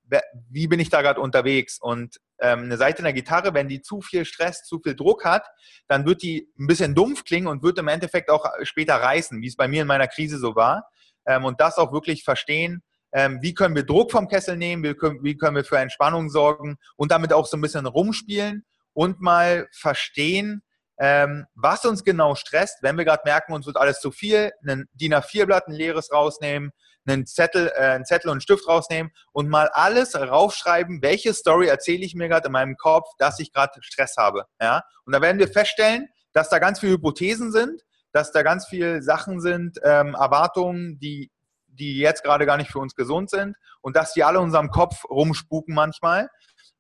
wie 0.50 0.68
bin 0.68 0.80
ich 0.80 0.90
da 0.90 1.02
gerade 1.02 1.22
unterwegs. 1.22 1.80
Und 1.80 2.18
ähm, 2.40 2.64
eine 2.64 2.78
Seite 2.78 3.00
in 3.00 3.04
der 3.06 3.14
Gitarre, 3.14 3.54
wenn 3.54 3.68
die 3.68 3.82
zu 3.82 4.02
viel 4.02 4.26
Stress, 4.26 4.64
zu 4.64 4.80
viel 4.80 4.96
Druck 4.96 5.26
hat, 5.26 5.46
dann 5.88 6.06
wird 6.06 6.24
die 6.24 6.50
ein 6.60 6.68
bisschen 6.68 6.96
dumpf 6.96 7.24
klingen 7.24 7.48
und 7.48 7.64
wird 7.64 7.78
im 7.78 7.88
Endeffekt 7.88 8.30
auch 8.30 8.46
später 8.64 8.96
reißen, 8.96 9.42
wie 9.42 9.48
es 9.48 9.56
bei 9.56 9.68
mir 9.68 9.82
in 9.82 9.88
meiner 9.88 10.08
Krise 10.08 10.40
so 10.40 10.56
war. 10.56 10.88
Ähm, 11.26 11.46
und 11.46 11.62
das 11.62 11.78
auch 11.78 11.94
wirklich 11.94 12.24
verstehen, 12.24 12.84
ähm, 13.14 13.40
wie 13.42 13.54
können 13.54 13.76
wir 13.76 13.84
Druck 13.84 14.12
vom 14.12 14.28
Kessel 14.28 14.58
nehmen, 14.58 14.84
wie 14.84 14.96
können, 14.96 15.24
wie 15.24 15.38
können 15.38 15.56
wir 15.56 15.64
für 15.64 15.78
Entspannung 15.78 16.30
sorgen 16.30 16.78
und 16.96 17.12
damit 17.12 17.32
auch 17.32 17.46
so 17.46 17.58
ein 17.58 17.62
bisschen 17.62 17.86
rumspielen 17.86 18.66
und 18.94 19.22
mal 19.22 19.68
verstehen, 19.72 20.64
ähm, 21.00 21.46
was 21.56 21.86
uns 21.86 22.04
genau 22.04 22.36
stresst, 22.36 22.80
wenn 22.82 22.98
wir 22.98 23.06
gerade 23.06 23.24
merken, 23.26 23.54
uns 23.54 23.66
wird 23.66 23.78
alles 23.78 24.00
zu 24.00 24.12
viel, 24.12 24.52
ein 24.66 24.86
DIN 24.94 25.14
A4-Blatt, 25.14 25.68
ein 25.68 25.74
leeres 25.74 26.12
rausnehmen, 26.12 26.72
einen 27.06 27.26
Zettel, 27.26 27.72
äh, 27.76 27.82
einen 27.82 28.06
Zettel 28.06 28.30
und 28.30 28.36
einen 28.36 28.42
Stift 28.42 28.68
rausnehmen 28.68 29.12
und 29.32 29.50
mal 29.50 29.70
alles 29.74 30.16
raufschreiben, 30.16 31.02
welche 31.02 31.34
Story 31.34 31.68
erzähle 31.68 32.06
ich 32.06 32.16
mir 32.16 32.30
gerade 32.30 32.48
in 32.48 32.54
meinem 32.54 32.78
Kopf, 32.78 33.10
dass 33.18 33.40
ich 33.40 33.52
gerade 33.52 33.82
Stress 33.82 34.16
habe. 34.18 34.46
Ja? 34.62 34.84
Und 35.06 35.14
da 35.14 35.22
werden 35.22 35.40
wir 35.40 35.48
feststellen, 35.48 36.08
dass 36.32 36.50
da 36.50 36.60
ganz 36.60 36.80
viele 36.80 36.94
Hypothesen 36.94 37.52
sind, 37.52 37.82
dass 38.12 38.32
da 38.32 38.44
ganz 38.44 38.68
viele 38.68 39.02
Sachen 39.02 39.42
sind, 39.42 39.80
ähm, 39.84 40.16
Erwartungen, 40.16 41.00
die, 41.00 41.32
die 41.68 41.98
jetzt 41.98 42.24
gerade 42.24 42.46
gar 42.46 42.58
nicht 42.58 42.72
für 42.72 42.80
uns 42.80 42.96
gesund 42.96 43.30
sind 43.30 43.56
und 43.82 43.96
dass 43.96 44.14
die 44.14 44.24
alle 44.24 44.38
in 44.38 44.46
unserem 44.46 44.70
Kopf 44.70 45.04
rumspuken 45.10 45.74
manchmal 45.74 46.30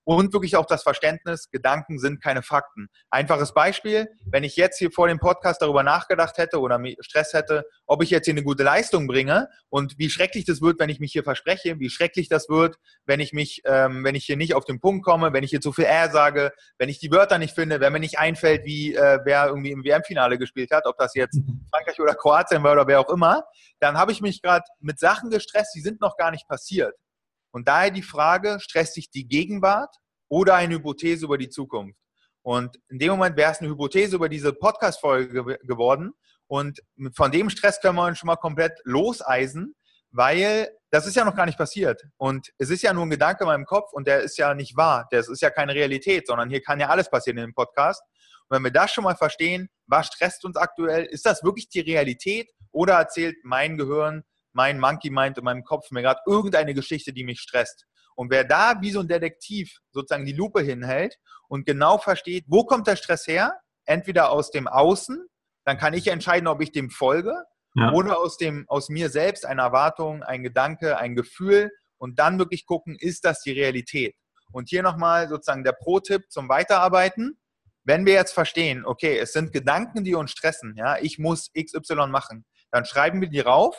und 0.03 0.33
wirklich 0.33 0.55
auch 0.55 0.65
das 0.65 0.83
Verständnis, 0.83 1.49
Gedanken 1.49 1.99
sind 1.99 2.21
keine 2.21 2.41
Fakten. 2.41 2.89
Einfaches 3.09 3.53
Beispiel, 3.53 4.07
wenn 4.25 4.43
ich 4.43 4.55
jetzt 4.55 4.77
hier 4.77 4.91
vor 4.91 5.07
dem 5.07 5.19
Podcast 5.19 5.61
darüber 5.61 5.83
nachgedacht 5.83 6.37
hätte 6.37 6.59
oder 6.59 6.79
Stress 6.99 7.33
hätte, 7.33 7.65
ob 7.85 8.03
ich 8.03 8.09
jetzt 8.09 8.25
hier 8.25 8.33
eine 8.33 8.43
gute 8.43 8.63
Leistung 8.63 9.07
bringe 9.07 9.47
und 9.69 9.97
wie 9.97 10.09
schrecklich 10.09 10.45
das 10.45 10.61
wird, 10.61 10.79
wenn 10.79 10.89
ich 10.89 10.99
mich 10.99 11.11
hier 11.11 11.23
verspreche, 11.23 11.79
wie 11.79 11.89
schrecklich 11.89 12.27
das 12.29 12.49
wird, 12.49 12.77
wenn 13.05 13.19
ich 13.19 13.33
mich, 13.33 13.61
ähm, 13.65 14.03
wenn 14.03 14.15
ich 14.15 14.25
hier 14.25 14.37
nicht 14.37 14.53
auf 14.53 14.65
den 14.65 14.79
Punkt 14.79 15.05
komme, 15.05 15.33
wenn 15.33 15.43
ich 15.43 15.51
hier 15.51 15.61
zu 15.61 15.71
viel 15.71 15.85
R 15.85 16.09
sage, 16.09 16.51
wenn 16.77 16.89
ich 16.89 16.99
die 16.99 17.11
Wörter 17.11 17.37
nicht 17.37 17.55
finde, 17.55 17.79
wenn 17.79 17.93
mir 17.93 17.99
nicht 17.99 18.19
einfällt, 18.19 18.65
wie 18.65 18.95
äh, 18.95 19.19
wer 19.23 19.47
irgendwie 19.47 19.71
im 19.71 19.83
WM-Finale 19.83 20.37
gespielt 20.37 20.71
hat, 20.71 20.85
ob 20.85 20.97
das 20.97 21.13
jetzt 21.15 21.35
mhm. 21.35 21.65
Frankreich 21.69 21.99
oder 21.99 22.15
Kroatien 22.15 22.63
war 22.63 22.73
oder 22.73 22.87
wer 22.87 22.99
auch 22.99 23.09
immer, 23.09 23.43
dann 23.79 23.97
habe 23.97 24.11
ich 24.11 24.21
mich 24.21 24.41
gerade 24.41 24.65
mit 24.79 24.99
Sachen 24.99 25.29
gestresst, 25.29 25.73
die 25.75 25.81
sind 25.81 26.01
noch 26.01 26.17
gar 26.17 26.31
nicht 26.31 26.47
passiert. 26.47 26.93
Und 27.53 27.67
daher 27.67 27.91
die 27.91 28.01
Frage, 28.01 28.57
stresst 28.59 28.95
sich 28.95 29.11
die 29.11 29.27
Gegenwart 29.27 29.95
oder 30.27 30.55
eine 30.55 30.75
Hypothese 30.75 31.25
über 31.25 31.37
die 31.37 31.49
Zukunft? 31.49 31.97
Und 32.41 32.79
in 32.89 32.97
dem 32.97 33.11
Moment 33.11 33.37
wäre 33.37 33.51
es 33.51 33.59
eine 33.59 33.69
Hypothese 33.69 34.15
über 34.15 34.27
diese 34.27 34.53
Podcast-Folge 34.53 35.59
geworden. 35.61 36.13
Und 36.47 36.81
von 37.15 37.31
dem 37.31 37.49
Stress 37.49 37.79
können 37.79 37.95
wir 37.95 38.05
uns 38.05 38.17
schon 38.17 38.27
mal 38.27 38.35
komplett 38.37 38.73
loseisen, 38.83 39.75
weil 40.11 40.67
das 40.89 41.05
ist 41.07 41.15
ja 41.15 41.25
noch 41.25 41.35
gar 41.35 41.45
nicht 41.45 41.57
passiert. 41.57 42.03
Und 42.17 42.49
es 42.57 42.71
ist 42.71 42.81
ja 42.81 42.91
nur 42.91 43.05
ein 43.05 43.11
Gedanke 43.11 43.43
in 43.43 43.47
meinem 43.47 43.65
Kopf 43.65 43.93
und 43.93 44.07
der 44.07 44.21
ist 44.21 44.37
ja 44.37 44.53
nicht 44.55 44.75
wahr. 44.75 45.07
Das 45.11 45.29
ist 45.29 45.41
ja 45.41 45.51
keine 45.51 45.75
Realität, 45.75 46.27
sondern 46.27 46.49
hier 46.49 46.61
kann 46.61 46.79
ja 46.79 46.89
alles 46.89 47.09
passieren 47.09 47.37
in 47.37 47.45
dem 47.45 47.53
Podcast. 47.53 48.01
Und 48.49 48.55
wenn 48.55 48.63
wir 48.63 48.71
das 48.71 48.91
schon 48.91 49.03
mal 49.03 49.15
verstehen, 49.15 49.69
was 49.87 50.07
stresst 50.07 50.43
uns 50.43 50.57
aktuell, 50.57 51.05
ist 51.05 51.25
das 51.25 51.43
wirklich 51.43 51.69
die 51.69 51.81
Realität 51.81 52.51
oder 52.71 52.95
erzählt 52.95 53.37
mein 53.43 53.77
Gehirn 53.77 54.23
mein 54.53 54.79
Monkey 54.79 55.09
Mind 55.09 55.37
in 55.37 55.43
meinem 55.43 55.63
Kopf 55.63 55.91
mir 55.91 56.01
gerade 56.01 56.21
irgendeine 56.25 56.73
Geschichte, 56.73 57.13
die 57.13 57.23
mich 57.23 57.39
stresst. 57.39 57.85
Und 58.15 58.31
wer 58.31 58.43
da 58.43 58.81
wie 58.81 58.91
so 58.91 58.99
ein 58.99 59.07
Detektiv 59.07 59.79
sozusagen 59.91 60.25
die 60.25 60.33
Lupe 60.33 60.61
hinhält 60.61 61.17
und 61.47 61.65
genau 61.65 61.97
versteht, 61.97 62.45
wo 62.47 62.63
kommt 62.63 62.87
der 62.87 62.95
Stress 62.95 63.27
her? 63.27 63.59
Entweder 63.85 64.31
aus 64.31 64.51
dem 64.51 64.67
Außen, 64.67 65.27
dann 65.65 65.77
kann 65.77 65.93
ich 65.93 66.07
entscheiden, 66.07 66.47
ob 66.47 66.61
ich 66.61 66.71
dem 66.71 66.89
folge, 66.89 67.35
ja. 67.75 67.91
oder 67.91 68.19
aus, 68.19 68.37
dem, 68.37 68.65
aus 68.67 68.89
mir 68.89 69.09
selbst 69.09 69.45
eine 69.45 69.61
Erwartung, 69.61 70.23
ein 70.23 70.43
Gedanke, 70.43 70.97
ein 70.97 71.15
Gefühl 71.15 71.71
und 71.97 72.19
dann 72.19 72.37
wirklich 72.37 72.65
gucken, 72.65 72.95
ist 72.99 73.25
das 73.25 73.41
die 73.41 73.51
Realität? 73.51 74.15
Und 74.51 74.69
hier 74.69 74.83
nochmal 74.83 75.27
sozusagen 75.27 75.63
der 75.63 75.71
Pro-Tipp 75.71 76.29
zum 76.29 76.47
Weiterarbeiten. 76.47 77.39
Wenn 77.83 78.05
wir 78.05 78.13
jetzt 78.13 78.33
verstehen, 78.33 78.85
okay, 78.85 79.17
es 79.17 79.33
sind 79.33 79.51
Gedanken, 79.51 80.03
die 80.03 80.13
uns 80.13 80.31
stressen, 80.31 80.75
ja, 80.77 80.97
ich 80.99 81.17
muss 81.17 81.51
XY 81.53 82.07
machen, 82.07 82.45
dann 82.71 82.85
schreiben 82.85 83.19
wir 83.19 83.29
die 83.29 83.39
rauf 83.39 83.75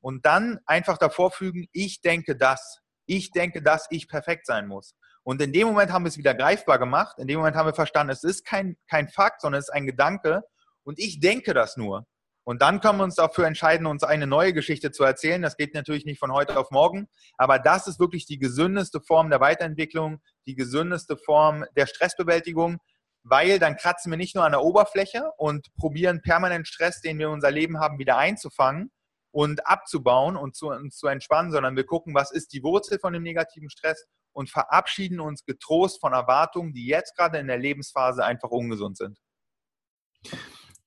und 0.00 0.26
dann 0.26 0.60
einfach 0.66 0.98
davor 0.98 1.30
fügen, 1.30 1.66
ich 1.72 2.00
denke 2.00 2.36
das. 2.36 2.80
Ich 3.06 3.30
denke, 3.30 3.62
dass 3.62 3.86
ich 3.90 4.08
perfekt 4.08 4.46
sein 4.46 4.66
muss. 4.66 4.94
Und 5.22 5.40
in 5.42 5.52
dem 5.52 5.66
Moment 5.66 5.92
haben 5.92 6.04
wir 6.04 6.08
es 6.08 6.18
wieder 6.18 6.34
greifbar 6.34 6.78
gemacht. 6.78 7.18
In 7.18 7.26
dem 7.26 7.38
Moment 7.38 7.56
haben 7.56 7.66
wir 7.66 7.74
verstanden, 7.74 8.12
es 8.12 8.24
ist 8.24 8.44
kein, 8.44 8.76
kein 8.88 9.08
Fakt, 9.08 9.40
sondern 9.40 9.58
es 9.58 9.68
ist 9.68 9.74
ein 9.74 9.86
Gedanke. 9.86 10.42
Und 10.84 10.98
ich 10.98 11.20
denke 11.20 11.54
das 11.54 11.76
nur. 11.76 12.06
Und 12.44 12.62
dann 12.62 12.80
können 12.80 12.98
wir 12.98 13.04
uns 13.04 13.16
dafür 13.16 13.44
entscheiden, 13.44 13.88
uns 13.88 14.04
eine 14.04 14.28
neue 14.28 14.52
Geschichte 14.52 14.92
zu 14.92 15.02
erzählen. 15.02 15.42
Das 15.42 15.56
geht 15.56 15.74
natürlich 15.74 16.04
nicht 16.04 16.20
von 16.20 16.32
heute 16.32 16.56
auf 16.56 16.70
morgen. 16.70 17.08
Aber 17.36 17.58
das 17.58 17.88
ist 17.88 17.98
wirklich 17.98 18.24
die 18.24 18.38
gesündeste 18.38 19.00
Form 19.00 19.30
der 19.30 19.40
Weiterentwicklung, 19.40 20.20
die 20.46 20.54
gesündeste 20.54 21.16
Form 21.16 21.64
der 21.76 21.86
Stressbewältigung, 21.86 22.78
weil 23.24 23.58
dann 23.58 23.76
kratzen 23.76 24.12
wir 24.12 24.16
nicht 24.16 24.36
nur 24.36 24.44
an 24.44 24.52
der 24.52 24.62
Oberfläche 24.62 25.32
und 25.38 25.74
probieren 25.74 26.22
permanent 26.22 26.68
Stress, 26.68 27.00
den 27.00 27.18
wir 27.18 27.26
in 27.26 27.32
unser 27.32 27.50
Leben 27.50 27.80
haben, 27.80 27.98
wieder 27.98 28.16
einzufangen, 28.16 28.92
und 29.36 29.66
abzubauen 29.66 30.34
und 30.34 30.56
zu, 30.56 30.68
uns 30.68 30.96
zu 30.96 31.08
entspannen, 31.08 31.52
sondern 31.52 31.76
wir 31.76 31.84
gucken, 31.84 32.14
was 32.14 32.30
ist 32.30 32.54
die 32.54 32.62
Wurzel 32.62 32.98
von 32.98 33.12
dem 33.12 33.22
negativen 33.22 33.68
Stress 33.68 34.06
und 34.32 34.48
verabschieden 34.48 35.20
uns 35.20 35.44
getrost 35.44 36.00
von 36.00 36.14
Erwartungen, 36.14 36.72
die 36.72 36.86
jetzt 36.86 37.14
gerade 37.18 37.36
in 37.36 37.46
der 37.46 37.58
Lebensphase 37.58 38.24
einfach 38.24 38.48
ungesund 38.48 38.96
sind. 38.96 39.18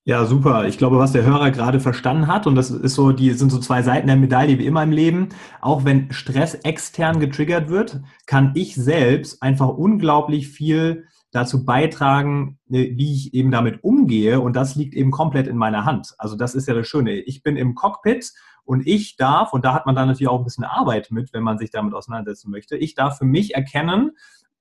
Ja, 0.04 0.26
super. 0.26 0.66
Ich 0.68 0.80
glaube, 0.80 0.98
was 0.98 1.12
der 1.12 1.26
Hörer 1.26 1.52
gerade 1.52 1.80
verstanden 1.80 2.26
hat, 2.26 2.48
und 2.48 2.56
das 2.56 2.72
ist 2.72 2.96
so, 2.96 3.12
die 3.12 3.34
sind 3.34 3.52
so 3.52 3.60
zwei 3.60 3.84
Seiten 3.84 4.08
der 4.08 4.16
Medaille 4.16 4.58
wie 4.58 4.66
immer 4.66 4.82
im 4.82 4.92
Leben. 4.92 5.30
Auch 5.62 5.86
wenn 5.86 6.12
Stress 6.12 6.56
extern 6.56 7.20
getriggert 7.20 7.70
wird, 7.70 8.02
kann 8.26 8.54
ich 8.56 8.74
selbst 8.74 9.44
einfach 9.44 9.68
unglaublich 9.68 10.48
viel 10.48 11.06
dazu 11.32 11.66
beitragen, 11.66 12.60
äh, 12.70 12.96
wie 12.96 13.14
ich 13.14 13.34
eben 13.34 13.52
damit 13.52 13.84
umgehe. 13.84 14.40
Und 14.40 14.56
das 14.56 14.76
liegt 14.76 14.94
eben 14.94 15.12
komplett 15.12 15.48
in 15.48 15.58
meiner 15.58 15.86
Hand. 15.86 16.16
Also 16.18 16.36
das 16.36 16.56
ist 16.56 16.68
ja 16.68 16.74
das 16.74 16.88
Schöne. 16.88 17.14
Ich 17.14 17.44
bin 17.44 17.56
im 17.56 17.76
Cockpit 17.76 18.32
und 18.66 18.86
ich 18.86 19.16
darf, 19.16 19.54
und 19.54 19.66
da 19.66 19.74
hat 19.74 19.86
man 19.86 19.96
dann 19.96 20.08
natürlich 20.08 20.30
auch 20.30 20.40
ein 20.40 20.44
bisschen 20.44 20.64
Arbeit 20.64 21.12
mit, 21.12 21.34
wenn 21.34 21.44
man 21.44 21.58
sich 21.58 21.72
damit 21.72 21.94
auseinandersetzen 21.94 22.52
möchte, 22.52 22.78
ich 22.78 22.96
darf 22.96 23.18
für 23.18 23.26
mich 23.26 23.56
erkennen, 23.56 24.12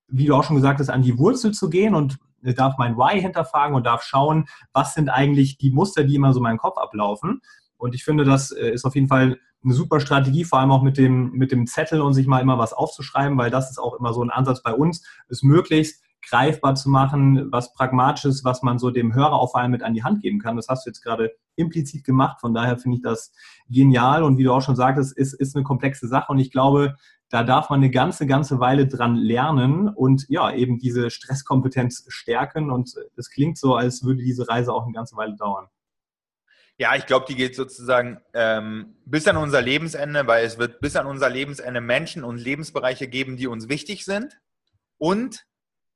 wie 0.08 0.26
du 0.26 0.34
auch 0.34 0.44
schon 0.44 0.56
gesagt 0.56 0.80
hast, 0.80 0.88
an 0.88 1.02
die 1.02 1.18
Wurzel 1.18 1.52
zu 1.52 1.68
gehen 1.68 1.94
und 1.94 2.18
darf 2.40 2.78
mein 2.78 2.96
Why 2.96 3.20
hinterfragen 3.20 3.74
und 3.74 3.84
darf 3.84 4.02
schauen, 4.02 4.46
was 4.72 4.94
sind 4.94 5.08
eigentlich 5.08 5.58
die 5.58 5.70
Muster, 5.70 6.04
die 6.04 6.14
immer 6.14 6.32
so 6.32 6.38
in 6.38 6.44
meinem 6.44 6.58
Kopf 6.58 6.78
ablaufen. 6.78 7.42
Und 7.76 7.94
ich 7.94 8.04
finde, 8.04 8.24
das 8.24 8.50
äh, 8.50 8.70
ist 8.70 8.84
auf 8.84 8.94
jeden 8.94 9.08
Fall 9.08 9.38
eine 9.64 9.74
super 9.74 10.00
Strategie, 10.00 10.44
vor 10.44 10.60
allem 10.60 10.70
auch 10.70 10.82
mit 10.82 10.98
dem, 10.98 11.32
mit 11.32 11.52
dem 11.52 11.66
Zettel 11.66 12.00
und 12.00 12.14
sich 12.14 12.26
mal 12.26 12.40
immer 12.40 12.58
was 12.58 12.72
aufzuschreiben, 12.72 13.36
weil 13.38 13.50
das 13.50 13.70
ist 13.70 13.78
auch 13.78 13.98
immer 13.98 14.14
so 14.14 14.22
ein 14.22 14.30
Ansatz 14.30 14.62
bei 14.62 14.72
uns, 14.72 15.04
ist 15.28 15.42
möglichst 15.42 16.02
greifbar 16.22 16.74
zu 16.74 16.88
machen, 16.90 17.50
was 17.50 17.72
Pragmatisches, 17.72 18.44
was 18.44 18.62
man 18.62 18.78
so 18.78 18.90
dem 18.90 19.14
Hörer 19.14 19.34
auch 19.34 19.52
vor 19.52 19.60
allem 19.60 19.70
mit 19.70 19.82
an 19.82 19.94
die 19.94 20.02
Hand 20.02 20.22
geben 20.22 20.38
kann. 20.38 20.56
Das 20.56 20.68
hast 20.68 20.84
du 20.84 20.90
jetzt 20.90 21.02
gerade 21.02 21.32
implizit 21.56 22.04
gemacht. 22.04 22.40
Von 22.40 22.54
daher 22.54 22.78
finde 22.78 22.96
ich 22.96 23.02
das 23.02 23.32
genial. 23.68 24.22
Und 24.22 24.38
wie 24.38 24.44
du 24.44 24.52
auch 24.52 24.62
schon 24.62 24.76
sagtest, 24.76 25.16
ist, 25.16 25.34
ist 25.34 25.56
eine 25.56 25.64
komplexe 25.64 26.08
Sache. 26.08 26.32
Und 26.32 26.38
ich 26.38 26.50
glaube, 26.50 26.96
da 27.30 27.42
darf 27.42 27.70
man 27.70 27.80
eine 27.80 27.90
ganze, 27.90 28.26
ganze 28.26 28.58
Weile 28.58 28.86
dran 28.86 29.16
lernen 29.16 29.88
und 29.88 30.26
ja, 30.28 30.52
eben 30.52 30.78
diese 30.78 31.10
Stresskompetenz 31.10 32.04
stärken. 32.08 32.70
Und 32.70 32.94
es 33.16 33.30
klingt 33.30 33.58
so, 33.58 33.74
als 33.74 34.02
würde 34.02 34.22
diese 34.22 34.48
Reise 34.48 34.72
auch 34.72 34.84
eine 34.84 34.94
ganze 34.94 35.16
Weile 35.16 35.36
dauern. 35.36 35.66
Ja, 36.80 36.94
ich 36.94 37.06
glaube, 37.06 37.26
die 37.28 37.34
geht 37.34 37.56
sozusagen 37.56 38.20
ähm, 38.34 38.94
bis 39.04 39.26
an 39.26 39.36
unser 39.36 39.60
Lebensende, 39.60 40.26
weil 40.28 40.44
es 40.44 40.58
wird 40.58 40.80
bis 40.80 40.94
an 40.94 41.06
unser 41.06 41.28
Lebensende 41.28 41.80
Menschen 41.80 42.22
und 42.22 42.38
Lebensbereiche 42.38 43.08
geben, 43.08 43.36
die 43.36 43.48
uns 43.48 43.68
wichtig 43.68 44.04
sind. 44.04 44.38
Und 44.96 45.44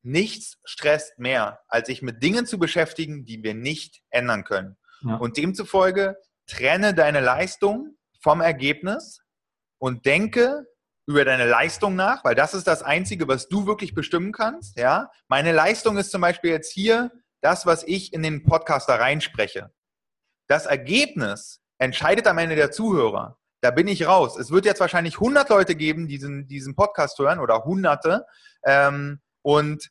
nichts 0.03 0.59
stresst 0.65 1.19
mehr, 1.19 1.61
als 1.69 1.87
sich 1.87 2.03
mit 2.03 2.23
Dingen 2.23 2.47
zu 2.47 2.59
beschäftigen, 2.59 3.25
die 3.25 3.43
wir 3.43 3.55
nicht 3.55 4.03
ändern 4.11 4.45
können. 4.45 4.77
Ja. 5.03 5.17
Und 5.17 5.37
demzufolge 5.37 6.17
trenne 6.47 6.95
deine 6.95 7.21
Leistung 7.21 7.97
vom 8.21 8.41
Ergebnis 8.41 9.21
und 9.79 10.07
denke 10.07 10.67
über 11.07 11.25
deine 11.25 11.47
Leistung 11.47 11.97
nach, 11.97 12.25
weil 12.25 12.35
das 12.35 12.55
ist 12.55 12.67
das 12.67 12.83
Einzige, 12.83 13.27
was 13.27 13.49
du 13.49 13.67
wirklich 13.67 13.95
bestimmen 13.95 14.33
kannst. 14.33 14.79
Ja, 14.79 15.11
meine 15.29 15.53
Leistung 15.53 15.97
ist 15.97 16.11
zum 16.11 16.21
Beispiel 16.21 16.51
jetzt 16.51 16.73
hier 16.73 17.11
das, 17.41 17.67
was 17.67 17.83
ich 17.85 18.13
in 18.13 18.23
den 18.23 18.45
Podcast 18.45 18.89
da 18.89 18.97
reinspreche. 18.97 19.73
Das 20.49 20.67
Ergebnis 20.67 21.61
entscheidet 21.79 22.27
am 22.27 22.39
Ende 22.39 22.55
der 22.55 22.71
Zuhörer. 22.71 23.39
Da 23.61 23.71
bin 23.71 23.89
ich 23.89 24.07
raus. 24.07 24.37
Es 24.39 24.51
wird 24.51 24.65
jetzt 24.65 24.81
wahrscheinlich 24.81 25.15
100 25.15 25.49
Leute 25.49 25.75
geben, 25.75 26.07
die 26.09 26.19
diesen, 26.19 26.47
diesen 26.47 26.75
Podcast 26.75 27.19
hören 27.19 27.41
oder 27.41 27.65
Hunderte. 27.65 28.27
Ähm, 28.65 29.21
und 29.43 29.91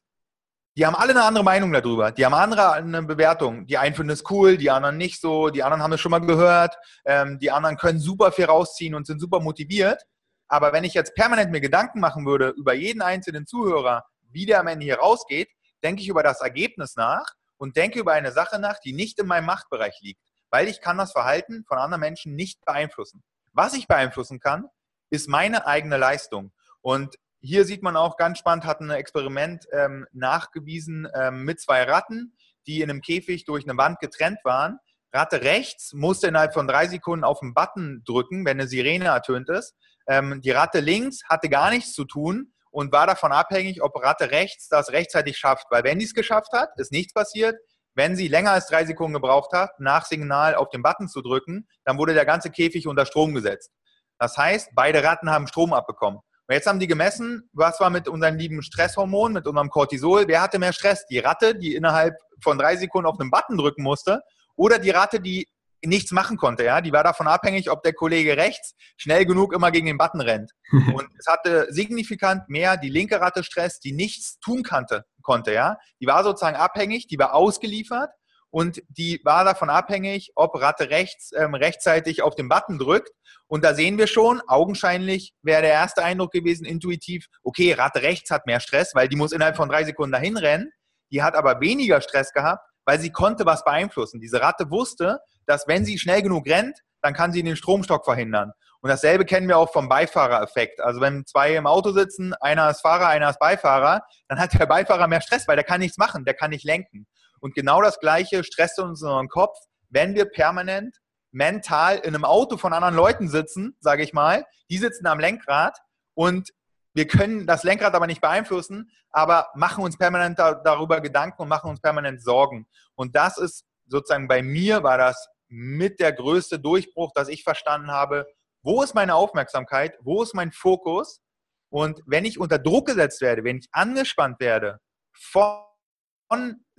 die 0.78 0.86
haben 0.86 0.96
alle 0.96 1.12
eine 1.12 1.24
andere 1.24 1.44
Meinung 1.44 1.74
darüber. 1.74 2.12
Die 2.12 2.26
haben 2.26 2.34
andere 2.34 2.72
eine 2.72 3.04
Bewertung. 3.04 3.68
Die 3.68 3.78
einen 3.78 3.94
finden 3.94 4.12
es 4.12 4.24
cool, 4.30 4.58
die 4.58 4.72
anderen 4.72 4.98
nicht 4.98 5.20
so. 5.20 5.50
Die 5.50 5.64
anderen 5.64 5.84
haben 5.84 5.92
es 5.92 6.00
schon 6.00 6.12
mal 6.12 6.20
gehört. 6.20 6.78
Ähm, 7.04 7.40
die 7.40 7.52
anderen 7.52 7.76
können 7.76 8.00
super 8.00 8.32
viel 8.32 8.46
rausziehen 8.46 8.96
und 8.96 9.06
sind 9.06 9.20
super 9.20 9.42
motiviert. 9.42 10.04
Aber 10.48 10.72
wenn 10.72 10.86
ich 10.86 10.94
jetzt 10.94 11.14
permanent 11.14 11.52
mir 11.52 11.60
Gedanken 11.60 12.00
machen 12.00 12.26
würde 12.26 12.50
über 12.50 12.74
jeden 12.74 13.02
einzelnen 13.02 13.47
Zuhörer, 13.47 14.06
wie 14.30 14.45
der 14.45 14.62
am 14.62 14.68
Ende 14.68 14.86
hier 14.86 14.99
rausgeht, 14.99 15.49
denke 15.84 16.02
ich 16.02 16.08
über 16.08 16.24
das 16.24 16.39
Ergebnis 16.39 16.95
nach 16.95 17.26
und 17.58 17.76
denke 17.76 17.99
über 17.99 18.14
eine 18.14 18.32
Sache 18.32 18.58
nach, 18.58 18.80
die 18.80 18.93
nicht 18.93 19.20
in 19.20 19.28
meinem 19.28 19.45
Machtbereich 19.45 19.99
liegt. 20.02 20.22
Weil 20.49 20.70
ich 20.70 20.80
kann 20.80 20.97
das 20.97 21.12
Verhalten 21.12 21.66
von 21.66 21.80
anderen 21.80 22.02
Menschen 22.02 22.36
nicht 22.36 22.64
beeinflussen. 22.64 23.24
Was 23.52 23.74
ich 23.74 23.88
beeinflussen 23.88 24.39
kann, 24.39 24.68
ist 25.10 25.28
meine 25.28 25.68
eigene 25.68 25.97
Leistung. 25.97 26.54
Und 26.82 27.16
hier 27.42 27.66
sieht 27.66 27.82
man 27.84 27.98
auch 27.98 28.18
ganz 28.18 28.38
spannend, 28.38 28.66
hat 28.66 28.82
ein 28.82 28.92
Experiment 28.92 29.66
ähm, 29.72 30.06
nachgewiesen 30.14 31.08
ähm, 31.14 31.44
mit 31.44 31.60
zwei 31.60 31.84
Ratten, 31.84 32.36
die 32.68 32.82
in 32.82 32.89
einem 32.89 33.02
Käfig 33.02 33.46
durch 33.46 33.68
eine 33.68 33.78
Wand 33.78 34.00
getrennt 34.00 34.39
waren. 34.44 34.80
Ratte 35.12 35.42
rechts 35.42 35.94
musste 35.94 36.28
innerhalb 36.28 36.54
von 36.54 36.68
drei 36.68 36.88
Sekunden 36.88 37.26
auf 37.26 37.39
den 37.39 37.54
Button 37.54 38.04
drücken, 38.06 38.46
wenn 38.46 38.60
eine 38.60 38.68
Sirene 38.68 39.06
ertönt 39.06 39.50
ist. 39.50 39.76
Ähm, 40.08 40.42
die 40.42 40.52
Ratte 40.52 40.80
links 40.80 41.22
hatte 41.28 41.50
gar 41.50 41.72
nichts 41.72 41.94
zu 41.94 42.06
tun 42.06 42.54
und 42.70 42.92
war 42.92 43.08
davon 43.08 43.32
abhängig, 43.32 43.82
ob 43.82 43.96
Ratte 44.02 44.32
rechts 44.32 44.70
das 44.70 44.92
rechtzeitig 44.92 45.38
schafft. 45.38 45.66
Weil 45.70 45.84
wenn 45.84 46.00
sie 46.00 46.06
es 46.06 46.14
geschafft 46.14 46.54
hat, 46.54 46.70
ist 46.78 46.92
nichts 46.92 47.14
passiert. 47.14 47.58
Wenn 47.94 48.16
sie 48.16 48.30
länger 48.30 48.52
als 48.52 48.68
drei 48.68 48.86
Sekunden 48.86 49.16
gebraucht 49.16 49.52
hat, 49.52 49.78
nach 49.80 50.06
Signal 50.06 50.56
auf 50.56 50.70
den 50.70 50.82
Button 50.82 51.10
zu 51.10 51.22
drücken, 51.22 51.68
dann 51.84 51.98
wurde 51.98 52.14
der 52.14 52.26
ganze 52.26 52.50
Käfig 52.50 52.88
unter 52.88 53.06
Strom 53.06 53.34
gesetzt. 53.34 53.72
Das 54.18 54.38
heißt, 54.38 54.70
beide 54.76 55.04
Ratten 55.04 55.30
haben 55.30 55.48
Strom 55.48 55.74
abbekommen. 55.74 56.22
Und 56.52 56.56
jetzt 56.56 56.68
haben 56.68 56.80
die 56.80 56.88
gemessen, 56.88 57.49
was 57.54 57.80
war 57.80 57.89
mit 57.89 58.10
unseren 58.10 58.38
lieben 58.38 58.62
Stresshormonen, 58.62 59.36
mit 59.36 59.47
unserem 59.47 59.70
Cortisol, 59.70 60.28
wer 60.28 60.41
hatte 60.41 60.60
mehr 60.60 60.74
Stress? 60.74 61.06
Die 61.06 61.20
Ratte, 61.20 61.56
die 61.56 61.76
innerhalb 61.76 62.14
von 62.43 62.58
drei 62.58 62.76
Sekunden 62.76 63.08
auf 63.08 63.18
den 63.18 63.32
Button 63.32 63.56
drücken 63.56 63.84
musste, 63.84 64.20
oder 64.58 64.78
die 64.78 64.89
Ratte, 64.89 65.22
die 65.22 65.47
nichts 65.82 66.12
machen 66.12 66.36
konnte. 66.36 66.66
Ja, 66.66 66.82
die 66.82 66.91
war 66.91 67.06
davon 67.06 67.30
abhängig, 67.30 67.72
ob 67.72 67.84
der 67.84 67.93
Kollege 67.93 68.36
rechts 68.36 68.74
schnell 68.97 69.26
genug 69.26 69.54
immer 69.54 69.72
gegen 69.72 69.88
den 69.88 69.97
Button 69.97 70.20
rennt. 70.20 70.52
Und 70.93 71.08
es 71.18 71.26
hatte 71.26 71.68
signifikant 71.70 72.49
mehr 72.49 72.76
die 72.76 72.89
linke 72.89 73.22
Ratte 73.22 73.45
Stress, 73.45 73.80
die 73.80 73.93
nichts 73.93 74.38
tun 74.41 74.62
konnte. 74.64 75.06
konnte 75.22 75.54
ja, 75.54 75.78
die 76.02 76.08
war 76.08 76.22
sozusagen 76.26 76.58
abhängig, 76.58 77.08
die 77.08 77.18
war 77.18 77.34
ausgeliefert 77.34 78.12
und 78.52 78.84
die 78.89 79.22
war 79.24 79.45
davon 79.45 79.70
abhängig, 79.70 80.34
ob 80.36 80.60
Ratte 80.60 80.89
rechts 80.89 81.32
ähm, 81.36 81.56
rechtzeitig 81.56 82.22
auf 82.22 82.36
den 82.36 82.49
Button 82.49 82.78
drückt. 82.78 83.10
Und 83.47 83.64
da 83.64 83.74
sehen 83.74 83.97
wir 83.97 84.08
schon, 84.08 84.41
augenscheinlich 84.45 85.34
wäre 85.41 85.62
der 85.62 85.72
erste 85.72 86.04
Eindruck 86.04 86.32
gewesen, 86.32 86.66
intuitiv, 86.66 87.28
okay, 87.43 87.74
Ratte 87.74 88.02
rechts 88.02 88.30
hat 88.30 88.45
mehr 88.45 88.60
Stress, 88.60 88.93
weil 88.93 89.08
die 89.08 89.16
muss 89.16 89.32
innerhalb 89.32 89.56
von 89.56 89.70
drei 89.70 89.86
Sekunden 89.86 90.12
dahin 90.12 90.38
rennen. 90.38 90.72
Die 91.12 91.24
hat 91.24 91.36
aber 91.36 91.62
weniger 91.62 92.02
Stress 92.02 92.34
gehabt, 92.34 92.66
weil 92.86 92.99
sie 92.99 93.12
konnte 93.12 93.45
was 93.45 93.64
beeinflussen. 93.64 94.20
Diese 94.20 94.41
Ratte 94.41 94.70
wusste, 94.70 95.20
dass 95.45 95.68
wenn 95.68 95.86
sie 95.86 95.97
schnell 95.97 96.22
genug 96.22 96.45
rennt, 96.47 96.78
dann 97.02 97.14
kann 97.14 97.32
sie 97.32 97.43
den 97.43 97.56
Stromstock 97.56 98.06
verhindern. 98.06 98.52
Und 98.82 98.89
dasselbe 98.89 99.26
kennen 99.26 99.47
wir 99.47 99.58
auch 99.58 99.72
vom 99.72 99.88
Beifahrereffekt. 99.88 100.82
Also 100.82 101.02
wenn 101.02 101.26
zwei 101.26 101.56
im 101.56 101.68
Auto 101.68 101.91
sitzen, 101.91 102.34
einer 102.41 102.70
ist 102.70 102.82
Fahrer, 102.82 103.08
einer 103.08 103.30
ist 103.30 103.39
Beifahrer, 103.39 104.02
dann 104.28 104.39
hat 104.39 104.58
der 104.60 104.66
Beifahrer 104.66 105.08
mehr 105.08 105.22
Stress, 105.22 105.47
weil 105.47 105.56
der 105.56 105.64
kann 105.64 105.82
nichts 105.82 105.97
machen, 105.97 106.26
der 106.26 106.34
kann 106.34 106.49
nicht 106.49 106.66
lenken. 106.66 107.06
Und 107.42 107.56
genau 107.56 107.82
das 107.82 108.00
Gleiche 108.00 108.44
stresst 108.44 108.80
uns 108.80 109.02
in 109.02 109.08
unseren 109.08 109.28
Kopf, 109.28 109.58
wenn 109.89 110.16
wir 110.16 110.26
permanent 110.26 110.96
mental 111.32 111.98
in 111.98 112.16
einem 112.16 112.26
Auto 112.26 112.58
von 112.58 112.74
anderen 112.74 112.96
Leuten 112.96 113.28
sitzen, 113.28 113.76
sage 113.80 114.04
ich 114.04 114.14
mal. 114.14 114.46
Die 114.70 114.78
sitzen 114.78 115.08
am 115.08 115.20
Lenkrad 115.20 115.78
und 116.14 116.52
wir 116.94 117.08
können 117.08 117.48
das 117.48 117.64
Lenkrad 117.64 117.96
aber 117.96 118.08
nicht 118.08 118.22
beeinflussen, 118.22 118.92
aber 119.12 119.50
machen 119.56 119.84
uns 119.84 119.98
permanent 119.98 120.39
da, 120.39 120.56
darüber 120.56 121.02
Gedanken 121.02 121.42
und 121.42 121.48
machen 121.48 121.70
uns 121.70 121.82
permanent 121.82 122.22
Sorgen. 122.22 122.68
Und 122.96 123.16
das 123.16 123.38
ist 123.38 123.66
sozusagen 123.88 124.28
bei 124.28 124.42
mir 124.42 124.84
war 124.84 124.98
das 124.98 125.28
mit 125.48 126.00
der 126.00 126.14
größte 126.14 126.60
Durchbruch, 126.60 127.12
dass 127.14 127.28
ich 127.28 127.44
verstanden 127.44 127.92
habe, 127.92 128.26
wo 128.64 128.84
ist 128.84 128.94
meine 128.94 129.16
Aufmerksamkeit, 129.16 129.98
wo 130.02 130.22
ist 130.22 130.34
mein 130.34 130.52
Fokus 130.52 131.22
und 131.70 132.02
wenn 132.06 132.26
ich 132.26 132.39
unter 132.39 132.60
Druck 132.60 132.88
gesetzt 132.88 133.22
werde, 133.22 133.44
wenn 133.44 133.58
ich 133.58 133.68
angespannt 133.72 134.39
werde 134.39 134.80
von 135.14 135.64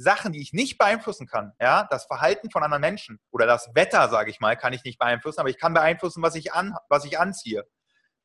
Sachen, 0.03 0.33
die 0.33 0.41
ich 0.41 0.53
nicht 0.53 0.79
beeinflussen 0.79 1.27
kann, 1.27 1.53
ja, 1.61 1.87
das 1.91 2.05
Verhalten 2.05 2.51
von 2.51 2.63
anderen 2.63 2.81
Menschen 2.81 3.21
oder 3.31 3.47
das 3.47 3.71
Wetter, 3.75 4.09
sage 4.09 4.31
ich 4.31 4.41
mal, 4.41 4.57
kann 4.57 4.73
ich 4.73 4.85
nicht 4.85 4.99
beeinflussen, 4.99 5.41
aber 5.41 5.49
ich 5.49 5.59
kann 5.59 5.75
beeinflussen, 5.75 6.23
was 6.23 6.35
ich, 6.35 6.53
an, 6.53 6.75
was 6.89 7.05
ich 7.05 7.19
anziehe. 7.19 7.65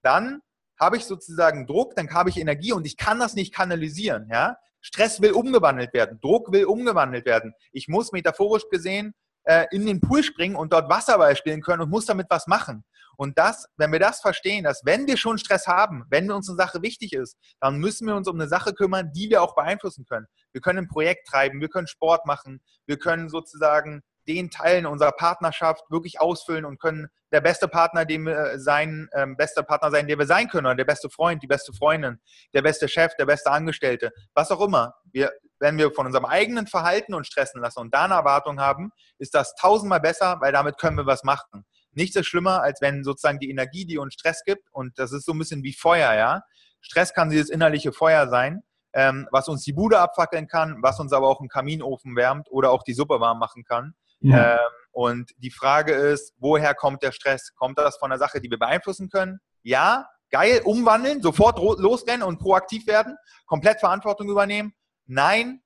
Dann 0.01 0.41
habe 0.79 0.97
ich 0.97 1.05
sozusagen 1.05 1.65
Druck, 1.65 1.95
dann 1.95 2.09
habe 2.13 2.29
ich 2.29 2.37
Energie 2.37 2.73
und 2.73 2.85
ich 2.85 2.97
kann 2.97 3.19
das 3.19 3.33
nicht 3.33 3.53
kanalisieren, 3.53 4.27
ja. 4.31 4.57
Stress 4.81 5.21
will 5.21 5.31
umgewandelt 5.31 5.93
werden, 5.93 6.19
Druck 6.21 6.51
will 6.51 6.65
umgewandelt 6.65 7.25
werden. 7.25 7.53
Ich 7.71 7.87
muss 7.87 8.11
metaphorisch 8.11 8.69
gesehen 8.69 9.13
äh, 9.43 9.65
in 9.71 9.85
den 9.85 10.01
Pool 10.01 10.23
springen 10.23 10.55
und 10.55 10.71
dort 10.71 10.89
Wasserball 10.89 11.35
spielen 11.35 11.61
können 11.61 11.81
und 11.81 11.89
muss 11.89 12.05
damit 12.05 12.27
was 12.29 12.47
machen. 12.47 12.83
Und 13.17 13.37
das, 13.37 13.67
wenn 13.77 13.91
wir 13.91 13.99
das 13.99 14.21
verstehen, 14.21 14.63
dass 14.63 14.83
wenn 14.85 15.07
wir 15.07 15.17
schon 15.17 15.37
Stress 15.37 15.67
haben, 15.67 16.05
wenn 16.09 16.31
uns 16.31 16.47
eine 16.47 16.55
Sache 16.55 16.81
wichtig 16.81 17.13
ist, 17.13 17.35
dann 17.59 17.77
müssen 17.77 18.07
wir 18.07 18.15
uns 18.15 18.27
um 18.27 18.35
eine 18.35 18.47
Sache 18.47 18.73
kümmern, 18.73 19.11
die 19.13 19.29
wir 19.29 19.41
auch 19.41 19.55
beeinflussen 19.55 20.05
können. 20.05 20.27
Wir 20.53 20.61
können 20.61 20.79
ein 20.79 20.87
Projekt 20.87 21.27
treiben, 21.27 21.59
wir 21.59 21.69
können 21.69 21.87
Sport 21.87 22.25
machen, 22.25 22.61
wir 22.85 22.97
können 22.97 23.29
sozusagen 23.29 24.03
den 24.27 24.49
Teilen 24.49 24.85
unserer 24.85 25.13
Partnerschaft 25.13 25.83
wirklich 25.89 26.19
ausfüllen 26.19 26.65
und 26.65 26.79
können 26.79 27.07
der 27.31 27.41
beste 27.41 27.67
Partner, 27.67 28.05
dem 28.05 28.25
wir 28.25 28.59
sein, 28.59 29.09
ähm, 29.13 29.35
bester 29.35 29.63
Partner 29.63 29.91
sein, 29.91 30.07
der 30.07 30.17
wir 30.17 30.25
sein 30.25 30.47
können, 30.49 30.67
oder 30.67 30.75
der 30.75 30.85
beste 30.85 31.09
Freund, 31.09 31.41
die 31.41 31.47
beste 31.47 31.73
Freundin, 31.73 32.19
der 32.53 32.61
beste 32.61 32.87
Chef, 32.87 33.15
der 33.15 33.25
beste 33.25 33.51
Angestellte, 33.51 34.11
was 34.33 34.51
auch 34.51 34.61
immer. 34.61 34.93
Wir, 35.11 35.31
wenn 35.59 35.77
wir 35.77 35.91
von 35.91 36.05
unserem 36.05 36.25
eigenen 36.25 36.67
Verhalten 36.67 37.13
uns 37.13 37.27
stressen 37.27 37.61
lassen 37.61 37.79
und 37.79 37.93
da 37.93 38.05
eine 38.05 38.13
Erwartung 38.13 38.59
haben, 38.59 38.91
ist 39.17 39.33
das 39.33 39.55
tausendmal 39.55 39.99
besser, 39.99 40.37
weil 40.39 40.51
damit 40.51 40.77
können 40.77 40.97
wir 40.97 41.05
was 41.05 41.23
machen. 41.23 41.65
Nichts 41.97 42.15
ist 42.15 42.27
schlimmer, 42.27 42.61
als 42.61 42.79
wenn 42.79 43.03
sozusagen 43.03 43.39
die 43.39 43.49
Energie, 43.49 43.85
die 43.85 43.97
uns 43.97 44.13
Stress 44.13 44.43
gibt, 44.45 44.69
und 44.71 44.97
das 44.99 45.11
ist 45.11 45.25
so 45.25 45.33
ein 45.33 45.39
bisschen 45.39 45.63
wie 45.63 45.73
Feuer, 45.73 46.13
ja. 46.13 46.43
Stress 46.79 47.11
kann 47.13 47.31
dieses 47.31 47.49
innerliche 47.49 47.91
Feuer 47.91 48.29
sein, 48.29 48.61
ähm, 48.93 49.27
was 49.31 49.47
uns 49.47 49.63
die 49.63 49.73
Bude 49.73 49.99
abfackeln 49.99 50.47
kann, 50.47 50.77
was 50.81 50.99
uns 50.99 51.11
aber 51.11 51.27
auch 51.27 51.39
einen 51.39 51.49
Kaminofen 51.49 52.15
wärmt 52.15 52.51
oder 52.51 52.71
auch 52.71 52.83
die 52.83 52.93
Suppe 52.93 53.19
warm 53.19 53.39
machen 53.39 53.63
kann. 53.63 53.95
Ja. 54.19 54.53
Ähm, 54.53 54.59
und 54.91 55.31
die 55.37 55.49
Frage 55.49 55.93
ist, 55.93 56.33
woher 56.37 56.75
kommt 56.75 57.01
der 57.01 57.11
Stress? 57.11 57.53
Kommt 57.55 57.79
das 57.79 57.97
von 57.97 58.11
einer 58.11 58.19
Sache, 58.19 58.41
die 58.41 58.49
wir 58.51 58.59
beeinflussen 58.59 59.09
können? 59.09 59.39
Ja, 59.63 60.07
geil, 60.29 60.61
umwandeln, 60.65 61.23
sofort 61.23 61.57
losrennen 61.57 62.21
und 62.21 62.37
proaktiv 62.37 62.85
werden, 62.85 63.17
komplett 63.47 63.79
Verantwortung 63.79 64.29
übernehmen. 64.29 64.73
Nein, 65.07 65.61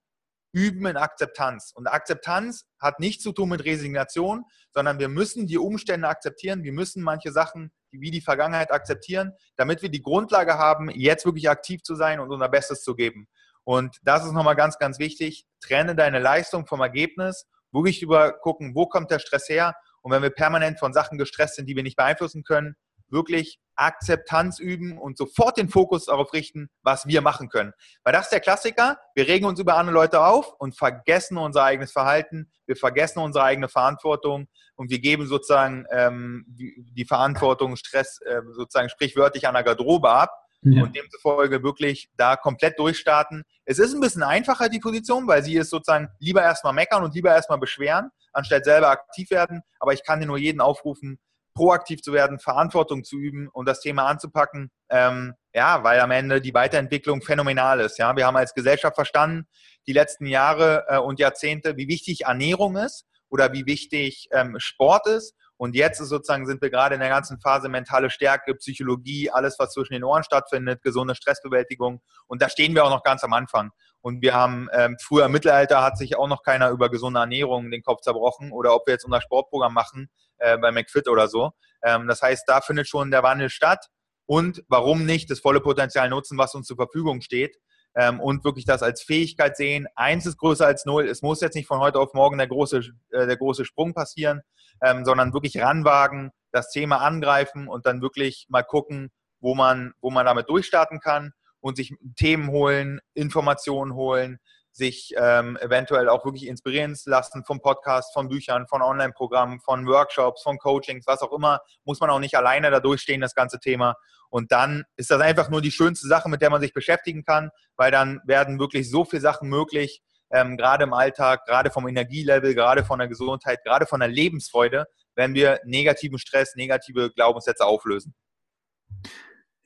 üben 0.54 0.86
in 0.86 0.98
Akzeptanz. 0.98 1.72
Und 1.74 1.88
Akzeptanz 1.88 2.66
hat 2.80 3.00
nichts 3.00 3.24
zu 3.24 3.32
tun 3.32 3.50
mit 3.50 3.64
Resignation, 3.66 4.46
sondern 4.74 5.00
wir 5.00 5.08
müssen 5.08 5.48
die 5.48 5.58
Umstände 5.58 6.08
akzeptieren. 6.08 6.64
Wir 6.64 6.74
müssen 6.74 7.04
manche 7.04 7.32
Sachen 7.32 7.72
wie 7.92 8.12
die 8.12 8.22
Vergangenheit 8.22 8.72
akzeptieren, 8.72 9.34
damit 9.58 9.82
wir 9.82 9.90
die 9.90 10.02
Grundlage 10.02 10.58
haben, 10.58 10.90
jetzt 10.90 11.26
wirklich 11.26 11.50
aktiv 11.50 11.84
zu 11.84 11.96
sein 11.96 12.20
und 12.20 12.32
unser 12.32 12.50
Bestes 12.50 12.84
zu 12.84 12.96
geben. 12.96 13.28
Und 13.64 13.98
das 14.04 14.26
ist 14.26 14.32
nochmal 14.32 14.56
ganz, 14.56 14.78
ganz 14.78 15.00
wichtig. 15.00 15.46
Trenne 15.60 15.96
deine 15.96 16.20
Leistung 16.20 16.66
vom 16.66 16.82
Ergebnis 16.82 17.46
wirklich 17.72 18.02
über 18.02 18.34
gucken, 18.34 18.76
wo 18.76 18.88
kommt 18.88 19.12
der 19.12 19.20
Stress 19.20 19.48
her? 19.50 19.76
Und 20.02 20.12
wenn 20.12 20.22
wir 20.22 20.32
permanent 20.32 20.80
von 20.80 20.94
Sachen 20.94 21.18
gestresst 21.18 21.56
sind, 21.56 21.68
die 21.68 21.76
wir 21.76 21.84
nicht 21.84 21.96
beeinflussen 21.96 22.44
können, 22.44 22.76
wirklich 23.10 23.60
Akzeptanz 23.82 24.60
üben 24.60 24.98
und 24.98 25.18
sofort 25.18 25.58
den 25.58 25.70
Fokus 25.70 26.06
darauf 26.06 26.34
richten, 26.34 26.70
was 26.84 27.08
wir 27.08 27.22
machen 27.22 27.50
können. 27.50 27.74
Weil 28.04 28.14
das 28.14 28.26
ist 28.26 28.32
der 28.32 28.40
Klassiker. 28.40 29.00
Wir 29.16 29.28
regen 29.28 29.46
uns 29.46 29.60
über 29.60 29.76
andere 29.76 29.94
Leute 29.94 30.24
auf 30.24 30.54
und 30.60 30.78
vergessen 30.78 31.38
unser 31.38 31.64
eigenes 31.64 31.92
Verhalten. 31.92 32.52
Wir 32.66 32.76
vergessen 32.76 33.20
unsere 33.20 33.44
eigene 33.44 33.68
Verantwortung 33.68 34.48
und 34.76 34.92
wir 34.92 35.00
geben 35.00 35.28
sozusagen 35.28 35.86
ähm, 35.92 36.46
die, 36.48 36.86
die, 36.94 37.06
Verantwortung, 37.06 37.76
Stress 37.76 38.20
äh, 38.22 38.42
sozusagen 38.54 38.90
sprichwörtlich 38.90 39.48
an 39.48 39.56
der 39.56 39.64
Garderobe 39.64 40.10
ab 40.10 40.32
ja. 40.64 40.84
und 40.84 40.96
demzufolge 40.96 41.64
wirklich 41.64 42.10
da 42.16 42.36
komplett 42.36 42.78
durchstarten. 42.80 43.44
Es 43.66 43.80
ist 43.80 43.94
ein 43.94 44.00
bisschen 44.00 44.24
einfacher, 44.24 44.70
die 44.70 44.80
Position, 44.80 45.28
weil 45.28 45.44
sie 45.44 45.56
ist 45.56 45.70
sozusagen 45.70 46.10
lieber 46.20 46.42
erstmal 46.42 46.74
meckern 46.74 47.04
und 47.04 47.16
lieber 47.16 47.32
erstmal 47.32 47.58
beschweren, 47.58 48.10
anstatt 48.32 48.66
selber 48.66 48.90
aktiv 48.90 49.32
werden. 49.32 49.62
Aber 49.80 49.94
ich 49.94 50.04
kann 50.04 50.20
dir 50.20 50.28
nur 50.28 50.38
jeden 50.38 50.62
aufrufen, 50.62 51.20
proaktiv 51.54 52.02
zu 52.02 52.14
werden, 52.14 52.40
Verantwortung 52.40 53.04
zu 53.04 53.18
üben 53.18 53.48
und 53.48 53.68
das 53.68 53.82
Thema 53.82 54.06
anzupacken. 54.06 54.72
Ähm, 54.90 55.34
ja, 55.54 55.84
weil 55.84 56.00
am 56.00 56.12
Ende 56.12 56.42
die 56.42 56.54
Weiterentwicklung 56.54 57.22
phänomenal 57.22 57.80
ist. 57.80 57.98
Ja, 57.98 58.16
wir 58.16 58.26
haben 58.26 58.38
als 58.38 58.54
Gesellschaft 58.54 58.96
verstanden, 58.96 59.48
die 59.88 59.94
letzten 59.94 60.26
Jahre 60.26 60.86
äh, 60.88 60.98
und 60.98 61.20
Jahrzehnte, 61.20 61.78
wie 61.78 61.88
wichtig 61.88 62.26
Ernährung 62.26 62.78
ist 62.78 63.06
oder 63.30 63.54
wie 63.54 63.66
wichtig 63.66 64.28
ähm, 64.32 64.56
Sport 64.60 65.08
ist 65.08 65.36
und 65.62 65.76
jetzt 65.76 66.00
ist 66.00 66.10
sozusagen 66.10 66.48
sind 66.48 66.60
wir 66.64 66.72
gerade 66.72 66.96
in 66.96 67.02
der 67.02 67.12
ganzen 67.12 67.40
Phase 67.40 67.70
mentale 67.70 68.10
Stärke, 68.10 68.56
Psychologie, 68.56 69.30
alles, 69.30 69.60
was 69.60 69.74
zwischen 69.74 69.94
den 69.94 70.04
Ohren 70.04 70.24
stattfindet, 70.24 70.82
gesunde 70.82 71.14
Stressbewältigung. 71.14 72.02
Und 72.26 72.42
da 72.42 72.50
stehen 72.50 72.74
wir 72.74 72.84
auch 72.84 72.90
noch 72.90 73.04
ganz 73.04 73.24
am 73.24 73.32
Anfang. 73.34 73.70
Und 74.00 74.24
wir 74.24 74.34
haben 74.34 74.70
ähm, 74.74 74.98
früher 75.00 75.26
im 75.26 75.34
Mittelalter 75.34 75.84
hat 75.84 76.00
sich 76.00 76.18
auch 76.18 76.28
noch 76.28 76.42
keiner 76.42 76.72
über 76.72 76.90
gesunde 76.90 77.20
Ernährung 77.20 77.70
den 77.70 77.84
Kopf 77.84 78.02
zerbrochen 78.02 78.52
oder 78.52 78.74
ob 78.74 78.88
wir 78.88 78.94
jetzt 78.94 79.06
unser 79.06 79.22
Sportprogramm 79.22 79.76
machen 79.76 80.10
äh, 80.42 80.58
bei 80.58 80.72
McFit 80.72 81.08
oder 81.08 81.28
so. 81.28 81.52
Ähm, 81.84 82.08
das 82.08 82.22
heißt, 82.22 82.44
da 82.48 82.62
findet 82.62 82.88
schon 82.88 83.12
der 83.12 83.24
Wandel 83.24 83.50
statt. 83.50 83.88
Und 84.26 84.64
warum 84.68 85.06
nicht 85.06 85.30
das 85.30 85.40
volle 85.40 85.62
Potenzial 85.62 86.10
nutzen, 86.10 86.38
was 86.38 86.56
uns 86.56 86.68
zur 86.68 86.78
Verfügung 86.78 87.22
steht? 87.22 87.58
ähm, 87.96 88.20
und 88.20 88.44
wirklich 88.44 88.66
das 88.66 88.84
als 88.84 89.02
Fähigkeit 89.02 89.58
sehen. 89.58 89.88
Eins 89.96 90.26
ist 90.26 90.38
größer 90.38 90.66
als 90.66 90.86
null. 90.86 91.08
Es 91.08 91.22
muss 91.22 91.42
jetzt 91.42 91.56
nicht 91.56 91.68
von 91.68 91.80
heute 91.80 92.00
auf 92.00 92.14
morgen 92.14 92.38
der 92.38 92.48
große, 92.48 92.82
äh, 93.12 93.28
der 93.28 93.38
große 93.38 93.66
Sprung 93.66 93.94
passieren, 93.94 94.42
ähm, 94.82 95.06
sondern 95.06 95.34
wirklich 95.34 95.60
ranwagen, 95.60 96.32
das 96.52 96.70
Thema 96.70 96.98
angreifen 96.98 97.68
und 97.68 97.86
dann 97.86 98.02
wirklich 98.02 98.46
mal 98.50 98.64
gucken, 98.64 99.12
wo 99.40 99.56
man, 99.56 99.94
wo 100.02 100.10
man 100.12 100.26
damit 100.26 100.50
durchstarten 100.50 101.00
kann 101.00 101.32
und 101.60 101.76
sich 101.76 101.94
Themen 102.16 102.50
holen, 102.50 103.00
Informationen 103.14 103.94
holen, 103.94 104.40
sich 104.72 105.14
ähm, 105.18 105.58
eventuell 105.62 106.10
auch 106.10 106.26
wirklich 106.26 106.48
inspirieren 106.48 106.98
lassen 107.06 107.44
vom 107.46 107.62
Podcast, 107.62 108.14
von 108.14 108.30
Büchern, 108.30 108.68
von 108.68 108.82
Online-Programmen, 108.82 109.60
von 109.60 109.86
Workshops, 109.86 110.44
von 110.44 110.58
Coachings, 110.58 111.06
was 111.08 111.22
auch 111.22 111.34
immer, 111.34 111.60
muss 111.84 112.00
man 112.00 112.10
auch 112.10 112.20
nicht 112.20 112.36
alleine 112.36 112.72
da 112.72 112.80
durchstehen, 112.80 113.22
das 113.22 113.36
ganze 113.36 113.60
Thema. 113.60 113.96
Und 114.30 114.52
dann 114.52 114.86
ist 114.96 115.12
das 115.12 115.22
einfach 115.22 115.50
nur 115.50 115.62
die 115.62 115.72
schönste 115.72 116.08
Sache, 116.08 116.30
mit 116.30 116.42
der 116.42 116.50
man 116.50 116.62
sich 116.62 116.74
beschäftigen 116.74 117.24
kann, 117.24 117.52
weil 117.76 117.92
dann 117.92 118.22
werden 118.26 118.60
wirklich 118.60 118.90
so 118.90 119.04
viele 119.04 119.22
Sachen 119.22 119.50
möglich, 119.50 120.02
ähm, 120.32 120.56
gerade 120.56 120.86
im 120.86 120.94
Alltag, 120.94 121.46
gerade 121.46 121.70
vom 121.70 121.88
Energielevel, 121.88 122.56
gerade 122.56 122.86
von 122.86 123.00
der 123.00 123.10
Gesundheit, 123.10 123.64
gerade 123.66 123.86
von 123.86 124.00
der 124.00 124.10
Lebensfreude, 124.10 124.86
wenn 125.16 125.34
wir 125.34 125.60
negativen 125.66 126.18
Stress, 126.18 126.56
negative 126.56 127.12
Glaubenssätze 127.12 127.66
auflösen. 127.66 128.16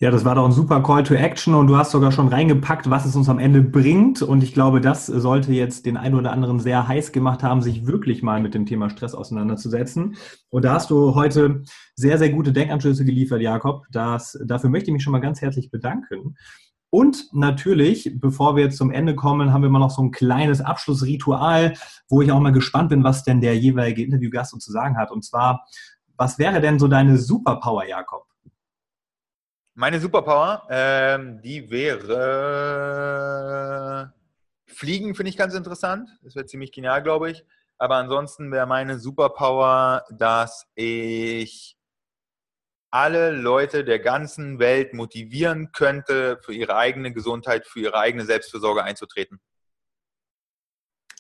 Ja, 0.01 0.11
das 0.11 0.25
war 0.25 0.35
doch 0.35 0.43
ein 0.43 0.51
super 0.51 0.83
Call 0.83 1.03
to 1.03 1.13
Action 1.13 1.55
und 1.55 1.67
du 1.67 1.77
hast 1.77 1.91
sogar 1.91 2.11
schon 2.11 2.27
reingepackt, 2.27 2.89
was 2.89 3.05
es 3.05 3.15
uns 3.15 3.29
am 3.29 3.39
Ende 3.39 3.61
bringt. 3.61 4.21
Und 4.21 4.43
ich 4.43 4.53
glaube, 4.53 4.81
das 4.81 5.05
sollte 5.05 5.53
jetzt 5.53 5.85
den 5.85 5.95
einen 5.95 6.15
oder 6.15 6.33
anderen 6.33 6.59
sehr 6.59 6.85
heiß 6.85 7.13
gemacht 7.13 7.43
haben, 7.43 7.61
sich 7.61 7.87
wirklich 7.87 8.21
mal 8.21 8.41
mit 8.41 8.53
dem 8.53 8.65
Thema 8.65 8.89
Stress 8.89 9.15
auseinanderzusetzen. 9.15 10.17
Und 10.49 10.65
da 10.65 10.73
hast 10.73 10.89
du 10.89 11.15
heute 11.15 11.63
sehr, 11.95 12.17
sehr 12.17 12.29
gute 12.29 12.51
Denkanschlüsse 12.51 13.05
geliefert, 13.05 13.41
Jakob. 13.41 13.85
Das, 13.89 14.37
dafür 14.43 14.69
möchte 14.69 14.89
ich 14.89 14.93
mich 14.93 15.03
schon 15.03 15.13
mal 15.13 15.21
ganz 15.21 15.39
herzlich 15.39 15.71
bedanken. 15.71 16.35
Und 16.89 17.29
natürlich, 17.31 18.11
bevor 18.15 18.57
wir 18.57 18.65
jetzt 18.65 18.77
zum 18.77 18.91
Ende 18.91 19.15
kommen, 19.15 19.53
haben 19.53 19.61
wir 19.61 19.69
immer 19.69 19.79
noch 19.79 19.91
so 19.91 20.01
ein 20.01 20.11
kleines 20.11 20.59
Abschlussritual, 20.59 21.73
wo 22.09 22.21
ich 22.21 22.33
auch 22.33 22.41
mal 22.41 22.51
gespannt 22.51 22.89
bin, 22.89 23.05
was 23.05 23.23
denn 23.23 23.39
der 23.39 23.57
jeweilige 23.57 24.03
Interviewgast 24.03 24.53
uns 24.53 24.65
zu 24.65 24.73
sagen 24.73 24.97
hat. 24.97 25.09
Und 25.09 25.23
zwar, 25.23 25.65
was 26.17 26.37
wäre 26.37 26.59
denn 26.59 26.79
so 26.79 26.89
deine 26.89 27.17
Superpower, 27.17 27.87
Jakob? 27.87 28.24
Meine 29.77 29.99
Superpower, 29.99 30.65
ähm, 30.69 31.41
die 31.41 31.69
wäre 31.69 32.13
Fliegen, 34.65 35.15
finde 35.15 35.31
ich 35.31 35.35
ganz 35.37 35.53
interessant. 35.53 36.09
Das 36.23 36.33
wäre 36.33 36.45
ziemlich 36.45 36.71
genial, 36.71 37.03
glaube 37.03 37.29
ich. 37.31 37.43
Aber 37.77 37.95
ansonsten 37.95 38.53
wäre 38.53 38.67
meine 38.67 38.99
Superpower, 38.99 40.05
dass 40.09 40.65
ich 40.75 41.75
alle 42.89 43.31
Leute 43.31 43.83
der 43.83 43.99
ganzen 43.99 44.59
Welt 44.59 44.93
motivieren 44.93 45.73
könnte, 45.73 46.39
für 46.41 46.53
ihre 46.53 46.77
eigene 46.77 47.11
Gesundheit, 47.11 47.67
für 47.67 47.81
ihre 47.81 47.97
eigene 47.97 48.23
Selbstfürsorge 48.23 48.81
einzutreten. 48.81 49.41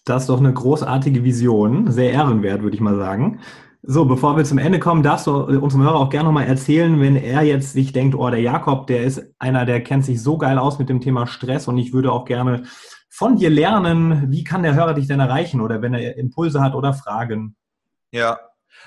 Das 0.05 0.21
ist 0.23 0.29
doch 0.29 0.39
eine 0.39 0.53
großartige 0.53 1.25
Vision, 1.25 1.91
sehr 1.91 2.13
ehrenwert, 2.13 2.61
würde 2.61 2.75
ich 2.75 2.81
mal 2.81 2.95
sagen. 2.95 3.41
So, 3.87 4.05
bevor 4.05 4.35
wir 4.35 4.43
zum 4.45 4.57
Ende 4.57 4.79
kommen, 4.79 5.03
darfst 5.03 5.27
du 5.27 5.31
unserem 5.31 5.83
Hörer 5.83 5.97
auch 5.97 6.09
gerne 6.09 6.25
nochmal 6.25 6.47
erzählen, 6.47 6.99
wenn 6.99 7.15
er 7.15 7.43
jetzt 7.43 7.73
sich 7.73 7.93
denkt, 7.93 8.15
oh, 8.15 8.27
der 8.31 8.41
Jakob, 8.41 8.87
der 8.87 9.03
ist 9.03 9.23
einer, 9.37 9.63
der 9.67 9.83
kennt 9.83 10.03
sich 10.03 10.23
so 10.23 10.39
geil 10.39 10.57
aus 10.57 10.79
mit 10.79 10.89
dem 10.89 11.01
Thema 11.01 11.27
Stress 11.27 11.67
und 11.67 11.77
ich 11.77 11.93
würde 11.93 12.11
auch 12.11 12.25
gerne 12.25 12.63
von 13.09 13.35
dir 13.35 13.51
lernen. 13.51 14.31
Wie 14.31 14.43
kann 14.43 14.63
der 14.63 14.73
Hörer 14.73 14.95
dich 14.95 15.07
denn 15.07 15.19
erreichen 15.19 15.61
oder 15.61 15.83
wenn 15.83 15.93
er 15.93 16.17
Impulse 16.17 16.61
hat 16.61 16.73
oder 16.73 16.95
Fragen? 16.95 17.55
Ja, 18.09 18.39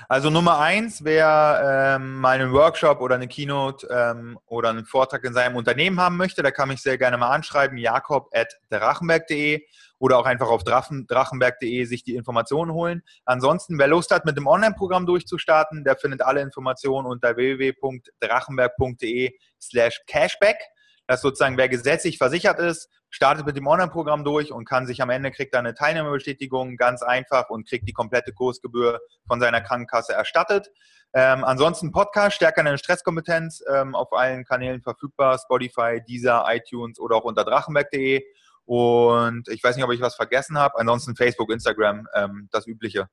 also 0.09 0.29
Nummer 0.29 0.59
eins, 0.59 1.01
wer 1.05 1.95
ähm, 1.95 2.19
mal 2.19 2.37
einen 2.37 2.51
Workshop 2.51 2.99
oder 2.99 3.15
eine 3.15 3.29
Keynote 3.29 3.87
ähm, 3.87 4.37
oder 4.47 4.69
einen 4.69 4.85
Vortrag 4.85 5.23
in 5.23 5.33
seinem 5.33 5.55
Unternehmen 5.55 5.99
haben 6.01 6.17
möchte, 6.17 6.41
der 6.41 6.51
kann 6.51 6.67
mich 6.67 6.81
sehr 6.81 6.97
gerne 6.97 7.17
mal 7.17 7.29
anschreiben, 7.29 7.77
jakob.drachenberg.de 7.77 9.61
oder 9.99 10.17
auch 10.17 10.25
einfach 10.25 10.49
auf 10.49 10.63
drachenberg.de 10.63 11.85
sich 11.85 12.03
die 12.03 12.15
Informationen 12.15 12.73
holen. 12.73 13.03
Ansonsten, 13.25 13.77
wer 13.77 13.87
Lust 13.87 14.11
hat, 14.11 14.25
mit 14.25 14.37
dem 14.37 14.47
Online-Programm 14.47 15.05
durchzustarten, 15.05 15.83
der 15.83 15.97
findet 15.97 16.21
alle 16.21 16.41
Informationen 16.41 17.05
unter 17.05 17.35
www.drachenberg.de 17.35 19.37
slash 19.61 20.01
cashback. 20.07 20.57
Das 21.05 21.17
ist 21.17 21.23
sozusagen, 21.23 21.57
wer 21.57 21.69
gesetzlich 21.69 22.17
versichert 22.17 22.59
ist, 22.59 22.89
startet 23.09 23.45
mit 23.45 23.57
dem 23.57 23.67
Online-Programm 23.67 24.23
durch 24.23 24.51
und 24.51 24.65
kann 24.65 24.85
sich 24.85 25.01
am 25.01 25.09
Ende 25.09 25.31
kriegt 25.31 25.53
er 25.53 25.59
eine 25.59 25.73
Teilnahmebestätigung 25.73 26.77
ganz 26.77 27.01
einfach 27.01 27.49
und 27.49 27.67
kriegt 27.67 27.87
die 27.87 27.93
komplette 27.93 28.31
Kursgebühr 28.31 28.99
von 29.27 29.39
seiner 29.39 29.61
Krankenkasse 29.61 30.13
erstattet. 30.13 30.69
Ähm, 31.13 31.43
ansonsten 31.43 31.91
Podcast, 31.91 32.35
stärker 32.35 32.61
eine 32.61 32.77
Stresskompetenz, 32.77 33.63
ähm, 33.73 33.95
auf 33.95 34.13
allen 34.13 34.45
Kanälen 34.45 34.83
verfügbar, 34.83 35.39
Spotify, 35.39 36.01
Deezer, 36.07 36.45
iTunes 36.47 36.99
oder 36.99 37.15
auch 37.15 37.23
unter 37.23 37.43
drachenberg.de. 37.43 38.23
Und 38.69 39.47
ich 39.47 39.63
weiß 39.63 39.75
nicht, 39.75 39.83
ob 39.83 39.91
ich 39.91 39.99
was 39.99 40.15
vergessen 40.15 40.59
habe. 40.59 40.77
Ansonsten 40.77 41.15
Facebook, 41.15 41.51
Instagram, 41.51 42.07
ähm, 42.13 42.49
das 42.51 42.67
Übliche. 42.67 43.07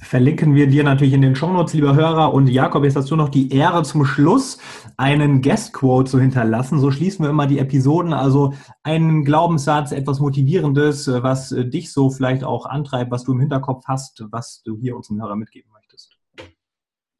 Verlinken 0.00 0.54
wir 0.54 0.68
dir 0.68 0.84
natürlich 0.84 1.12
in 1.12 1.20
den 1.20 1.36
Shownotes, 1.36 1.74
lieber 1.74 1.94
Hörer. 1.94 2.32
Und 2.32 2.46
Jakob, 2.46 2.82
jetzt 2.82 2.96
hast 2.96 3.10
du 3.10 3.16
noch 3.16 3.28
die 3.28 3.54
Ehre 3.54 3.82
zum 3.82 4.06
Schluss, 4.06 4.56
einen 4.96 5.42
Guest-Quote 5.42 6.10
zu 6.10 6.18
hinterlassen. 6.18 6.80
So 6.80 6.90
schließen 6.90 7.26
wir 7.26 7.30
immer 7.30 7.46
die 7.46 7.58
Episoden. 7.58 8.14
Also 8.14 8.54
einen 8.82 9.26
Glaubenssatz, 9.26 9.92
etwas 9.92 10.18
Motivierendes, 10.18 11.08
was 11.08 11.50
dich 11.50 11.92
so 11.92 12.08
vielleicht 12.08 12.42
auch 12.42 12.64
antreibt, 12.64 13.10
was 13.10 13.24
du 13.24 13.32
im 13.32 13.40
Hinterkopf 13.40 13.84
hast, 13.86 14.24
was 14.30 14.62
du 14.62 14.78
hier 14.78 14.96
unserem 14.96 15.20
Hörer 15.20 15.36
mitgeben 15.36 15.70
möchtest. 15.72 16.16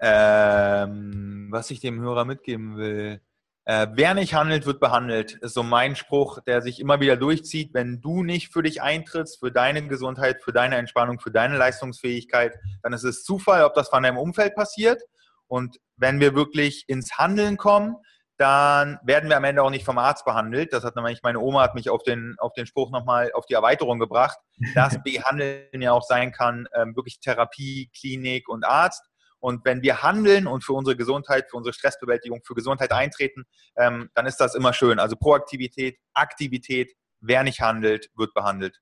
Ähm, 0.01 1.49
was 1.51 1.71
ich 1.71 1.81
dem 1.81 2.01
Hörer 2.01 2.25
mitgeben 2.25 2.79
will. 2.79 3.21
Äh, 3.67 3.87
wer 3.93 4.13
nicht 4.13 4.35
handelt, 4.35 4.67
wird 4.67 4.79
behandelt, 4.79 5.35
ist 5.35 5.55
so 5.55 5.63
mein 5.63 5.97
Spruch, 5.97 6.41
der 6.41 6.61
sich 6.61 6.81
immer 6.81 7.01
wieder 7.01 7.17
durchzieht. 7.17 7.73
Wenn 7.73 8.01
du 8.01 8.23
nicht 8.23 8.53
für 8.53 8.63
dich 8.63 8.83
eintrittst, 8.83 9.41
für 9.41 9.51
deine 9.51 9.87
Gesundheit, 9.89 10.43
für 10.43 10.53
deine 10.53 10.77
Entspannung, 10.77 11.19
für 11.19 11.31
deine 11.31 11.57
Leistungsfähigkeit, 11.57 12.55
dann 12.83 12.93
ist 12.93 13.05
es 13.05 13.25
Zufall, 13.25 13.65
ob 13.65 13.75
das 13.75 13.89
von 13.89 14.03
deinem 14.03 14.19
Umfeld 14.19 14.55
passiert. 14.55 15.03
Und 15.47 15.79
wenn 15.97 16.21
wir 16.21 16.35
wirklich 16.35 16.85
ins 16.89 17.17
Handeln 17.17 17.57
kommen, 17.57 17.97
dann 18.37 18.99
werden 19.05 19.31
wir 19.31 19.37
am 19.37 19.45
Ende 19.45 19.63
auch 19.63 19.71
nicht 19.71 19.85
vom 19.85 19.97
Arzt 19.97 20.25
behandelt. 20.25 20.73
Das 20.73 20.85
hat 20.85 20.97
nämlich 20.97 21.23
meine 21.23 21.39
Oma 21.39 21.63
hat 21.63 21.75
mich 21.75 21.89
auf 21.89 22.03
den, 22.03 22.35
auf 22.39 22.53
den 22.53 22.67
Spruch 22.67 22.91
nochmal 22.91 23.31
auf 23.33 23.47
die 23.47 23.55
Erweiterung 23.55 23.99
gebracht, 23.99 24.39
dass 24.75 24.99
Behandeln 25.05 25.81
ja 25.81 25.93
auch 25.93 26.03
sein 26.03 26.33
kann, 26.33 26.67
ähm, 26.75 26.97
wirklich 26.97 27.21
Therapie, 27.21 27.91
Klinik 27.97 28.49
und 28.49 28.65
Arzt. 28.65 29.03
Und 29.45 29.67
wenn 29.67 29.83
wir 29.83 30.03
handeln 30.03 30.47
und 30.47 30.65
für 30.65 30.73
unsere 30.73 30.97
Gesundheit, 30.97 31.51
für 31.51 31.59
unsere 31.59 31.75
Stressbewältigung, 31.75 32.41
für 32.45 32.55
Gesundheit 32.55 32.93
eintreten, 32.93 33.45
ähm, 33.77 34.09
dann 34.15 34.25
ist 34.25 34.39
das 34.39 34.55
immer 34.55 34.73
schön. 34.73 34.99
Also 34.99 35.17
Proaktivität, 35.17 35.99
Aktivität, 36.15 36.95
wer 37.21 37.43
nicht 37.43 37.61
handelt, 37.61 38.09
wird 38.17 38.33
behandelt. 38.33 38.81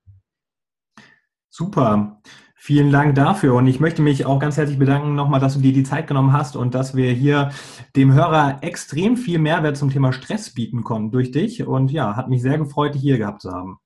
Super. 1.49 2.23
Vielen 2.55 2.93
Dank 2.93 3.17
dafür. 3.17 3.55
Und 3.55 3.67
ich 3.67 3.81
möchte 3.81 4.03
mich 4.03 4.25
auch 4.25 4.39
ganz 4.39 4.57
herzlich 4.57 4.79
bedanken 4.79 5.17
nochmal, 5.17 5.41
dass 5.41 5.55
du 5.55 5.61
dir 5.61 5.73
die 5.73 5.83
Zeit 5.83 6.07
genommen 6.07 6.33
hast 6.33 6.55
und 6.55 6.77
dass 6.77 6.95
wir 6.95 7.11
hier 7.11 7.51
dem 7.97 8.13
Hörer 8.13 8.59
extrem 8.61 9.17
viel 9.17 9.41
Mehrwert 9.41 9.77
zum 9.77 9.91
Thema 9.91 10.13
Stress 10.13 10.55
bieten 10.55 10.85
konnten 10.85 11.11
durch 11.11 11.33
dich. 11.33 11.67
Und 11.67 11.91
ja, 11.91 12.15
hat 12.15 12.29
mich 12.29 12.41
sehr 12.41 12.59
gefreut, 12.59 12.95
dich 12.95 13.03
hier 13.03 13.19
gehabt 13.19 13.43
zu 13.43 13.51
haben. 13.51 13.81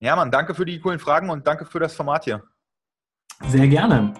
Ja, 0.00 0.16
Mann, 0.16 0.30
danke 0.30 0.54
für 0.54 0.64
die 0.64 0.80
coolen 0.80 1.00
Fragen 1.00 1.28
und 1.28 1.46
danke 1.46 1.66
für 1.66 1.80
das 1.80 1.94
Format 1.94 2.24
hier. 2.24 2.42
Sehr 3.48 3.68
gerne. 3.68 4.14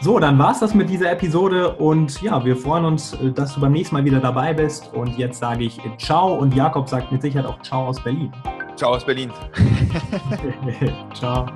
So, 0.00 0.20
dann 0.20 0.38
war 0.38 0.52
es 0.52 0.60
das 0.60 0.74
mit 0.74 0.88
dieser 0.88 1.10
Episode 1.10 1.74
und 1.74 2.22
ja, 2.22 2.44
wir 2.44 2.56
freuen 2.56 2.84
uns, 2.84 3.14
äh, 3.14 3.32
dass 3.32 3.54
du 3.54 3.60
beim 3.60 3.72
nächsten 3.72 3.96
Mal 3.96 4.04
wieder 4.04 4.20
dabei 4.20 4.54
bist. 4.54 4.92
Und 4.94 5.18
jetzt 5.18 5.40
sage 5.40 5.64
ich 5.64 5.80
Ciao 5.98 6.34
und 6.34 6.54
Jakob 6.54 6.88
sagt 6.88 7.10
mit 7.10 7.20
Sicherheit 7.20 7.46
auch 7.46 7.60
Ciao 7.62 7.86
aus 7.88 8.00
Berlin. 8.02 8.32
Ciao 8.76 8.94
aus 8.94 9.04
Berlin. 9.04 9.32
Ciao. 11.14 11.46